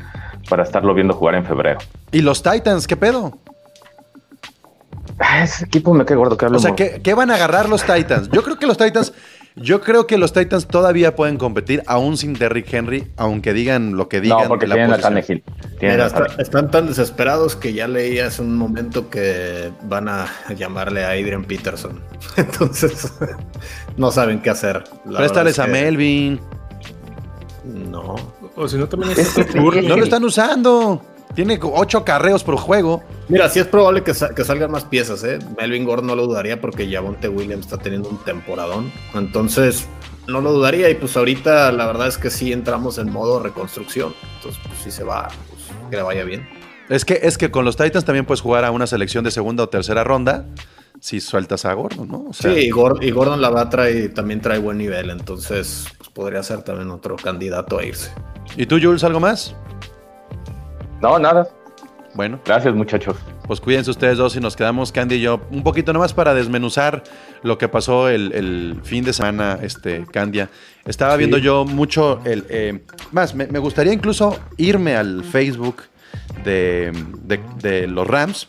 para 0.49 0.63
estarlo 0.63 0.93
viendo 0.93 1.15
jugar 1.15 1.37
en 1.37 1.47
febrero. 1.47 1.79
¿Y 2.13 2.21
los 2.21 2.43
Titans? 2.43 2.87
¿Qué 2.87 2.97
pedo? 2.97 3.39
Ah, 5.19 5.43
Ese 5.45 5.65
equipo 5.65 5.95
me 5.95 6.05
queda 6.05 6.19
gordo 6.19 6.37
que 6.37 6.45
O 6.45 6.49
hablemos. 6.49 6.63
sea, 6.63 6.75
¿qué, 6.75 7.01
qué 7.03 7.15
van 7.15 7.31
a 7.31 7.37
agarrar 7.37 7.71
los 7.71 7.83
Titans? 7.83 8.29
Yo 8.31 8.43
creo 8.43 8.59
que 8.59 8.67
los 8.67 8.77
Titans, 8.77 9.15
yo 9.57 9.81
creo 9.81 10.07
que 10.07 10.19
los 10.19 10.33
Titans 10.33 10.67
todavía 10.67 11.17
pueden 11.17 11.39
competir 11.39 11.83
aún 11.87 12.17
sin 12.19 12.35
Derrick 12.35 12.73
Henry, 12.73 13.11
aunque 13.17 13.53
digan 13.55 13.97
lo 13.97 14.09
que 14.09 14.21
digan. 14.21 14.43
no, 14.43 14.49
porque 14.49 14.67
de 14.67 14.69
la 14.69 14.75
tienen 14.77 14.93
a 14.93 14.97
posición. 14.97 15.15
Tannehill. 15.43 15.45
Tienen 15.79 15.97
Mira, 15.97 16.05
a 16.05 16.09
está- 16.09 16.43
están 16.43 16.71
tan 16.71 16.87
desesperados 16.87 17.57
que 17.57 17.73
ya 17.73 17.89
leí 17.89 18.19
hace 18.19 18.43
un 18.43 18.57
momento 18.57 19.09
que 19.11 19.73
van 19.85 20.09
a 20.09 20.27
llamarle 20.57 21.05
a 21.05 21.11
Adrian 21.11 21.45
Peterson. 21.45 22.01
Entonces, 22.37 23.13
no 23.97 24.11
saben 24.11 24.41
qué 24.43 24.51
hacer. 24.51 24.85
La 25.07 25.19
Préstales 25.19 25.59
a 25.59 25.65
es 25.65 25.67
que- 25.67 25.73
Melvin. 25.73 26.41
No. 27.65 28.15
O 28.55 28.69
si 28.69 28.77
no, 28.77 28.87
también 28.89 29.13
Gurley. 29.55 29.87
No 29.89 29.97
lo 29.97 30.05
están 30.05 30.23
usando. 30.25 31.03
Tiene 31.37 31.61
ocho 31.63 32.05
carreos 32.05 32.43
por 32.43 32.57
juego. 32.57 33.05
Mira, 33.29 33.49
sí 33.49 33.61
es 33.61 33.67
probable 33.67 34.03
que, 34.03 34.15
sa- 34.15 34.35
que 34.35 34.43
salgan 34.43 34.71
más 34.73 34.85
piezas, 34.85 35.23
¿eh? 35.23 35.39
Melvin 35.57 35.85
Gordon 35.85 36.07
no 36.09 36.17
lo 36.17 36.27
dudaría 36.27 36.61
porque 36.61 36.91
Javonte 36.91 37.29
Williams 37.29 37.67
está 37.67 37.77
teniendo 37.79 38.09
un 38.09 38.19
temporadón. 38.25 38.91
Entonces, 39.15 39.87
no 40.27 40.41
lo 40.41 40.53
dudaría. 40.53 40.89
Y 40.91 40.95
pues 40.95 41.17
ahorita 41.17 41.71
la 41.73 41.87
verdad 41.87 42.09
es 42.09 42.19
que 42.19 42.31
sí 42.31 42.53
entramos 42.53 42.99
en 42.99 43.13
modo 43.13 43.39
reconstrucción. 43.41 44.15
Entonces, 44.37 44.61
pues 44.67 44.79
si 44.83 44.91
se 44.91 45.05
va, 45.05 45.29
pues 45.51 45.63
que 45.91 45.97
le 45.97 46.03
vaya 46.03 46.25
bien. 46.25 46.49
Es 46.89 47.05
que, 47.05 47.21
es 47.23 47.37
que 47.37 47.51
con 47.51 47.65
los 47.65 47.77
Titans 47.77 48.05
también 48.05 48.25
puedes 48.25 48.41
jugar 48.41 48.65
a 48.65 48.71
una 48.71 48.87
selección 48.87 49.23
de 49.23 49.31
segunda 49.31 49.63
o 49.65 49.69
tercera 49.69 50.03
ronda 50.05 50.47
si 51.01 51.21
sueltas 51.21 51.67
a 51.67 51.75
Gordon, 51.75 52.09
¿no? 52.09 52.25
O 52.31 52.33
sea, 52.33 52.55
sí, 52.55 52.61
y, 52.61 52.71
Gor- 52.71 52.99
y 53.05 53.11
Gordon 53.11 53.43
la 53.43 53.51
va 53.51 53.69
trae, 53.69 54.09
también 54.09 54.41
trae 54.41 54.59
buen 54.59 54.79
nivel. 54.79 55.11
Entonces, 55.11 55.87
pues 55.99 56.09
podría 56.09 56.43
ser 56.43 56.63
también 56.63 56.91
otro 56.91 57.17
candidato 57.17 57.79
a 57.79 57.85
irse. 57.85 58.11
¿Y 58.57 58.65
tú, 58.65 58.79
Jules, 58.81 59.05
algo 59.05 59.21
más? 59.21 59.55
No, 61.01 61.19
nada. 61.19 61.47
Bueno, 62.15 62.41
Gracias, 62.47 62.75
muchachos. 62.75 63.17
pues 63.47 63.61
cuídense 63.61 63.91
ustedes 63.91 64.17
dos 64.17 64.35
y 64.37 64.41
nos 64.41 64.57
quedamos 64.57 64.91
Candy 64.91 65.17
y 65.17 65.21
yo 65.21 65.43
un 65.51 65.63
poquito 65.63 65.93
nomás 65.93 66.15
para 66.15 66.33
desmenuzar 66.33 67.03
lo 67.43 67.59
que 67.59 67.69
pasó 67.69 68.09
el, 68.09 68.33
el 68.33 68.81
fin 68.85 69.05
de 69.05 69.13
semana, 69.13 69.59
este, 69.61 70.07
Candia. 70.11 70.49
Estaba 70.87 71.17
viendo 71.17 71.37
yo 71.37 71.67
mucho 71.67 72.21
el... 72.25 72.47
eh, 72.49 72.85
más, 73.13 73.35
me, 73.35 73.47
me 73.49 73.59
gustaría 73.59 73.93
incluso 73.93 74.39
irme 74.57 74.97
al 74.97 75.25
Facebook 75.25 75.83
de, 76.43 76.91
de- 77.25 77.41
de 77.61 77.87
los 77.87 78.07
Rams, 78.07 78.49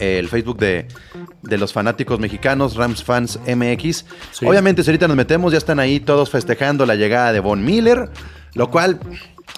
eh, 0.00 0.18
el 0.18 0.28
Facebook 0.28 0.58
de, 0.58 0.88
de 1.42 1.58
los 1.58 1.72
fanáticos 1.72 2.18
mexicanos, 2.18 2.74
Rams 2.74 3.04
Fans 3.04 3.38
MX. 3.46 4.04
Sí. 4.32 4.44
Obviamente, 4.44 4.82
si 4.82 4.90
ahorita 4.90 5.06
nos 5.06 5.16
metemos, 5.16 5.52
ya 5.52 5.58
están 5.58 5.78
ahí 5.78 6.00
todos 6.00 6.30
festejando 6.30 6.84
la 6.84 6.96
llegada 6.96 7.32
de 7.32 7.38
Von 7.38 7.64
Miller, 7.64 8.10
lo 8.54 8.70
cual, 8.70 8.98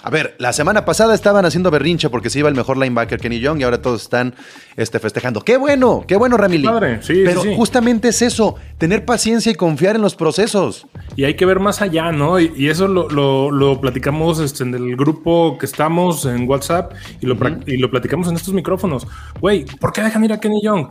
a 0.06 0.10
ver, 0.10 0.34
la 0.38 0.52
semana 0.52 0.84
pasada 0.84 1.14
estaban 1.14 1.46
haciendo 1.46 1.70
berrinche 1.70 2.10
porque 2.10 2.28
se 2.28 2.38
iba 2.38 2.48
el 2.50 2.54
mejor 2.54 2.76
linebacker 2.76 3.18
Kenny 3.18 3.40
Young 3.40 3.60
y 3.60 3.62
ahora 3.62 3.80
todos 3.80 4.02
están 4.02 4.34
este, 4.76 4.98
festejando. 4.98 5.40
¡Qué 5.40 5.56
bueno! 5.56 6.04
¡Qué 6.06 6.16
bueno, 6.16 6.36
Ramily! 6.36 6.66
Padre, 6.66 7.02
sí, 7.02 7.22
Pero 7.24 7.40
sí, 7.42 7.54
justamente 7.56 8.08
es 8.08 8.20
eso, 8.20 8.56
tener 8.76 9.04
paciencia 9.06 9.50
y 9.50 9.54
confiar 9.54 9.96
en 9.96 10.02
los 10.02 10.14
procesos. 10.14 10.86
Y 11.16 11.24
hay 11.24 11.34
que 11.34 11.46
ver 11.46 11.58
más 11.58 11.80
allá, 11.80 12.12
¿no? 12.12 12.38
Y, 12.38 12.52
y 12.54 12.68
eso 12.68 12.86
lo, 12.86 13.08
lo- 13.08 13.50
lo 13.50 13.80
platicamos 13.80 14.40
este, 14.40 14.62
en 14.64 14.74
el 14.74 14.94
grupo 14.96 15.56
que 15.58 15.66
estamos 15.66 16.26
en 16.26 16.48
WhatsApp 16.48 16.92
y 17.20 17.26
lo, 17.26 17.36
y 17.66 17.78
lo 17.78 17.90
platicamos 17.90 18.28
en 18.28 18.36
estos 18.36 18.52
micrófonos. 18.52 19.06
Güey, 19.40 19.64
¿por 19.80 19.92
qué 19.92 20.02
dejan 20.02 20.22
ir 20.24 20.32
a 20.34 20.38
Kenny 20.38 20.60
Young? 20.62 20.88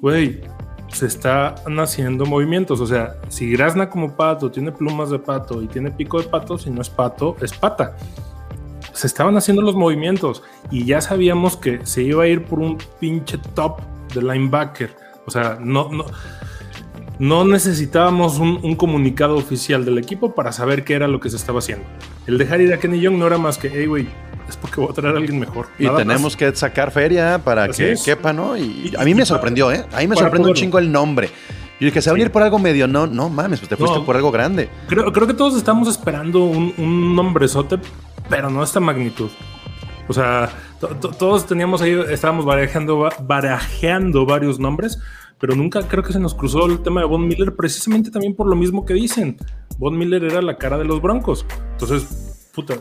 Güey, 0.00 0.40
se 0.88 1.06
están 1.06 1.54
haciendo 1.78 2.24
movimientos. 2.24 2.80
O 2.80 2.86
sea, 2.86 3.16
si 3.28 3.50
Grazna 3.50 3.90
como 3.90 4.16
pato 4.16 4.50
tiene 4.50 4.72
plumas 4.72 5.10
de 5.10 5.18
pato 5.18 5.60
y 5.62 5.66
tiene 5.66 5.90
pico 5.90 6.18
de 6.20 6.28
pato, 6.28 6.56
si 6.56 6.70
no 6.70 6.80
es 6.80 6.88
pato, 6.88 7.36
es 7.42 7.52
pata. 7.52 7.96
Se 9.04 9.08
estaban 9.08 9.36
haciendo 9.36 9.60
los 9.60 9.74
movimientos 9.74 10.42
y 10.70 10.86
ya 10.86 11.02
sabíamos 11.02 11.58
que 11.58 11.84
se 11.84 12.02
iba 12.02 12.22
a 12.24 12.26
ir 12.26 12.44
por 12.46 12.58
un 12.58 12.78
pinche 12.98 13.36
top 13.54 13.80
de 14.14 14.22
linebacker. 14.22 14.96
O 15.26 15.30
sea, 15.30 15.58
no, 15.60 15.90
no, 15.92 16.06
no 17.18 17.44
necesitábamos 17.44 18.38
un, 18.38 18.60
un 18.62 18.74
comunicado 18.76 19.36
oficial 19.36 19.84
del 19.84 19.98
equipo 19.98 20.34
para 20.34 20.52
saber 20.52 20.84
qué 20.84 20.94
era 20.94 21.06
lo 21.06 21.20
que 21.20 21.28
se 21.28 21.36
estaba 21.36 21.58
haciendo. 21.58 21.84
El 22.26 22.38
dejar 22.38 22.62
ir 22.62 22.72
a 22.72 22.78
Kenny 22.78 22.98
Young 22.98 23.18
no 23.18 23.26
era 23.26 23.36
más 23.36 23.58
que, 23.58 23.70
hey, 23.70 23.84
güey, 23.84 24.08
es 24.48 24.56
porque 24.56 24.80
voy 24.80 24.88
a 24.90 24.94
traer 24.94 25.14
a 25.16 25.18
alguien 25.18 25.38
mejor. 25.38 25.66
Y 25.78 25.84
Nada 25.84 25.98
tenemos 25.98 26.22
más. 26.22 26.36
que 26.36 26.56
sacar 26.56 26.90
feria 26.90 27.38
para 27.44 27.64
Así 27.64 27.82
que 27.82 27.92
es. 27.92 28.02
quepa, 28.02 28.32
¿no? 28.32 28.56
Y 28.56 28.62
Y- 28.90 28.92
a 28.98 29.04
mí 29.04 29.10
y 29.10 29.14
me 29.14 29.26
sorprendió, 29.26 29.70
¿eh? 29.70 29.84
A 29.92 29.98
mí 30.00 30.08
me 30.08 30.16
sorprendió 30.16 30.48
un 30.48 30.56
chingo 30.56 30.78
el 30.78 30.90
nombre. 30.90 31.28
Yo 31.78 31.86
dije, 31.86 32.00
se 32.00 32.08
va 32.08 32.12
a 32.12 32.14
venir 32.14 32.30
por 32.30 32.42
algo 32.42 32.58
medio, 32.58 32.86
no, 32.88 33.06
no 33.06 33.28
mames, 33.28 33.58
pues 33.58 33.68
te 33.68 33.76
fuiste 33.76 33.98
No. 33.98 34.06
por 34.06 34.16
algo 34.16 34.30
grande. 34.30 34.70
Creo, 34.88 35.12
creo 35.12 35.26
que 35.26 35.34
todos 35.34 35.56
estamos 35.56 35.88
esperando 35.88 36.44
un, 36.44 36.72
un 36.78 37.16
nombrezote, 37.16 37.78
pero 38.28 38.50
no 38.50 38.62
esta 38.62 38.80
magnitud. 38.80 39.30
O 40.08 40.12
sea, 40.12 40.50
to- 40.80 40.88
to- 40.96 41.10
todos 41.10 41.46
teníamos 41.46 41.80
ahí, 41.82 41.98
estábamos 42.10 42.44
barajeando, 42.44 42.98
va- 42.98 43.14
barajeando 43.22 44.26
varios 44.26 44.58
nombres, 44.58 44.98
pero 45.38 45.54
nunca 45.56 45.82
creo 45.88 46.02
que 46.02 46.12
se 46.12 46.20
nos 46.20 46.34
cruzó 46.34 46.66
el 46.66 46.80
tema 46.82 47.00
de 47.00 47.06
Von 47.06 47.26
Miller, 47.26 47.54
precisamente 47.56 48.10
también 48.10 48.34
por 48.34 48.46
lo 48.46 48.56
mismo 48.56 48.84
que 48.84 48.94
dicen. 48.94 49.36
Von 49.78 49.96
Miller 49.96 50.24
era 50.24 50.42
la 50.42 50.56
cara 50.58 50.76
de 50.78 50.84
los 50.84 51.00
Broncos. 51.00 51.46
Entonces, 51.72 52.50
puta, 52.54 52.74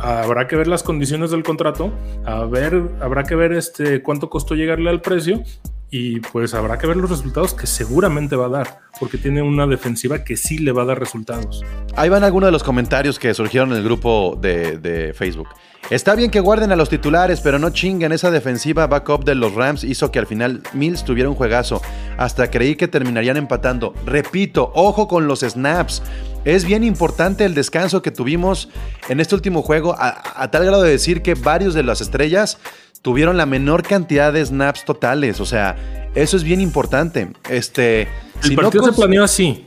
habrá 0.00 0.46
que 0.46 0.56
ver 0.56 0.68
las 0.68 0.82
condiciones 0.84 1.30
del 1.32 1.42
contrato, 1.42 1.92
a 2.24 2.44
ver, 2.44 2.82
habrá 3.00 3.24
que 3.24 3.34
ver 3.34 3.52
este 3.52 4.00
cuánto 4.02 4.30
costó 4.30 4.54
llegarle 4.54 4.90
al 4.90 5.00
precio 5.00 5.42
y 5.90 6.20
pues 6.20 6.52
habrá 6.54 6.78
que 6.78 6.86
ver 6.86 6.96
los 6.96 7.08
resultados 7.08 7.54
que 7.54 7.66
seguramente 7.66 8.36
va 8.36 8.46
a 8.46 8.50
dar, 8.50 8.80
porque 9.00 9.16
tiene 9.16 9.40
una 9.40 9.66
defensiva 9.66 10.22
que 10.22 10.36
sí 10.36 10.58
le 10.58 10.72
va 10.72 10.82
a 10.82 10.86
dar 10.86 10.98
resultados. 10.98 11.64
Ahí 11.96 12.10
van 12.10 12.24
algunos 12.24 12.48
de 12.48 12.52
los 12.52 12.62
comentarios 12.62 13.18
que 13.18 13.32
surgieron 13.32 13.70
en 13.70 13.78
el 13.78 13.84
grupo 13.84 14.38
de, 14.40 15.14
Facebook. 15.16 15.48
Está 15.90 16.14
bien 16.14 16.30
que 16.30 16.40
guarden 16.40 16.70
a 16.70 16.76
los 16.76 16.90
titulares, 16.90 17.40
pero 17.40 17.58
no 17.58 17.70
chinguen. 17.70 18.12
Esa 18.12 18.30
defensiva 18.30 18.86
backup 18.86 19.24
de 19.24 19.34
los 19.34 19.54
Rams 19.54 19.84
hizo 19.84 20.12
que 20.12 20.18
al 20.18 20.26
final 20.26 20.62
Mills 20.74 21.04
tuviera 21.04 21.30
un 21.30 21.34
juegazo. 21.34 21.80
Hasta 22.18 22.50
creí 22.50 22.76
que 22.76 22.88
terminarían 22.88 23.38
empatando. 23.38 23.94
Repito, 24.04 24.70
ojo 24.74 25.08
con 25.08 25.26
los 25.26 25.40
snaps. 25.40 26.02
Es 26.44 26.66
bien 26.66 26.84
importante 26.84 27.46
el 27.46 27.54
descanso 27.54 28.02
que 28.02 28.10
tuvimos 28.10 28.68
en 29.08 29.20
este 29.20 29.34
último 29.34 29.62
juego, 29.62 29.96
a 29.98 30.50
tal 30.50 30.66
grado 30.66 30.82
de 30.82 30.90
decir 30.90 31.22
que 31.22 31.34
varios 31.34 31.74
de 31.74 31.82
las 31.82 32.00
estrellas 32.00 32.58
tuvieron 33.02 33.36
la 33.36 33.46
menor 33.46 33.82
cantidad 33.82 34.32
de 34.32 34.44
snaps 34.44 34.84
totales. 34.84 35.40
O 35.40 35.46
sea, 35.46 35.76
eso 36.14 36.36
es 36.36 36.42
bien 36.44 36.60
importante. 36.60 37.32
Este, 37.48 38.02
El 38.02 38.08
si 38.42 38.56
no 38.56 38.62
partido 38.62 38.84
se 38.84 38.92
planeó 38.92 39.24
así. 39.24 39.64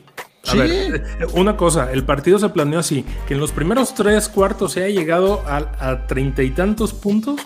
A 0.48 0.52
Sí. 0.52 0.58
ver, 0.58 0.72
eh, 0.72 1.02
una 1.34 1.56
cosa, 1.56 1.92
el 1.92 2.04
partido 2.04 2.40
se 2.40 2.50
planeó 2.50 2.80
así, 2.80 3.06
que 3.28 3.36
en 3.36 3.40
los 3.40 3.52
primeros 3.52 3.94
tres 3.94 4.28
cuartos 4.28 4.72
se 4.72 4.84
haya 4.84 5.00
llegado 5.00 5.44
a 5.48 5.58
a 5.80 6.08
treinta 6.08 6.42
y 6.42 6.50
tantos 6.50 6.94
puntos, 6.94 7.40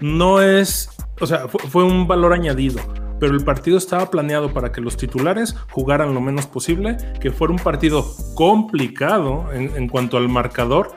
no 0.00 0.40
es, 0.40 0.88
o 1.20 1.26
sea, 1.26 1.48
fu- 1.48 1.58
fue, 1.58 1.82
un 1.82 2.06
valor 2.06 2.32
añadido, 2.32 2.78
pero 3.18 3.34
el 3.34 3.42
partido 3.44 3.76
estaba 3.76 4.08
planeado 4.08 4.52
para 4.54 4.70
que 4.70 4.80
los 4.80 4.96
titulares 4.96 5.56
jugaran 5.70 6.14
lo 6.14 6.20
menos 6.20 6.46
posible, 6.46 6.96
que 7.20 7.32
fuera 7.32 7.52
un 7.54 7.58
partido 7.58 8.04
complicado 8.34 9.46
en, 9.52 9.74
en 9.76 9.88
cuanto 9.88 10.16
al 10.16 10.28
marcador 10.28 10.92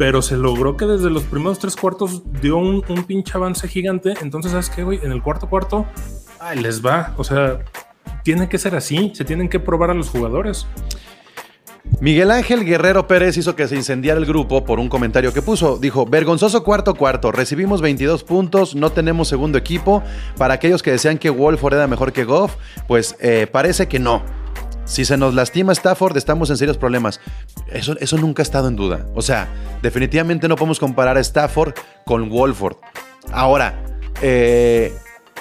pero 0.00 0.22
se 0.22 0.38
logró 0.38 0.78
que 0.78 0.86
desde 0.86 1.10
los 1.10 1.24
primeros 1.24 1.58
tres 1.58 1.76
cuartos 1.76 2.22
dio 2.40 2.56
un, 2.56 2.82
un 2.88 3.04
pinche 3.04 3.32
avance 3.34 3.68
gigante. 3.68 4.14
Entonces, 4.22 4.52
¿sabes 4.52 4.70
qué, 4.70 4.82
güey? 4.82 4.98
En 5.02 5.12
el 5.12 5.22
cuarto 5.22 5.46
cuarto, 5.46 5.84
ay, 6.38 6.58
les 6.58 6.82
va. 6.82 7.12
O 7.18 7.22
sea, 7.22 7.58
tiene 8.24 8.48
que 8.48 8.56
ser 8.56 8.74
así. 8.74 9.12
Se 9.14 9.26
tienen 9.26 9.50
que 9.50 9.60
probar 9.60 9.90
a 9.90 9.94
los 9.94 10.08
jugadores. 10.08 10.66
Miguel 12.00 12.30
Ángel 12.30 12.64
Guerrero 12.64 13.06
Pérez 13.06 13.36
hizo 13.36 13.54
que 13.54 13.68
se 13.68 13.76
incendiara 13.76 14.18
el 14.18 14.24
grupo 14.24 14.64
por 14.64 14.80
un 14.80 14.88
comentario 14.88 15.34
que 15.34 15.42
puso. 15.42 15.76
Dijo, 15.76 16.06
vergonzoso 16.06 16.64
cuarto 16.64 16.94
cuarto, 16.94 17.30
recibimos 17.30 17.82
22 17.82 18.24
puntos, 18.24 18.74
no 18.74 18.92
tenemos 18.92 19.28
segundo 19.28 19.58
equipo. 19.58 20.02
Para 20.38 20.54
aquellos 20.54 20.82
que 20.82 20.92
decían 20.92 21.18
que 21.18 21.28
Wolford 21.28 21.74
era 21.74 21.86
mejor 21.86 22.14
que 22.14 22.24
Goff, 22.24 22.56
pues 22.88 23.16
eh, 23.20 23.46
parece 23.52 23.86
que 23.86 23.98
no. 23.98 24.22
Si 24.90 25.04
se 25.04 25.16
nos 25.16 25.34
lastima 25.34 25.70
Stafford, 25.70 26.16
estamos 26.16 26.50
en 26.50 26.56
serios 26.56 26.76
problemas. 26.76 27.20
Eso, 27.68 27.96
eso 28.00 28.16
nunca 28.18 28.42
ha 28.42 28.44
estado 28.44 28.66
en 28.66 28.74
duda. 28.74 29.06
O 29.14 29.22
sea, 29.22 29.46
definitivamente 29.82 30.48
no 30.48 30.56
podemos 30.56 30.80
comparar 30.80 31.16
a 31.16 31.20
Stafford 31.20 31.74
con 32.04 32.28
Wolford. 32.28 32.76
Ahora, 33.30 33.84
eh, 34.20 34.92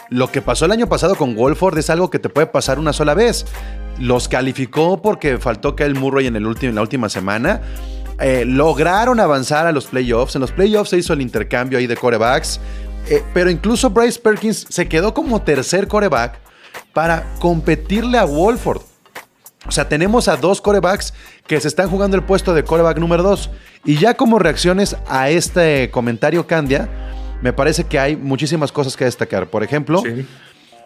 lo 0.10 0.32
que 0.32 0.44
pasó 0.44 0.66
el 0.66 0.72
año 0.72 0.88
pasado 0.88 1.16
con 1.16 1.36
Wolford 1.36 1.80
es 1.80 1.90
algo 1.90 2.12
que 2.12 2.20
te 2.20 2.30
puede 2.30 2.46
pasar 2.46 2.78
una 2.78 2.94
sola 2.94 3.16
vez. 3.16 3.48
Los 3.98 4.28
calificó 4.28 5.02
porque 5.02 5.40
faltó 5.40 5.76
Kyle 5.76 5.96
Murray 5.96 6.28
en, 6.28 6.36
en 6.36 6.76
la 6.76 6.82
última 6.82 7.10
semana. 7.10 7.62
Eh, 8.20 8.46
lograron 8.46 9.20
avanzar 9.20 9.66
a 9.66 9.72
los 9.72 9.88
playoffs. 9.88 10.36
En 10.36 10.42
los 10.42 10.52
playoffs 10.52 10.92
se 10.92 10.98
hizo 11.00 11.14
el 11.14 11.22
intercambio 11.22 11.80
ahí 11.80 11.88
de 11.88 11.98
corebacks. 11.98 12.60
Eh, 13.10 13.24
pero 13.34 13.50
incluso 13.50 13.90
Bryce 13.90 14.20
Perkins 14.20 14.68
se 14.70 14.88
quedó 14.88 15.16
como 15.16 15.42
tercer 15.42 15.88
coreback 15.88 16.38
para 16.94 17.34
competirle 17.40 18.20
a 18.20 18.26
Wolford. 18.26 18.89
O 19.68 19.72
sea, 19.72 19.90
tenemos 19.90 20.28
a 20.28 20.38
dos 20.38 20.62
corebacks 20.62 21.14
que 21.46 21.60
se 21.60 21.68
están 21.68 21.90
jugando 21.90 22.16
el 22.16 22.24
puesto 22.24 22.54
de 22.54 22.64
coreback 22.64 22.98
número 22.98 23.24
dos. 23.24 23.50
Y 23.84 23.98
ya 23.98 24.14
como 24.16 24.40
reacciones 24.40 24.96
a 25.08 25.30
este 25.30 25.92
comentario 25.92 26.48
Candia, 26.48 26.88
me 27.42 27.52
parece 27.54 27.84
que 27.84 28.00
hay 28.00 28.16
muchísimas 28.16 28.72
cosas 28.72 28.96
que 28.96 29.06
destacar. 29.06 29.50
Por 29.50 29.64
ejemplo, 29.64 30.02
Sí. 30.02 30.26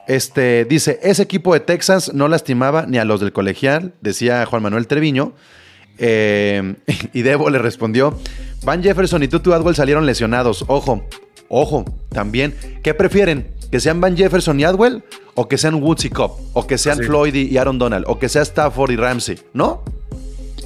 este, 0.08 0.66
dice, 0.66 1.00
ese 1.04 1.22
equipo 1.24 1.54
de 1.54 1.60
Texans 1.60 2.14
no 2.14 2.28
lastimaba 2.28 2.86
ni 2.88 2.98
a 2.98 3.06
los 3.06 3.20
del 3.20 3.32
colegial, 3.32 3.94
decía 4.02 4.46
Juan 4.46 4.64
Manuel 4.64 4.88
Treviño. 4.88 5.34
Eh, 6.00 6.76
y 7.14 7.22
Debo 7.22 7.50
le 7.52 7.60
respondió, 7.60 8.18
Van 8.64 8.82
Jefferson 8.82 9.22
y 9.24 9.28
Tutu 9.28 9.54
Adwell 9.54 9.76
salieron 9.76 10.06
lesionados. 10.08 10.66
Ojo, 10.68 11.08
ojo, 11.50 11.86
también. 12.10 12.56
¿Qué 12.84 12.94
prefieren? 12.94 13.48
¿Que 13.72 13.80
sean 13.80 14.00
Van 14.02 14.16
Jefferson 14.16 14.60
y 14.60 14.64
Adwell? 14.64 15.04
¿O 15.36 15.48
que 15.48 15.58
sean 15.58 15.76
Woods 15.82 16.06
y 16.06 16.10
Cobb? 16.10 16.32
¿O 16.54 16.68
que 16.68 16.78
sean 16.78 16.98
Sí. 17.00 17.04
Floyd 17.06 17.34
y 17.34 17.58
Aaron 17.58 17.80
Donald? 17.80 18.06
¿O 18.08 18.20
que 18.20 18.30
sea 18.30 18.44
Stafford 18.44 18.92
y 18.92 18.96
Ramsey? 18.98 19.40
¿No? 19.54 19.82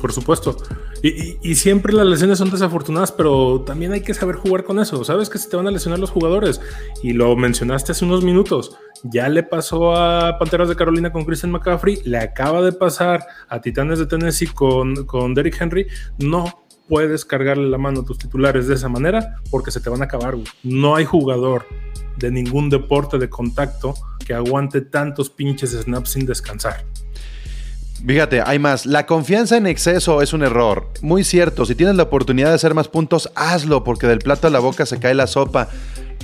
Por 0.01 0.11
supuesto. 0.11 0.57
Y, 1.01 1.09
y- 1.09 1.37
y 1.43 1.55
siempre 1.55 1.93
las 1.93 2.05
lesiones 2.05 2.37
son 2.39 2.49
desafortunadas, 2.51 3.11
pero 3.11 3.61
también 3.61 3.93
hay 3.93 4.01
que 4.01 4.13
saber 4.13 4.35
jugar 4.35 4.63
con 4.63 4.79
eso. 4.79 5.03
Sabes 5.03 5.29
que 5.29 5.37
se 5.37 5.47
te 5.49 5.55
van 5.55 5.67
a 5.67 5.71
lesionar 5.71 5.99
los 5.99 6.09
jugadores. 6.09 6.59
Y 7.03 7.13
lo 7.13 7.35
mencionaste 7.35 7.91
hace 7.93 8.03
unos 8.03 8.23
minutos. 8.23 8.75
Ya 9.03 9.29
le 9.29 9.43
pasó 9.43 9.95
a 9.95 10.37
Panteras 10.39 10.69
de 10.69 10.75
Carolina 10.75 11.11
con 11.11 11.23
Christian 11.23 11.51
McCaffrey. 11.51 12.01
Le 12.03 12.17
acaba 12.17 12.61
de 12.61 12.71
pasar 12.73 13.25
a 13.47 13.61
Titanes 13.61 13.99
de 13.99 14.07
Tennessee 14.07 14.47
con, 14.47 15.05
con 15.05 15.33
Derrick 15.33 15.59
Henry. 15.61 15.87
No 16.17 16.63
puedes 16.87 17.25
cargarle 17.25 17.69
la 17.69 17.77
mano 17.77 18.01
a 18.01 18.05
tus 18.05 18.17
titulares 18.17 18.67
de 18.67 18.75
esa 18.75 18.89
manera 18.89 19.35
porque 19.49 19.71
se 19.71 19.79
te 19.79 19.89
van 19.89 20.01
a 20.01 20.05
acabar. 20.05 20.35
No 20.63 20.95
hay 20.95 21.05
jugador 21.05 21.65
de 22.17 22.31
ningún 22.31 22.69
deporte 22.69 23.17
de 23.17 23.29
contacto 23.29 23.93
que 24.25 24.33
aguante 24.33 24.81
tantos 24.81 25.29
pinches 25.29 25.71
snaps 25.71 26.11
sin 26.11 26.25
descansar. 26.25 26.85
Fíjate, 28.05 28.41
hay 28.45 28.59
más. 28.59 28.85
La 28.85 29.05
confianza 29.05 29.57
en 29.57 29.65
exceso 29.65 30.21
es 30.21 30.33
un 30.33 30.43
error. 30.43 30.89
Muy 31.01 31.23
cierto. 31.23 31.65
Si 31.65 31.73
tienes 31.73 31.95
la 31.95 32.03
oportunidad 32.03 32.49
de 32.49 32.55
hacer 32.55 32.73
más 32.73 32.87
puntos, 32.87 33.31
hazlo, 33.35 33.83
porque 33.83 34.07
del 34.07 34.19
plato 34.19 34.47
a 34.47 34.49
la 34.51 34.59
boca 34.59 34.85
se 34.85 34.99
cae 34.99 35.15
la 35.15 35.27
sopa. 35.27 35.69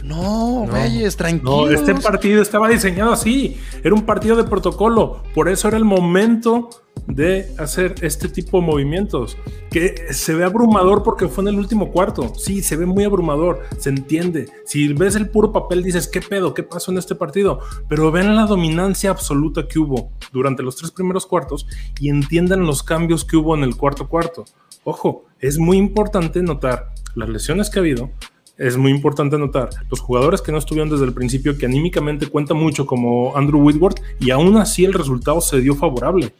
No, 0.03 0.65
güeyes, 0.69 1.13
No, 1.13 1.17
tranquilos. 1.17 1.71
este 1.71 1.95
partido 1.95 2.41
estaba 2.41 2.67
diseñado 2.67 3.13
así. 3.13 3.57
Era 3.83 3.95
un 3.95 4.03
partido 4.03 4.35
de 4.35 4.43
protocolo. 4.43 5.23
Por 5.33 5.47
eso 5.47 5.69
era 5.69 5.77
el 5.77 5.85
momento 5.85 6.69
de 7.07 7.53
hacer 7.57 7.95
este 8.01 8.27
tipo 8.27 8.59
de 8.59 8.65
movimientos. 8.67 9.37
Que 9.71 10.13
se 10.13 10.33
ve 10.35 10.43
abrumador 10.43 11.03
porque 11.03 11.27
fue 11.29 11.43
en 11.43 11.47
el 11.49 11.55
último 11.55 11.89
cuarto. 11.91 12.33
Sí, 12.35 12.61
se 12.61 12.75
ve 12.75 12.85
muy 12.85 13.05
abrumador. 13.05 13.61
Se 13.77 13.89
entiende. 13.89 14.49
Si 14.65 14.91
ves 14.93 15.15
el 15.15 15.29
puro 15.29 15.53
papel, 15.53 15.83
dices, 15.83 16.07
¿qué 16.09 16.19
pedo? 16.21 16.53
¿Qué 16.53 16.63
pasó 16.63 16.91
en 16.91 16.97
este 16.97 17.15
partido? 17.15 17.59
Pero 17.87 18.11
ven 18.11 18.35
la 18.35 18.45
dominancia 18.45 19.09
absoluta 19.09 19.67
que 19.69 19.79
hubo 19.79 20.11
durante 20.33 20.63
los 20.63 20.75
tres 20.75 20.91
primeros 20.91 21.25
cuartos 21.25 21.65
y 21.99 22.09
entiendan 22.09 22.65
los 22.65 22.83
cambios 22.83 23.23
que 23.23 23.37
hubo 23.37 23.55
en 23.55 23.63
el 23.63 23.77
cuarto 23.77 24.09
cuarto. 24.09 24.43
Ojo, 24.83 25.25
es 25.39 25.57
muy 25.57 25.77
importante 25.77 26.41
notar 26.43 26.89
las 27.15 27.29
lesiones 27.29 27.69
que 27.69 27.79
ha 27.79 27.81
habido, 27.81 28.09
es 28.57 28.77
muy 28.77 28.91
importante 28.91 29.37
notar 29.37 29.69
los 29.89 29.99
jugadores 29.99 30.41
que 30.41 30.51
no 30.51 30.57
estuvieron 30.57 30.89
desde 30.89 31.05
el 31.05 31.13
principio, 31.13 31.57
que 31.57 31.65
anímicamente 31.65 32.27
cuenta 32.27 32.53
mucho 32.53 32.85
como 32.85 33.35
Andrew 33.35 33.61
Whitworth, 33.61 33.99
y 34.19 34.31
aún 34.31 34.57
así 34.57 34.85
el 34.85 34.93
resultado 34.93 35.41
se 35.41 35.59
dio 35.59 35.75
favorable. 35.75 36.33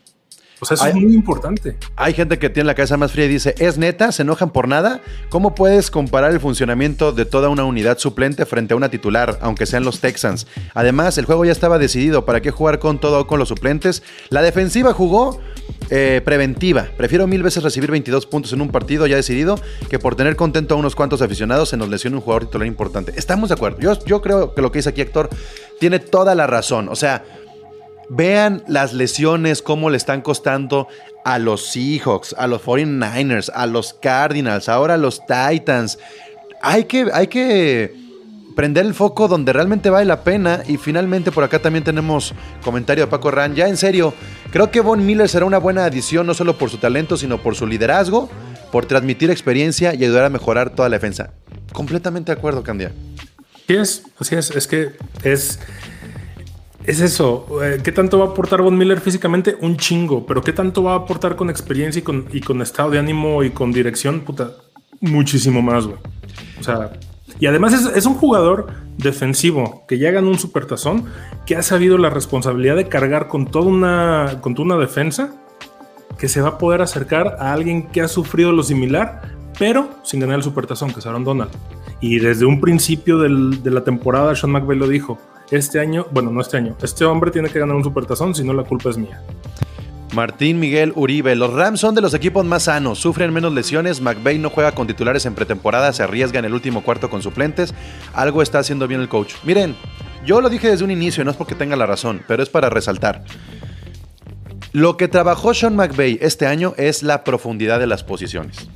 O 0.59 0.65
sea, 0.65 0.75
eso 0.75 0.87
es 0.87 0.95
Ay. 0.95 1.01
muy 1.01 1.13
importante. 1.13 1.75
Hay 1.95 2.13
gente 2.13 2.39
que 2.39 2.49
tiene 2.49 2.67
la 2.67 2.75
cabeza 2.75 2.97
más 2.97 3.11
fría 3.11 3.25
y 3.25 3.29
dice, 3.29 3.55
¿es 3.57 3.77
neta? 3.77 4.11
¿Se 4.11 4.21
enojan 4.21 4.51
por 4.51 4.67
nada? 4.67 5.01
¿Cómo 5.29 5.55
puedes 5.55 5.91
comparar 5.91 6.31
el 6.31 6.39
funcionamiento 6.39 7.11
de 7.11 7.25
toda 7.25 7.49
una 7.49 7.65
unidad 7.65 7.97
suplente 7.97 8.45
frente 8.45 8.73
a 8.73 8.77
una 8.77 8.89
titular, 8.89 9.37
aunque 9.41 9.65
sean 9.65 9.83
los 9.83 9.99
Texans? 9.99 10.47
Además, 10.73 11.17
el 11.17 11.25
juego 11.25 11.45
ya 11.45 11.51
estaba 11.51 11.79
decidido. 11.79 12.25
¿Para 12.25 12.41
qué 12.41 12.51
jugar 12.51 12.79
con 12.79 12.99
todo 12.99 13.21
o 13.21 13.27
con 13.27 13.39
los 13.39 13.49
suplentes? 13.49 14.03
La 14.29 14.41
defensiva 14.41 14.93
jugó 14.93 15.39
eh, 15.89 16.21
preventiva. 16.23 16.87
Prefiero 16.97 17.27
mil 17.27 17.43
veces 17.43 17.61
recibir 17.63 17.91
22 17.91 18.25
puntos 18.25 18.53
en 18.53 18.61
un 18.61 18.69
partido 18.69 19.05
ya 19.05 19.15
decidido 19.15 19.59
que 19.89 19.99
por 19.99 20.15
tener 20.15 20.35
contento 20.35 20.75
a 20.75 20.77
unos 20.77 20.95
cuantos 20.95 21.21
aficionados 21.21 21.69
se 21.69 21.77
nos 21.77 21.89
lesiona 21.89 22.17
un 22.17 22.21
jugador 22.21 22.45
titular 22.45 22.67
importante. 22.67 23.13
Estamos 23.15 23.49
de 23.49 23.55
acuerdo. 23.55 23.79
Yo, 23.79 23.97
yo 24.05 24.21
creo 24.21 24.53
que 24.53 24.61
lo 24.61 24.71
que 24.71 24.79
dice 24.79 24.89
aquí 24.89 25.01
Héctor 25.01 25.29
tiene 25.79 25.99
toda 25.99 26.35
la 26.35 26.47
razón. 26.47 26.89
O 26.89 26.95
sea, 26.95 27.23
Vean 28.09 28.63
las 28.67 28.93
lesiones, 28.93 29.61
cómo 29.61 29.89
le 29.89 29.97
están 29.97 30.21
costando 30.21 30.87
a 31.25 31.39
los 31.39 31.67
Seahawks, 31.67 32.35
a 32.37 32.47
los 32.47 32.61
49ers, 32.61 33.51
a 33.53 33.65
los 33.65 33.93
Cardinals, 33.93 34.69
ahora 34.69 34.95
a 34.95 34.97
los 34.97 35.21
Titans. 35.25 35.99
Hay 36.61 36.85
que, 36.85 37.09
hay 37.13 37.27
que 37.27 38.03
prender 38.55 38.85
el 38.85 38.93
foco 38.93 39.27
donde 39.27 39.53
realmente 39.53 39.89
vale 39.89 40.05
la 40.05 40.23
pena. 40.23 40.63
Y 40.67 40.77
finalmente 40.77 41.31
por 41.31 41.43
acá 41.43 41.59
también 41.59 41.83
tenemos 41.83 42.33
comentario 42.63 43.05
de 43.05 43.11
Paco 43.11 43.31
Ran. 43.31 43.55
Ya 43.55 43.67
en 43.67 43.77
serio, 43.77 44.13
creo 44.51 44.71
que 44.71 44.81
Von 44.81 45.05
Miller 45.05 45.29
será 45.29 45.45
una 45.45 45.57
buena 45.57 45.85
adición 45.85 46.27
no 46.27 46.33
solo 46.33 46.57
por 46.57 46.69
su 46.69 46.77
talento, 46.77 47.17
sino 47.17 47.41
por 47.41 47.55
su 47.55 47.67
liderazgo, 47.67 48.29
por 48.71 48.85
transmitir 48.85 49.31
experiencia 49.31 49.93
y 49.93 50.03
ayudar 50.03 50.25
a 50.25 50.29
mejorar 50.29 50.69
toda 50.71 50.89
la 50.89 50.95
defensa. 50.95 51.31
Completamente 51.71 52.31
de 52.31 52.37
acuerdo, 52.37 52.63
Candia. 52.63 52.91
Así 53.63 53.75
es, 53.75 54.03
así 54.19 54.35
es, 54.35 54.51
es 54.51 54.67
que 54.67 54.91
es, 55.23 55.59
es 56.85 56.99
eso. 56.99 57.47
eh, 57.63 57.79
¿Qué 57.83 57.91
tanto 57.91 58.19
va 58.19 58.25
a 58.25 58.27
aportar 58.29 58.61
Von 58.61 58.77
Miller 58.77 58.99
físicamente? 58.99 59.55
Un 59.61 59.77
chingo, 59.77 60.25
pero 60.25 60.41
¿qué 60.41 60.53
tanto 60.53 60.83
va 60.83 60.93
a 60.93 60.97
aportar 60.97 61.35
con 61.35 61.49
experiencia 61.49 61.99
y 62.31 62.41
con, 62.41 62.61
estado 62.61 62.91
de 62.91 62.99
ánimo 62.99 63.43
y 63.43 63.51
con 63.51 63.71
dirección? 63.71 64.21
Puta, 64.21 64.51
muchísimo 64.99 65.61
más, 65.61 65.85
güey. 65.85 65.97
O 66.59 66.63
sea, 66.63 66.91
y 67.39 67.45
además 67.47 67.73
es, 67.73 68.05
un 68.05 68.15
jugador 68.15 68.67
defensivo 68.97 69.85
que 69.87 69.97
ya 69.97 70.11
ganó 70.11 70.29
un 70.29 70.39
supertazón, 70.39 71.05
que 71.45 71.55
ha 71.55 71.63
sabido 71.63 71.97
la 71.97 72.09
responsabilidad 72.09 72.75
de 72.75 72.87
cargar 72.87 73.27
con 73.27 73.47
toda 73.47 73.65
una, 73.65 74.77
defensa 74.77 75.35
que 76.17 76.27
se 76.27 76.41
va 76.41 76.49
a 76.49 76.57
poder 76.57 76.81
acercar 76.81 77.37
a 77.39 77.53
alguien 77.53 77.87
que 77.87 78.01
ha 78.01 78.07
sufrido 78.07 78.51
lo 78.51 78.63
similar, 78.63 79.21
pero 79.57 79.89
sin 80.03 80.19
ganar 80.19 80.37
el 80.37 80.43
supertazón, 80.43 80.93
que 80.93 80.99
es 80.99 81.05
Aaron 81.05 81.23
Donald. 81.23 81.51
Y 82.01 82.19
desde 82.19 82.45
un 82.45 82.59
principio 82.59 83.17
de 83.17 83.71
la 83.71 83.83
temporada, 83.83 84.35
Sean 84.35 84.51
McVay 84.51 84.77
lo 84.77 84.87
dijo. 84.87 85.17
Este 85.51 85.79
año, 85.79 86.07
bueno, 86.11 86.31
no 86.31 86.41
este 86.41 86.57
año, 86.57 86.75
este 86.81 87.05
hombre 87.05 87.31
tiene 87.31 87.49
que 87.49 87.59
ganar 87.59 87.75
un 87.75 87.83
supertazón, 87.83 88.33
si 88.33 88.43
no 88.43 88.53
la 88.53 88.63
culpa 88.63 88.89
es 88.89 88.97
mía. 88.97 89.21
Martín 90.13 90.59
Miguel 90.59 90.93
Uribe, 90.95 91.35
los 91.35 91.51
Rams 91.53 91.79
son 91.79 91.95
de 91.95 92.01
los 92.01 92.13
equipos 92.13 92.45
más 92.45 92.63
sanos, 92.63 92.99
sufren 92.99 93.33
menos 93.33 93.51
lesiones, 93.51 93.99
McVay 93.99 94.37
no 94.37 94.51
juega 94.51 94.73
con 94.73 94.85
titulares 94.85 95.25
en 95.25 95.33
pretemporada, 95.33 95.91
se 95.91 96.03
arriesga 96.03 96.37
en 96.39 96.45
el 96.45 96.53
último 96.53 96.83
cuarto 96.83 97.09
con 97.09 97.23
suplentes, 97.23 97.73
algo 98.13 98.43
está 98.43 98.59
haciendo 98.59 98.87
bien 98.87 99.01
el 99.01 99.09
coach. 99.09 99.33
Miren, 99.43 99.75
yo 100.23 100.39
lo 100.39 100.49
dije 100.49 100.69
desde 100.69 100.83
un 100.83 100.91
inicio, 100.91 101.25
no 101.25 101.31
es 101.31 101.37
porque 101.37 101.55
tenga 101.55 101.75
la 101.75 101.87
razón, 101.87 102.21
pero 102.27 102.43
es 102.43 102.49
para 102.49 102.69
resaltar. 102.69 103.23
Lo 104.71 104.97
que 104.97 105.07
trabajó 105.07 105.53
Sean 105.53 105.75
McVay 105.75 106.19
este 106.21 106.45
año 106.45 106.73
es 106.77 107.03
la 107.03 107.23
profundidad 107.23 107.79
de 107.79 107.87
las 107.87 108.03
posiciones. 108.03 108.69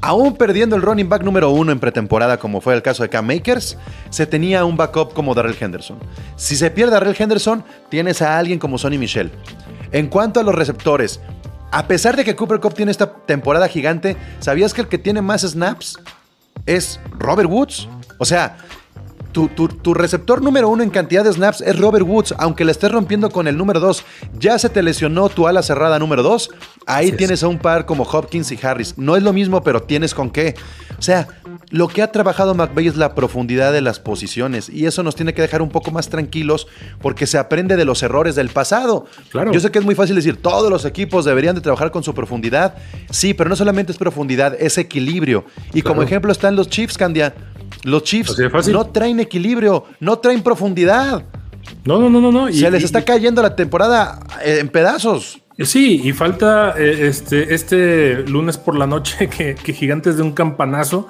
Aún 0.00 0.36
perdiendo 0.36 0.76
el 0.76 0.82
running 0.82 1.08
back 1.08 1.22
número 1.22 1.50
uno 1.50 1.72
en 1.72 1.80
pretemporada, 1.80 2.38
como 2.38 2.60
fue 2.60 2.74
el 2.74 2.82
caso 2.82 3.02
de 3.02 3.08
Cam 3.08 3.26
Makers, 3.26 3.76
se 4.10 4.26
tenía 4.26 4.64
un 4.64 4.76
backup 4.76 5.12
como 5.12 5.34
Darrell 5.34 5.56
Henderson. 5.58 5.98
Si 6.36 6.56
se 6.56 6.70
pierde 6.70 6.92
Darrell 6.92 7.16
Henderson, 7.18 7.64
tienes 7.88 8.22
a 8.22 8.38
alguien 8.38 8.60
como 8.60 8.78
Sonny 8.78 8.96
Michel. 8.96 9.32
En 9.90 10.06
cuanto 10.06 10.38
a 10.38 10.44
los 10.44 10.54
receptores, 10.54 11.20
a 11.72 11.88
pesar 11.88 12.16
de 12.16 12.24
que 12.24 12.36
Cooper 12.36 12.60
Cup 12.60 12.74
tiene 12.74 12.92
esta 12.92 13.12
temporada 13.12 13.66
gigante, 13.68 14.16
¿sabías 14.38 14.72
que 14.72 14.82
el 14.82 14.88
que 14.88 14.98
tiene 14.98 15.20
más 15.20 15.42
snaps 15.42 15.98
es 16.64 17.00
Robert 17.18 17.50
Woods? 17.50 17.88
O 18.18 18.24
sea, 18.24 18.56
tu, 19.32 19.48
tu- 19.48 19.68
tu 19.68 19.94
receptor 19.94 20.42
número 20.42 20.68
uno 20.68 20.82
en 20.82 20.90
cantidad 20.90 21.22
de 21.24 21.32
snaps 21.32 21.60
es 21.60 21.78
Robert 21.78 22.04
Woods, 22.06 22.34
aunque 22.38 22.64
le 22.64 22.72
estés 22.72 22.90
rompiendo 22.90 23.30
con 23.30 23.46
el 23.46 23.56
número 23.56 23.78
dos. 23.80 24.04
Ya 24.38 24.58
se 24.58 24.68
te 24.68 24.82
lesionó 24.82 25.28
tu 25.28 25.46
ala 25.46 25.62
cerrada 25.62 25.98
número 25.98 26.22
dos. 26.22 26.50
Ahí 26.86 27.12
tienes 27.12 27.42
a 27.42 27.48
un 27.48 27.58
par 27.58 27.84
como 27.86 28.04
Hopkins 28.04 28.50
y 28.52 28.58
Harris. 28.62 28.96
No 28.96 29.16
es 29.16 29.22
lo 29.22 29.32
mismo, 29.32 29.62
pero 29.62 29.82
tienes 29.82 30.14
con 30.14 30.30
qué. 30.30 30.54
O 30.98 31.02
sea, 31.02 31.28
lo 31.70 31.86
que 31.88 32.02
ha 32.02 32.10
trabajado 32.10 32.54
McVay 32.54 32.88
es 32.88 32.96
la 32.96 33.14
profundidad 33.14 33.72
de 33.72 33.82
las 33.82 34.00
posiciones. 34.00 34.68
Y 34.70 34.86
eso 34.86 35.02
nos 35.02 35.14
tiene 35.14 35.34
que 35.34 35.42
dejar 35.42 35.60
un 35.62 35.68
poco 35.68 35.90
más 35.90 36.08
tranquilos 36.08 36.66
porque 37.00 37.26
se 37.26 37.36
aprende 37.38 37.76
de 37.76 37.84
los 37.84 38.02
errores 38.02 38.34
del 38.34 38.48
pasado. 38.48 39.04
Claro. 39.30 39.52
Yo 39.52 39.60
sé 39.60 39.70
que 39.70 39.78
es 39.78 39.84
muy 39.84 39.94
fácil 39.94 40.16
decir, 40.16 40.40
todos 40.40 40.70
los 40.70 40.84
equipos 40.86 41.24
deberían 41.26 41.54
de 41.54 41.60
trabajar 41.60 41.90
con 41.90 42.02
su 42.02 42.14
profundidad. 42.14 42.74
Sí, 43.10 43.34
pero 43.34 43.50
no 43.50 43.56
solamente 43.56 43.92
es 43.92 43.98
profundidad, 43.98 44.56
es 44.58 44.78
equilibrio. 44.78 45.44
Y 45.74 45.82
como 45.82 46.02
ejemplo 46.02 46.32
están 46.32 46.56
los 46.56 46.68
Chiefs, 46.70 46.96
Candia. 46.96 47.34
Los 47.84 48.02
Chiefs 48.04 48.36
no 48.70 48.86
traen 48.86 49.20
equilibrio, 49.20 49.84
no 50.00 50.18
traen 50.18 50.42
profundidad. 50.42 51.24
No, 51.84 51.98
no, 51.98 52.08
no, 52.10 52.20
no. 52.20 52.32
no. 52.32 52.48
y- 52.48 52.54
Se 52.60 52.70
les 52.70 52.84
está 52.84 53.04
cayendo 53.04 53.42
la 53.42 53.54
temporada 53.56 54.20
eh, 54.44 54.58
en 54.60 54.68
pedazos. 54.68 55.40
Sí, 55.58 56.00
y 56.04 56.12
falta 56.12 56.74
eh, 56.78 57.08
este, 57.08 57.52
este 57.54 58.22
lunes 58.28 58.56
por 58.58 58.76
la 58.76 58.86
noche 58.86 59.28
que, 59.36 59.54
que 59.54 59.72
Gigantes 59.72 60.16
de 60.16 60.22
un 60.22 60.32
campanazo. 60.32 61.08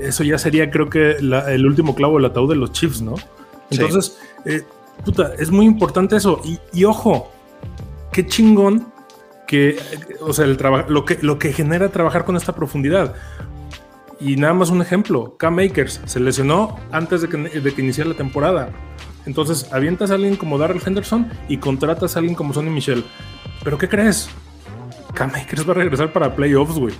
Eso 0.00 0.22
ya 0.24 0.38
sería, 0.38 0.70
creo 0.70 0.88
que, 0.88 1.16
la- 1.20 1.52
el 1.52 1.66
último 1.66 1.94
clavo 1.94 2.16
del 2.16 2.26
ataúd 2.26 2.50
de 2.50 2.56
los 2.56 2.72
Chiefs, 2.72 3.02
¿no? 3.02 3.16
Sí. 3.16 3.24
Entonces, 3.72 4.18
eh, 4.46 4.62
puta, 5.04 5.32
es 5.38 5.50
muy 5.50 5.66
importante 5.66 6.16
eso. 6.16 6.40
Y, 6.44 6.58
y 6.72 6.84
ojo, 6.84 7.30
qué 8.12 8.26
chingón 8.26 8.92
que, 9.46 9.76
o 10.20 10.32
sea, 10.32 10.44
el 10.44 10.56
lo, 10.88 11.04
que, 11.04 11.18
lo 11.22 11.38
que 11.38 11.52
genera 11.52 11.88
trabajar 11.88 12.24
con 12.24 12.36
esta 12.36 12.54
profundidad. 12.54 13.14
Y 14.20 14.36
nada 14.36 14.52
más 14.54 14.70
un 14.70 14.82
ejemplo, 14.82 15.36
Cam 15.38 15.54
Makers 15.56 16.00
se 16.04 16.20
lesionó 16.20 16.78
antes 16.92 17.22
de 17.22 17.28
que, 17.28 17.36
de 17.38 17.74
que 17.74 17.80
iniciara 17.82 18.10
la 18.10 18.16
temporada. 18.16 18.68
Entonces, 19.26 19.68
avientas 19.72 20.10
a 20.10 20.14
alguien 20.14 20.36
como 20.36 20.58
Darrell 20.58 20.80
Henderson 20.84 21.28
y 21.48 21.56
contratas 21.58 22.16
a 22.16 22.18
alguien 22.18 22.34
como 22.34 22.52
Sonny 22.52 22.70
Michel. 22.70 23.04
¿Pero 23.64 23.78
qué 23.78 23.88
crees? 23.88 24.28
Cam 25.14 25.30
Akers 25.34 25.66
va 25.68 25.72
a 25.72 25.76
regresar 25.76 26.12
para 26.12 26.34
playoffs, 26.34 26.78
güey. 26.78 26.94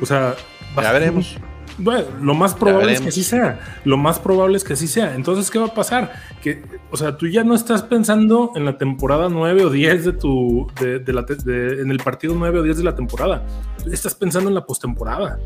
O 0.00 0.06
sea, 0.06 0.34
Ya 0.76 0.92
veremos. 0.92 1.36
Bueno, 1.76 2.04
lo 2.20 2.34
más 2.34 2.54
probable 2.54 2.92
es 2.92 3.00
que 3.00 3.08
así 3.08 3.24
sea. 3.24 3.58
Lo 3.84 3.96
más 3.96 4.20
probable 4.20 4.56
es 4.56 4.62
que 4.64 4.74
así 4.74 4.86
sea. 4.86 5.14
Entonces, 5.16 5.50
¿qué 5.50 5.58
va 5.58 5.66
a 5.66 5.74
pasar? 5.74 6.12
Que, 6.40 6.62
o 6.92 6.96
sea, 6.96 7.16
tú 7.16 7.26
ya 7.26 7.42
no 7.42 7.54
estás 7.54 7.82
pensando 7.82 8.52
en 8.54 8.64
la 8.64 8.78
temporada 8.78 9.28
9 9.28 9.64
o 9.64 9.70
10 9.70 10.04
de 10.04 10.12
tu. 10.12 10.68
De, 10.80 11.00
de 11.00 11.12
la 11.12 11.22
de- 11.22 11.82
en 11.82 11.90
el 11.90 11.98
partido 11.98 12.34
9 12.36 12.60
o 12.60 12.62
10 12.62 12.76
de 12.78 12.84
la 12.84 12.94
temporada. 12.94 13.44
Estás 13.90 14.14
pensando 14.14 14.48
en 14.48 14.54
la 14.54 14.64
postemporada. 14.64 15.38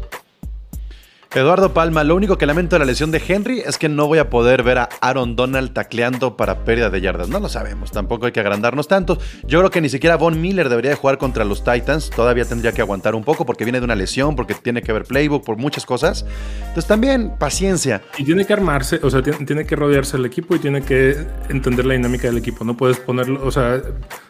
Eduardo 1.34 1.74
Palma, 1.74 2.04
lo 2.04 2.16
único 2.16 2.38
que 2.38 2.46
lamento 2.46 2.74
de 2.74 2.80
la 2.80 2.86
lesión 2.86 3.10
de 3.10 3.22
Henry 3.26 3.60
es 3.60 3.76
que 3.76 3.90
no 3.90 4.06
voy 4.06 4.18
a 4.18 4.30
poder 4.30 4.62
ver 4.62 4.78
a 4.78 4.88
Aaron 5.02 5.36
Donald 5.36 5.74
tacleando 5.74 6.38
para 6.38 6.64
pérdida 6.64 6.88
de 6.88 7.02
yardas. 7.02 7.28
No 7.28 7.38
lo 7.38 7.50
sabemos, 7.50 7.92
tampoco 7.92 8.24
hay 8.24 8.32
que 8.32 8.40
agrandarnos 8.40 8.88
tanto. 8.88 9.18
Yo 9.46 9.58
creo 9.58 9.70
que 9.70 9.82
ni 9.82 9.90
siquiera 9.90 10.16
Von 10.16 10.40
Miller 10.40 10.70
debería 10.70 10.90
de 10.90 10.96
jugar 10.96 11.18
contra 11.18 11.44
los 11.44 11.62
Titans. 11.62 12.08
Todavía 12.08 12.46
tendría 12.46 12.72
que 12.72 12.80
aguantar 12.80 13.14
un 13.14 13.24
poco 13.24 13.44
porque 13.44 13.64
viene 13.64 13.78
de 13.78 13.84
una 13.84 13.94
lesión, 13.94 14.36
porque 14.36 14.54
tiene 14.54 14.80
que 14.80 14.90
ver 14.90 15.04
playbook, 15.04 15.44
por 15.44 15.58
muchas 15.58 15.84
cosas. 15.84 16.24
Entonces 16.60 16.86
también 16.86 17.34
paciencia. 17.38 18.00
Y 18.16 18.24
tiene 18.24 18.46
que 18.46 18.54
armarse, 18.54 18.98
o 19.02 19.10
sea, 19.10 19.22
tiene 19.22 19.66
que 19.66 19.76
rodearse 19.76 20.16
el 20.16 20.24
equipo 20.24 20.56
y 20.56 20.60
tiene 20.60 20.80
que 20.80 21.14
entender 21.50 21.84
la 21.84 21.92
dinámica 21.92 22.28
del 22.28 22.38
equipo. 22.38 22.64
No 22.64 22.74
puedes 22.74 22.98
ponerlo, 23.00 23.44
o 23.44 23.50
sea, 23.50 23.82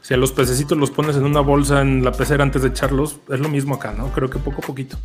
si 0.09 0.15
a 0.15 0.17
los 0.17 0.33
pececitos 0.33 0.79
los 0.79 0.91
pones 0.91 1.17
en 1.17 1.25
una 1.25 1.41
bolsa 1.41 1.83
en 1.83 2.03
la 2.03 2.13
pecera 2.13 2.43
antes 2.43 2.63
de 2.63 2.69
echarlos, 2.69 3.17
es 3.31 3.41
lo 3.41 3.51
mismo 3.51 3.75
acá, 3.75 3.93
¿no? 3.93 4.11
Creo 4.13 4.31
que 4.31 4.39
poco 4.39 4.63
a 4.63 4.67
poquito. 4.67 4.97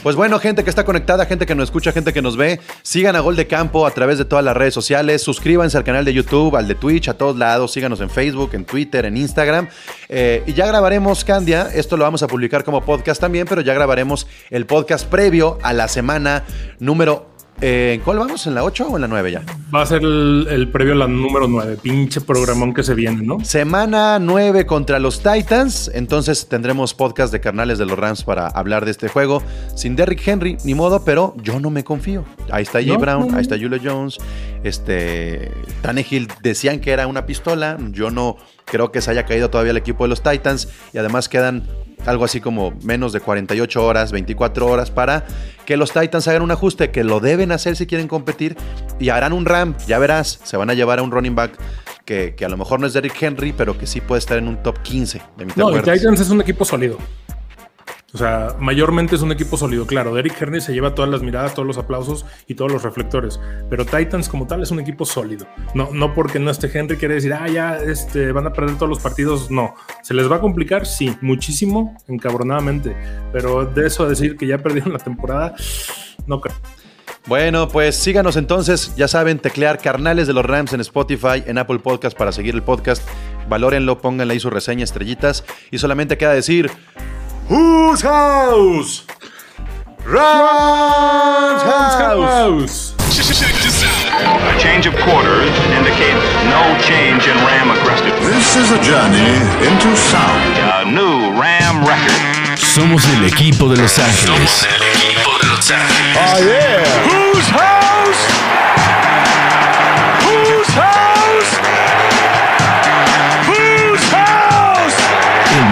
Pues 0.00 0.14
bueno, 0.14 0.38
gente 0.38 0.62
que 0.62 0.70
está 0.70 0.84
conectada, 0.84 1.26
gente 1.26 1.44
que 1.44 1.56
nos 1.56 1.64
escucha, 1.64 1.90
gente 1.90 2.12
que 2.12 2.22
nos 2.22 2.36
ve, 2.36 2.60
sigan 2.82 3.16
a 3.16 3.20
Gol 3.20 3.34
de 3.34 3.48
Campo 3.48 3.84
a 3.84 3.90
través 3.90 4.16
de 4.16 4.24
todas 4.24 4.44
las 4.44 4.56
redes 4.56 4.72
sociales, 4.72 5.22
suscríbanse 5.22 5.76
al 5.76 5.82
canal 5.82 6.04
de 6.04 6.14
YouTube, 6.14 6.54
al 6.54 6.68
de 6.68 6.76
Twitch, 6.76 7.08
a 7.08 7.14
todos 7.14 7.36
lados, 7.36 7.72
síganos 7.72 8.00
en 8.00 8.08
Facebook, 8.08 8.50
en 8.52 8.64
Twitter, 8.64 9.06
en 9.06 9.16
Instagram. 9.16 9.66
Eh, 10.08 10.44
y 10.46 10.52
ya 10.52 10.66
grabaremos 10.66 11.24
Candia, 11.24 11.70
esto 11.74 11.96
lo 11.96 12.04
vamos 12.04 12.22
a 12.22 12.28
publicar 12.28 12.62
como 12.62 12.84
podcast 12.84 13.20
también, 13.20 13.48
pero 13.48 13.60
ya 13.60 13.74
grabaremos 13.74 14.28
el 14.50 14.66
podcast 14.66 15.08
previo 15.08 15.58
a 15.64 15.72
la 15.72 15.88
semana 15.88 16.44
número... 16.78 17.33
eh, 17.66 17.94
¿En 17.94 18.00
cuál 18.02 18.18
vamos? 18.18 18.46
¿En 18.46 18.54
la 18.54 18.62
8 18.62 18.88
o 18.90 18.96
en 18.96 19.00
la 19.00 19.08
9 19.08 19.32
ya? 19.32 19.42
Va 19.74 19.80
a 19.80 19.86
ser 19.86 20.02
el, 20.02 20.46
el 20.50 20.68
previo 20.70 20.92
a 20.92 20.96
la 20.96 21.08
número 21.08 21.48
9, 21.48 21.78
pinche 21.80 22.20
programón 22.20 22.74
que 22.74 22.82
se 22.82 22.94
viene, 22.94 23.22
¿no? 23.22 23.42
Semana 23.42 24.18
9 24.18 24.66
contra 24.66 24.98
los 24.98 25.22
Titans. 25.22 25.90
Entonces 25.94 26.46
tendremos 26.46 26.92
podcast 26.92 27.32
de 27.32 27.40
carnales 27.40 27.78
de 27.78 27.86
los 27.86 27.98
Rams 27.98 28.22
para 28.22 28.48
hablar 28.48 28.84
de 28.84 28.90
este 28.90 29.08
juego. 29.08 29.42
Sin 29.74 29.96
Derrick 29.96 30.26
Henry, 30.28 30.58
ni 30.64 30.74
modo, 30.74 31.04
pero 31.04 31.34
yo 31.42 31.58
no 31.58 31.70
me 31.70 31.84
confío. 31.84 32.24
Ahí 32.50 32.64
está 32.64 32.80
Jay 32.80 32.88
No, 32.88 32.98
Brown, 32.98 33.28
no. 33.28 33.36
ahí 33.36 33.42
está 33.42 33.56
Julio 33.58 33.78
Jones. 33.82 34.18
Este. 34.62 35.50
Tannehill 35.80 36.28
decían 36.42 36.80
que 36.80 36.90
era 36.90 37.06
una 37.06 37.24
pistola. 37.24 37.78
Yo 37.92 38.10
no 38.10 38.36
creo 38.66 38.92
que 38.92 39.00
se 39.00 39.10
haya 39.10 39.24
caído 39.24 39.48
todavía 39.48 39.70
el 39.70 39.76
equipo 39.78 40.04
de 40.04 40.08
los 40.08 40.22
Titans. 40.22 40.68
Y 40.92 40.98
además 40.98 41.28
quedan 41.28 41.62
algo 42.06 42.24
así 42.24 42.40
como 42.40 42.72
menos 42.82 43.12
de 43.12 43.20
48 43.20 43.84
horas, 43.84 44.12
24 44.12 44.66
horas 44.66 44.90
para 44.90 45.24
que 45.64 45.76
los 45.76 45.92
Titans 45.92 46.28
hagan 46.28 46.42
un 46.42 46.50
ajuste 46.50 46.90
que 46.90 47.04
lo 47.04 47.20
deben 47.20 47.52
hacer 47.52 47.76
si 47.76 47.86
quieren 47.86 48.08
competir 48.08 48.56
y 48.98 49.08
harán 49.08 49.32
un 49.32 49.44
ram, 49.44 49.74
ya 49.86 49.98
verás, 49.98 50.40
se 50.44 50.56
van 50.56 50.70
a 50.70 50.74
llevar 50.74 50.98
a 50.98 51.02
un 51.02 51.10
running 51.10 51.34
back 51.34 51.58
que, 52.04 52.34
que 52.36 52.44
a 52.44 52.48
lo 52.48 52.56
mejor 52.56 52.80
no 52.80 52.86
es 52.86 52.92
Derrick 52.92 53.20
Henry, 53.22 53.52
pero 53.52 53.78
que 53.78 53.86
sí 53.86 54.00
puede 54.00 54.18
estar 54.18 54.36
en 54.38 54.48
un 54.48 54.62
top 54.62 54.78
15 54.82 55.22
de 55.38 55.44
mi 55.46 55.52
No, 55.56 55.74
y 55.74 55.80
Titans 55.80 56.20
es 56.20 56.30
un 56.30 56.40
equipo 56.40 56.64
sólido. 56.64 56.98
O 58.14 58.16
sea, 58.16 58.54
mayormente 58.60 59.16
es 59.16 59.22
un 59.22 59.32
equipo 59.32 59.56
sólido. 59.56 59.88
Claro, 59.88 60.14
Derrick 60.14 60.40
Henry 60.40 60.60
se 60.60 60.72
lleva 60.72 60.94
todas 60.94 61.10
las 61.10 61.22
miradas, 61.22 61.52
todos 61.52 61.66
los 61.66 61.78
aplausos 61.78 62.24
y 62.46 62.54
todos 62.54 62.70
los 62.70 62.84
reflectores. 62.84 63.40
Pero 63.68 63.84
Titans, 63.84 64.28
como 64.28 64.46
tal, 64.46 64.62
es 64.62 64.70
un 64.70 64.78
equipo 64.78 65.04
sólido. 65.04 65.48
No, 65.74 65.88
no 65.92 66.14
porque 66.14 66.38
no 66.38 66.52
esté 66.52 66.70
Henry 66.72 66.96
quiere 66.96 67.14
decir, 67.14 67.34
ah, 67.34 67.48
ya 67.48 67.76
este, 67.76 68.30
van 68.30 68.46
a 68.46 68.52
perder 68.52 68.76
todos 68.76 68.88
los 68.88 69.00
partidos. 69.00 69.50
No. 69.50 69.74
¿Se 70.02 70.14
les 70.14 70.30
va 70.30 70.36
a 70.36 70.40
complicar? 70.40 70.86
Sí, 70.86 71.16
muchísimo, 71.22 71.96
encabronadamente. 72.06 72.96
Pero 73.32 73.66
de 73.66 73.88
eso 73.88 74.04
a 74.04 74.08
decir 74.08 74.36
que 74.36 74.46
ya 74.46 74.58
perdieron 74.58 74.92
la 74.92 75.00
temporada, 75.00 75.56
no 76.28 76.40
creo. 76.40 76.54
Bueno, 77.26 77.68
pues 77.68 77.96
síganos 77.96 78.36
entonces, 78.36 78.94
ya 78.96 79.08
saben, 79.08 79.40
teclear 79.40 79.78
carnales 79.78 80.28
de 80.28 80.34
los 80.34 80.44
Rams 80.44 80.72
en 80.72 80.80
Spotify, 80.80 81.42
en 81.46 81.58
Apple 81.58 81.80
Podcast 81.80 82.16
para 82.16 82.30
seguir 82.30 82.54
el 82.54 82.62
podcast. 82.62 83.02
Valórenlo, 83.48 84.00
pónganle 84.00 84.34
ahí 84.34 84.40
su 84.40 84.50
reseña, 84.50 84.84
estrellitas. 84.84 85.44
Y 85.72 85.78
solamente 85.78 86.16
queda 86.16 86.32
decir: 86.32 86.70
Whose 87.48 88.00
house? 88.00 89.04
Rams 90.06 91.62
house. 91.62 92.94
Check 93.12 93.54
this 93.60 93.84
out. 93.84 94.56
A 94.56 94.58
change 94.58 94.86
of 94.86 94.94
quarters 95.04 95.52
indicates 95.76 96.24
no 96.48 96.62
change 96.80 97.26
in 97.28 97.36
Ram 97.44 97.70
aggressiveness. 97.70 98.24
This 98.32 98.56
is 98.56 98.70
a 98.72 98.80
journey 98.82 99.36
into 99.60 99.94
sound. 99.94 100.56
A 100.80 100.84
new 100.88 101.38
Ram 101.38 101.84
record. 101.84 102.56
Somos 102.56 103.04
el 103.08 103.24
equipo 103.26 103.68
de 103.68 103.76
Los 103.76 103.98
Ángeles. 103.98 104.50
Somos 104.50 104.64
el 104.64 104.82
equipo 104.82 105.38
de 105.42 105.46
Los 105.48 105.70
Ángeles. 105.70 106.16
Oh, 106.16 106.38
yeah. 106.40 106.82
Whose 107.08 107.48
house? 107.50 108.24
Whose 110.24 110.72
house? 110.74 111.13